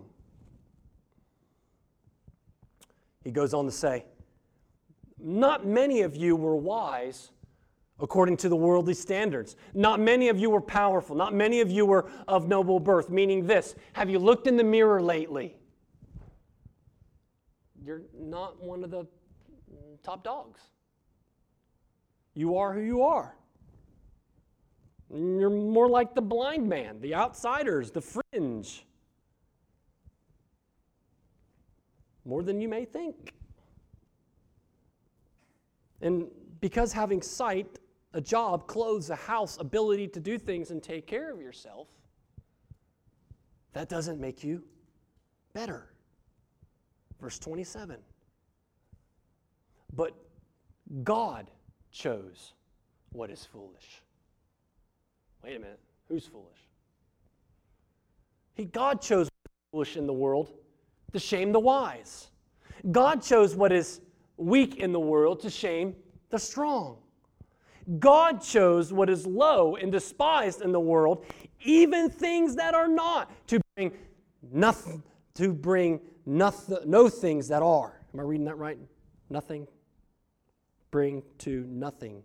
He 3.24 3.30
goes 3.30 3.54
on 3.54 3.66
to 3.66 3.72
say, 3.72 4.06
Not 5.20 5.68
many 5.68 6.02
of 6.02 6.16
you 6.16 6.36
were 6.36 6.56
wise 6.56 7.30
according 8.00 8.38
to 8.38 8.50
the 8.50 8.56
worldly 8.56 8.96
standards. 8.96 9.56
Not 9.76 10.00
many 10.00 10.30
of 10.30 10.40
you 10.40 10.50
were 10.50 10.62
powerful. 10.62 11.16
Not 11.16 11.36
many 11.36 11.62
of 11.62 11.70
you 11.70 11.86
were 11.86 12.10
of 12.28 12.48
noble 12.48 12.80
birth. 12.80 13.12
Meaning 13.12 13.46
this 13.46 13.76
Have 13.94 14.10
you 14.10 14.18
looked 14.18 14.48
in 14.48 14.58
the 14.58 14.64
mirror 14.64 15.04
lately? 15.04 15.56
You're 17.88 18.02
not 18.20 18.62
one 18.62 18.84
of 18.84 18.92
the 18.92 19.08
top 20.04 20.22
dogs. 20.22 20.60
You 22.34 22.58
are 22.58 22.74
who 22.74 22.82
you 22.82 23.02
are. 23.04 23.34
You're 25.10 25.50
more 25.50 25.88
like 25.88 26.14
the 26.14 26.22
blind 26.22 26.68
man, 26.68 27.00
the 27.00 27.16
outsiders, 27.16 27.92
the 27.92 28.02
fringe. 28.02 28.86
More 32.26 32.44
than 32.44 32.60
you 32.60 32.68
may 32.68 32.84
think. 32.84 33.34
And 36.02 36.28
because 36.60 36.92
having 36.92 37.22
sight, 37.22 37.80
a 38.14 38.20
job, 38.20 38.68
clothes, 38.68 39.10
a 39.12 39.16
house, 39.16 39.58
ability 39.62 40.10
to 40.10 40.20
do 40.20 40.38
things 40.38 40.72
and 40.72 40.84
take 40.84 41.08
care 41.08 41.32
of 41.34 41.40
yourself, 41.40 41.88
that 43.72 43.88
doesn't 43.88 44.20
make 44.20 44.44
you 44.44 44.62
better. 45.54 45.94
Verse 47.20 47.40
27. 47.40 47.98
But 49.96 50.14
God 51.04 51.50
chose 51.92 52.54
what 53.12 53.30
is 53.30 53.46
foolish 53.46 54.02
Wait 55.44 55.56
a 55.56 55.60
minute. 55.60 55.80
Who's 56.10 56.26
foolish? 56.26 56.58
He, 58.54 58.66
God 58.66 59.02
chose 59.02 59.30
foolish 59.72 59.96
in 59.96 60.08
the 60.08 60.14
world 60.14 60.52
to 61.14 61.20
shame 61.20 61.52
the 61.52 61.60
wise. 61.60 62.28
God 62.92 63.22
chose 63.22 63.56
what 63.56 63.72
is 63.72 64.02
weak 64.38 64.78
in 64.78 64.92
the 64.92 65.00
world 65.00 65.40
to 65.42 65.50
shame 65.50 65.96
the 66.30 66.40
strong. 66.40 66.98
God 68.00 68.42
chose 68.42 68.92
what 68.92 69.10
is 69.10 69.26
low 69.26 69.78
and 69.78 69.92
despised 69.92 70.62
in 70.62 70.74
the 70.74 70.80
world, 70.80 71.26
even 71.62 72.10
things 72.10 72.56
that 72.56 72.74
are 72.74 72.88
not, 72.88 73.32
to 73.48 73.62
bring 73.76 73.94
nothing, 74.52 75.02
to 75.36 75.54
bring 75.54 76.02
no 76.28 77.10
things 77.10 77.48
that 77.48 77.64
are. 77.64 78.00
Am 78.14 78.20
I 78.20 78.24
reading 78.24 78.46
that 78.46 78.58
right? 78.58 78.78
Nothing. 79.30 79.68
Bring 80.92 81.24
to 81.40 81.66
nothing 81.70 82.24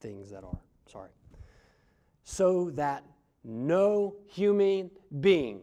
things 0.00 0.30
that 0.30 0.44
are. 0.44 0.60
Sorry 0.86 1.10
so 2.28 2.70
that 2.70 3.04
no 3.44 4.16
human 4.26 4.90
being 5.20 5.60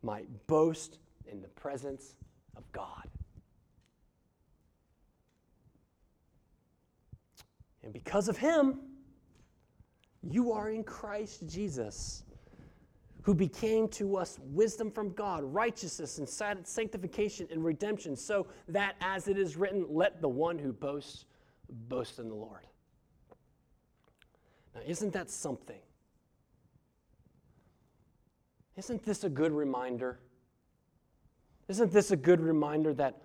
might 0.00 0.28
boast 0.46 0.98
in 1.26 1.42
the 1.42 1.48
presence 1.48 2.14
of 2.56 2.70
God. 2.70 3.08
And 7.82 7.92
because 7.92 8.28
of 8.28 8.36
him, 8.36 8.78
you 10.22 10.52
are 10.52 10.70
in 10.70 10.84
Christ 10.84 11.48
Jesus, 11.48 12.22
who 13.26 13.34
became 13.34 13.88
to 13.88 14.16
us 14.16 14.38
wisdom 14.52 14.88
from 14.88 15.10
God, 15.10 15.42
righteousness 15.42 16.18
and 16.18 16.28
sanctification 16.64 17.48
and 17.50 17.64
redemption, 17.64 18.14
so 18.14 18.46
that 18.68 18.94
as 19.00 19.26
it 19.26 19.36
is 19.36 19.56
written, 19.56 19.84
let 19.90 20.22
the 20.22 20.28
one 20.28 20.56
who 20.56 20.72
boasts 20.72 21.24
boast 21.88 22.20
in 22.20 22.28
the 22.28 22.34
Lord. 22.36 22.60
Now, 24.76 24.82
isn't 24.86 25.12
that 25.12 25.28
something? 25.28 25.80
Isn't 28.76 29.02
this 29.02 29.24
a 29.24 29.28
good 29.28 29.50
reminder? 29.50 30.20
Isn't 31.66 31.92
this 31.92 32.12
a 32.12 32.16
good 32.16 32.40
reminder 32.40 32.94
that, 32.94 33.22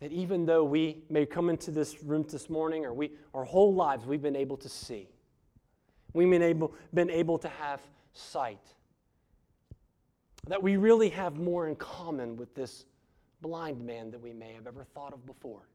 that 0.00 0.12
even 0.12 0.44
though 0.44 0.62
we 0.62 1.04
may 1.08 1.24
come 1.24 1.48
into 1.48 1.70
this 1.70 2.02
room 2.02 2.26
this 2.30 2.50
morning 2.50 2.84
or 2.84 2.92
we, 2.92 3.12
our 3.32 3.44
whole 3.44 3.72
lives 3.72 4.04
we've 4.04 4.20
been 4.20 4.36
able 4.36 4.58
to 4.58 4.68
see, 4.68 5.08
we've 6.12 6.28
been 6.28 6.42
able, 6.42 6.74
been 6.92 7.08
able 7.08 7.38
to 7.38 7.48
have 7.48 7.80
sight, 8.12 8.60
that 10.48 10.62
we 10.62 10.76
really 10.76 11.08
have 11.10 11.36
more 11.36 11.68
in 11.68 11.76
common 11.76 12.36
with 12.36 12.54
this 12.54 12.84
blind 13.40 13.84
man 13.84 14.10
than 14.10 14.20
we 14.22 14.32
may 14.32 14.52
have 14.52 14.66
ever 14.66 14.84
thought 14.94 15.12
of 15.12 15.24
before? 15.26 15.68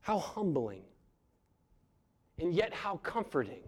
How 0.00 0.18
humbling 0.18 0.82
and 2.38 2.52
yet 2.52 2.72
how 2.72 2.96
comforting. 2.98 3.62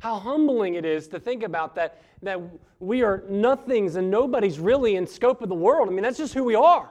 How 0.00 0.18
humbling 0.18 0.74
it 0.74 0.84
is 0.84 1.08
to 1.08 1.20
think 1.20 1.42
about 1.42 1.74
that, 1.76 2.02
that 2.22 2.40
we 2.78 3.02
are 3.02 3.24
nothings 3.28 3.96
and 3.96 4.10
nobody's 4.10 4.58
really 4.58 4.96
in 4.96 5.06
scope 5.06 5.40
of 5.42 5.48
the 5.48 5.54
world. 5.54 5.88
I 5.88 5.92
mean, 5.92 6.02
that's 6.02 6.18
just 6.18 6.34
who 6.34 6.44
we 6.44 6.54
are. 6.54 6.90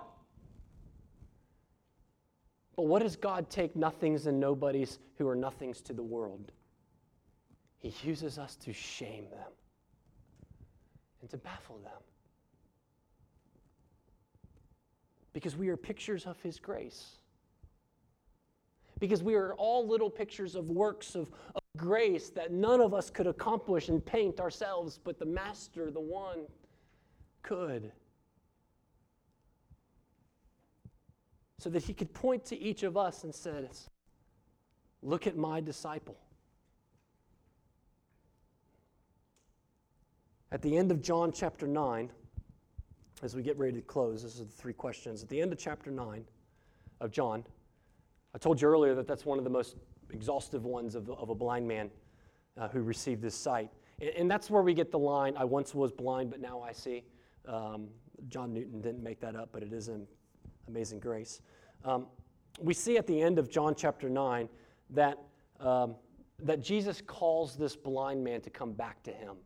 But 2.75 2.83
what 2.83 3.03
does 3.03 3.15
God 3.15 3.49
take 3.49 3.75
nothings 3.75 4.25
and 4.25 4.39
nobodies 4.39 4.97
who 5.17 5.27
are 5.27 5.35
nothings 5.35 5.81
to 5.81 5.93
the 5.93 6.01
world? 6.01 6.51
He 7.83 7.93
uses 8.07 8.39
us 8.39 8.55
to 8.55 8.73
shame 8.73 9.25
them 9.29 9.51
and 11.21 11.29
to 11.29 11.37
baffle 11.37 11.77
them. 11.83 12.01
Because 15.33 15.55
we 15.55 15.69
are 15.69 15.77
pictures 15.77 16.25
of 16.25 16.41
His 16.41 16.57
grace 16.59 17.17
because 19.03 19.21
we 19.21 19.35
are 19.35 19.53
all 19.55 19.85
little 19.85 20.09
pictures 20.09 20.55
of 20.55 20.69
works 20.69 21.13
of, 21.13 21.29
of 21.55 21.61
grace 21.75 22.29
that 22.29 22.53
none 22.53 22.79
of 22.79 22.93
us 22.93 23.09
could 23.09 23.27
accomplish 23.27 23.89
and 23.89 24.05
paint 24.05 24.39
ourselves, 24.39 24.97
but 25.03 25.19
the 25.19 25.25
Master, 25.25 25.91
the 25.91 25.99
one, 25.99 26.45
could. 27.41 27.91
So 31.59 31.69
that 31.69 31.83
he 31.83 31.93
could 31.93 32.13
point 32.13 32.45
to 32.45 32.57
each 32.57 32.83
of 32.83 32.95
us 32.95 33.25
and 33.25 33.35
says, 33.35 33.89
Look 35.01 35.27
at 35.27 35.35
my 35.35 35.59
disciple. 35.59 36.15
At 40.53 40.61
the 40.61 40.77
end 40.77 40.91
of 40.91 41.01
John 41.01 41.31
chapter 41.31 41.65
9, 41.65 42.11
as 43.23 43.35
we 43.35 43.41
get 43.41 43.57
ready 43.57 43.73
to 43.73 43.81
close, 43.81 44.21
this 44.21 44.35
is 44.35 44.45
the 44.45 44.53
three 44.53 44.71
questions. 44.71 45.23
At 45.23 45.29
the 45.29 45.41
end 45.41 45.51
of 45.51 45.57
chapter 45.57 45.89
9 45.89 46.23
of 47.01 47.09
John, 47.09 47.43
I 48.35 48.37
told 48.37 48.61
you 48.61 48.67
earlier 48.67 48.93
that 48.93 49.07
that's 49.07 49.25
one 49.25 49.39
of 49.39 49.45
the 49.45 49.49
most 49.49 49.77
exhaustive 50.11 50.63
ones 50.63 50.93
of, 50.93 51.09
of 51.09 51.31
a 51.31 51.35
blind 51.35 51.67
man 51.67 51.89
uh, 52.55 52.67
who 52.67 52.83
received 52.83 53.19
this 53.19 53.33
sight. 53.33 53.71
And, 53.99 54.11
and, 54.11 54.29
that's 54.29 54.51
where 54.51 54.61
we 54.61 54.75
get 54.75 54.91
the 54.91 54.99
line, 54.99 55.33
I 55.37 55.43
once 55.43 55.73
was 55.73 55.91
blind, 55.91 56.29
but 56.29 56.39
now 56.39 56.61
I 56.61 56.71
see. 56.71 57.03
Um, 57.47 57.87
John 58.27 58.53
Newton 58.53 58.79
didn't 58.79 59.01
make 59.01 59.19
that 59.21 59.35
up, 59.35 59.49
but 59.51 59.63
it 59.63 59.73
is 59.73 59.87
an 59.87 60.05
amazing 60.67 60.99
grace. 60.99 61.41
Um, 61.83 62.05
we 62.61 62.75
see 62.75 62.99
at 62.99 63.07
the 63.07 63.19
end 63.19 63.39
of 63.39 63.49
John 63.49 63.73
chapter 63.73 64.07
9 64.07 64.47
that, 64.91 65.17
um, 65.59 65.95
that 66.43 66.61
Jesus 66.61 67.01
calls 67.01 67.55
this 67.55 67.75
blind 67.75 68.23
man 68.23 68.39
to 68.41 68.51
come 68.51 68.73
back 68.73 69.01
to 69.01 69.11
him. 69.11 69.37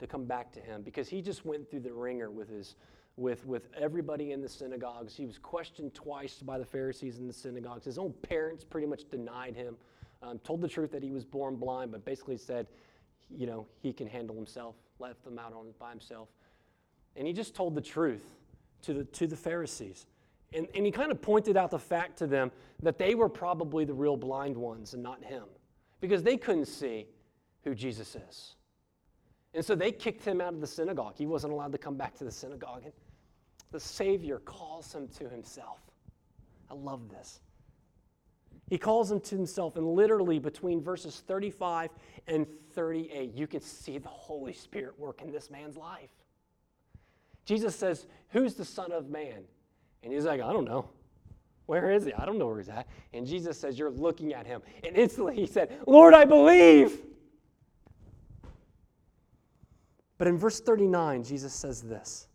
To 0.00 0.06
come 0.06 0.26
back 0.26 0.52
to 0.52 0.60
him 0.60 0.82
because 0.82 1.08
he 1.08 1.22
just 1.22 1.46
went 1.46 1.70
through 1.70 1.80
the 1.80 1.92
wringer 1.92 2.30
with 2.30 2.50
his, 2.50 2.74
with, 3.16 3.46
with 3.46 3.68
everybody 3.74 4.32
in 4.32 4.42
the 4.42 4.48
synagogues. 4.48 5.16
He 5.16 5.24
was 5.24 5.38
questioned 5.38 5.94
twice 5.94 6.40
by 6.40 6.58
the 6.58 6.66
Pharisees 6.66 7.18
in 7.18 7.26
the 7.26 7.32
synagogues. 7.32 7.86
His 7.86 7.96
own 7.96 8.12
parents 8.20 8.62
pretty 8.62 8.86
much 8.86 9.08
denied 9.10 9.56
him 9.56 9.76
um, 10.22 10.38
told 10.40 10.60
the 10.60 10.68
truth 10.68 10.92
that 10.92 11.02
he 11.02 11.12
was 11.12 11.24
born 11.24 11.56
blind, 11.56 11.92
but 11.92 12.04
basically 12.04 12.36
said, 12.36 12.66
you 13.30 13.46
know, 13.46 13.66
he 13.80 13.92
can 13.92 14.06
handle 14.06 14.36
himself, 14.36 14.74
left 14.98 15.24
them 15.24 15.38
out 15.38 15.52
on 15.52 15.72
by 15.78 15.90
himself. 15.90 16.28
And 17.16 17.26
he 17.26 17.32
just 17.32 17.54
told 17.54 17.74
the 17.74 17.80
truth 17.80 18.34
to 18.82 18.92
the, 18.92 19.04
to 19.04 19.26
the 19.26 19.36
Pharisees. 19.36 20.06
And, 20.52 20.66
and 20.74 20.84
he 20.84 20.92
kind 20.92 21.10
of 21.10 21.20
pointed 21.20 21.56
out 21.56 21.70
the 21.70 21.78
fact 21.78 22.18
to 22.18 22.26
them 22.26 22.52
that 22.82 22.98
they 22.98 23.14
were 23.14 23.28
probably 23.28 23.84
the 23.84 23.94
real 23.94 24.16
blind 24.16 24.56
ones 24.56 24.94
and 24.94 25.02
not 25.02 25.24
him, 25.24 25.44
because 26.00 26.22
they 26.22 26.36
couldn't 26.36 26.66
see 26.66 27.06
who 27.64 27.74
Jesus 27.74 28.14
is. 28.28 28.56
And 29.56 29.64
so 29.64 29.74
they 29.74 29.90
kicked 29.90 30.22
him 30.22 30.42
out 30.42 30.52
of 30.52 30.60
the 30.60 30.66
synagogue. 30.66 31.14
He 31.16 31.24
wasn't 31.24 31.54
allowed 31.54 31.72
to 31.72 31.78
come 31.78 31.96
back 31.96 32.14
to 32.18 32.24
the 32.24 32.30
synagogue. 32.30 32.82
And 32.84 32.92
the 33.72 33.80
Savior 33.80 34.38
calls 34.40 34.94
him 34.94 35.08
to 35.18 35.30
himself. 35.30 35.80
I 36.70 36.74
love 36.74 37.08
this. 37.08 37.40
He 38.68 38.76
calls 38.76 39.10
him 39.10 39.20
to 39.20 39.36
himself, 39.36 39.76
and 39.76 39.86
literally 39.86 40.38
between 40.38 40.82
verses 40.82 41.22
35 41.26 41.90
and 42.26 42.46
38, 42.74 43.32
you 43.32 43.46
can 43.46 43.62
see 43.62 43.96
the 43.96 44.08
Holy 44.08 44.52
Spirit 44.52 44.98
work 44.98 45.22
in 45.22 45.32
this 45.32 45.50
man's 45.50 45.76
life. 45.76 46.10
Jesus 47.46 47.74
says, 47.74 48.06
Who's 48.30 48.54
the 48.54 48.64
Son 48.64 48.92
of 48.92 49.08
Man? 49.08 49.44
And 50.02 50.12
he's 50.12 50.24
like, 50.24 50.42
I 50.42 50.52
don't 50.52 50.66
know. 50.66 50.90
Where 51.64 51.90
is 51.92 52.04
he? 52.04 52.12
I 52.12 52.26
don't 52.26 52.38
know 52.38 52.48
where 52.48 52.58
he's 52.58 52.68
at. 52.68 52.88
And 53.14 53.26
Jesus 53.26 53.58
says, 53.58 53.78
You're 53.78 53.90
looking 53.90 54.34
at 54.34 54.46
him. 54.46 54.60
And 54.84 54.96
instantly 54.96 55.34
he 55.36 55.46
said, 55.46 55.78
Lord, 55.86 56.12
I 56.12 56.26
believe. 56.26 57.00
But 60.18 60.28
in 60.28 60.38
verse 60.38 60.60
39, 60.60 61.24
Jesus 61.24 61.52
says 61.52 61.82
this 61.82 62.28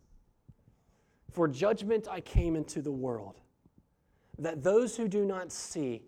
For 1.30 1.48
judgment 1.48 2.08
I 2.10 2.20
came 2.20 2.56
into 2.56 2.80
the 2.80 2.92
world, 2.92 3.40
that 4.38 4.62
those 4.62 4.96
who 4.96 5.08
do 5.08 5.24
not 5.24 5.52
see 5.52 6.02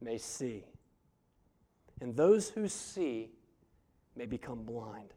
may 0.00 0.18
see, 0.18 0.64
and 2.00 2.16
those 2.16 2.50
who 2.50 2.68
see 2.68 3.30
may 4.16 4.26
become 4.26 4.62
blind. 4.62 5.14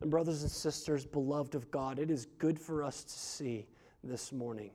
And, 0.00 0.10
brothers 0.10 0.42
and 0.42 0.50
sisters, 0.50 1.04
beloved 1.04 1.54
of 1.54 1.70
God, 1.70 1.98
it 1.98 2.10
is 2.10 2.26
good 2.38 2.58
for 2.58 2.84
us 2.84 3.02
to 3.02 3.12
see 3.12 3.66
this 4.04 4.32
morning 4.32 4.70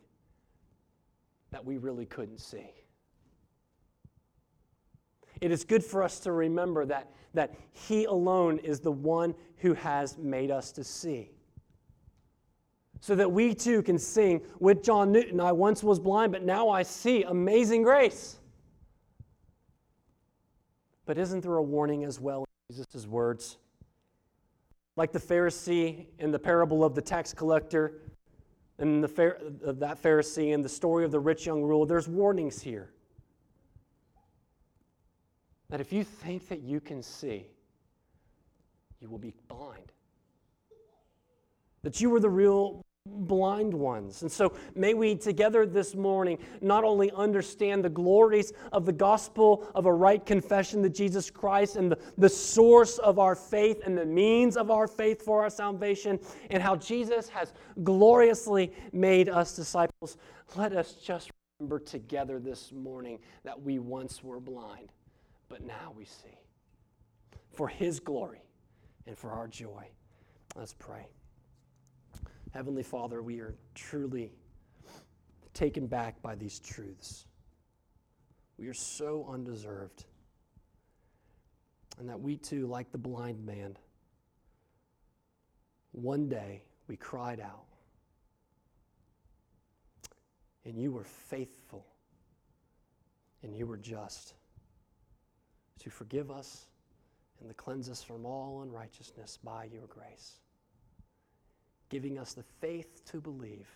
that 1.52 1.64
we 1.64 1.78
really 1.78 2.06
couldn't 2.06 2.42
see. 2.42 2.72
It 5.40 5.52
is 5.52 5.64
good 5.64 5.84
for 5.84 6.04
us 6.04 6.20
to 6.22 6.32
remember 6.32 6.86
that, 6.86 7.12
that 7.34 7.54
He 7.72 8.06
alone 8.06 8.60
is 8.60 8.80
the 8.80 8.92
one 8.92 9.36
who 9.58 9.74
has 9.74 10.18
made 10.18 10.52
us 10.52 10.72
to 10.74 10.84
see. 10.84 11.32
So 13.00 13.16
that 13.16 13.32
we 13.32 13.54
too 13.54 13.82
can 13.82 13.98
sing 13.98 14.42
with 14.60 14.84
John 14.84 15.12
Newton 15.12 15.40
I 15.40 15.52
once 15.52 15.84
was 15.84 16.00
blind, 16.00 16.32
but 16.32 16.44
now 16.44 16.70
I 16.70 16.84
see. 16.84 17.24
Amazing 17.24 17.84
grace. 17.84 18.38
But 21.06 21.18
isn't 21.18 21.42
there 21.42 21.56
a 21.58 21.64
warning 21.64 22.06
as 22.06 22.20
well 22.22 22.46
in 22.70 22.76
Jesus' 22.76 23.06
words? 23.06 23.58
Like 24.96 25.12
the 25.12 25.20
Pharisee 25.20 26.06
in 26.20 26.32
the 26.32 26.40
parable 26.40 26.84
of 26.84 26.96
the 26.96 27.02
tax 27.02 27.34
collector, 27.34 28.00
and 28.78 29.04
the, 29.04 29.08
that 29.80 30.02
Pharisee 30.02 30.54
and 30.54 30.64
the 30.64 30.70
story 30.70 31.04
of 31.04 31.12
the 31.12 31.20
rich 31.20 31.46
young 31.46 31.62
ruler, 31.62 31.86
there's 31.86 32.08
warnings 32.08 32.62
here. 32.62 32.93
That 35.74 35.82
if 35.82 35.92
you 35.92 36.04
think 36.04 36.50
that 36.50 36.62
you 36.62 36.80
can 36.80 37.02
see, 37.02 37.48
you 39.00 39.10
will 39.10 39.18
be 39.18 39.34
blind. 39.48 39.92
That 41.82 42.00
you 42.00 42.14
are 42.14 42.20
the 42.20 42.30
real 42.30 42.86
blind 43.08 43.74
ones. 43.74 44.22
And 44.22 44.32
so 44.32 44.54
may 44.76 44.94
we 44.94 45.16
together 45.16 45.66
this 45.66 45.96
morning 45.96 46.38
not 46.62 46.84
only 46.84 47.10
understand 47.14 47.84
the 47.84 47.90
glories 47.90 48.54
of 48.72 48.86
the 48.86 48.92
gospel 48.92 49.68
of 49.74 49.88
a 49.88 49.92
right 49.92 50.24
confession 50.24 50.84
to 50.84 50.90
Jesus 50.90 51.32
Christ 51.32 51.76
and 51.76 51.92
the, 51.92 51.98
the 52.20 52.30
source 52.30 53.00
of 53.00 53.18
our 53.18 53.34
faith 53.34 53.82
and 53.84 53.98
the 53.98 54.06
means 54.06 54.58
of 54.58 54.70
our 54.70 54.88
faith 54.88 55.24
for 55.24 55.42
our 55.42 55.50
salvation, 55.50 56.20
and 56.52 56.62
how 56.62 56.76
Jesus 56.76 57.30
has 57.30 57.52
gloriously 57.84 58.72
made 58.92 59.28
us 59.28 59.56
disciples, 59.56 60.18
let 60.56 60.74
us 60.74 60.94
just 61.04 61.32
remember 61.60 61.80
together 61.80 62.40
this 62.40 62.72
morning 62.72 63.18
that 63.44 63.60
we 63.60 63.80
once 63.80 64.24
were 64.24 64.40
blind, 64.40 64.92
but 65.54 65.64
now 65.64 65.94
we 65.96 66.04
see. 66.04 66.36
For 67.52 67.68
his 67.68 68.00
glory 68.00 68.42
and 69.06 69.16
for 69.16 69.30
our 69.30 69.48
joy. 69.48 69.88
Let's 70.56 70.74
pray. 70.74 71.06
Heavenly 72.56 72.82
Father, 72.82 73.22
we 73.22 73.40
are 73.40 73.54
truly 73.76 74.32
taken 75.54 75.86
back 75.86 76.20
by 76.24 76.34
these 76.34 76.58
truths. 76.58 77.28
We 78.58 78.68
are 78.68 78.74
so 78.74 79.28
undeserved. 79.32 80.06
And 82.00 82.10
that 82.10 82.20
we 82.20 82.38
too, 82.38 82.66
like 82.66 82.92
the 82.92 82.98
blind 82.98 83.46
man, 83.46 83.78
one 85.92 86.30
day 86.30 86.64
we 86.88 86.98
cried 86.98 87.40
out. 87.40 87.66
And 90.66 90.80
you 90.80 90.92
were 90.92 91.04
faithful 91.04 91.86
and 93.44 93.56
you 93.56 93.68
were 93.68 93.78
just 93.78 94.34
to 95.84 95.90
forgive 95.90 96.32
us 96.32 96.68
and 97.40 97.50
to 97.50 97.54
cleanse 97.54 97.90
us 97.90 98.02
from 98.02 98.26
all 98.26 98.62
unrighteousness 98.64 99.38
by 99.44 99.66
your 99.72 99.88
grace 99.88 100.38
giving 101.94 102.18
us 102.18 102.34
the 102.34 102.42
faith 102.60 103.06
to 103.06 103.22
believe. 103.22 103.68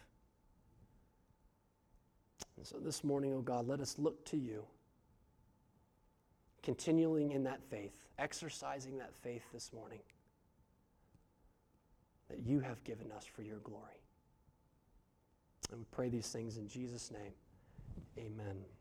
And 2.58 2.66
so 2.66 2.78
this 2.80 3.04
morning, 3.04 3.32
oh 3.36 3.42
God, 3.42 3.68
let 3.68 3.80
us 3.80 4.00
look 4.00 4.26
to 4.26 4.38
you, 4.38 4.64
continuing 6.64 7.32
in 7.32 7.44
that 7.44 7.62
faith, 7.70 8.08
exercising 8.18 8.98
that 8.98 9.16
faith 9.16 9.44
this 9.54 9.72
morning 9.72 10.00
that 12.28 12.40
you 12.40 12.60
have 12.60 12.84
given 12.84 13.12
us 13.12 13.24
for 13.24 13.44
your 13.44 13.60
glory. 13.60 14.02
And 15.70 15.80
we 15.82 15.86
pray 15.92 16.10
these 16.10 16.30
things 16.30 16.58
in 16.58 16.68
Jesus' 16.68 17.12
name. 17.12 17.34
Amen. 18.18 18.77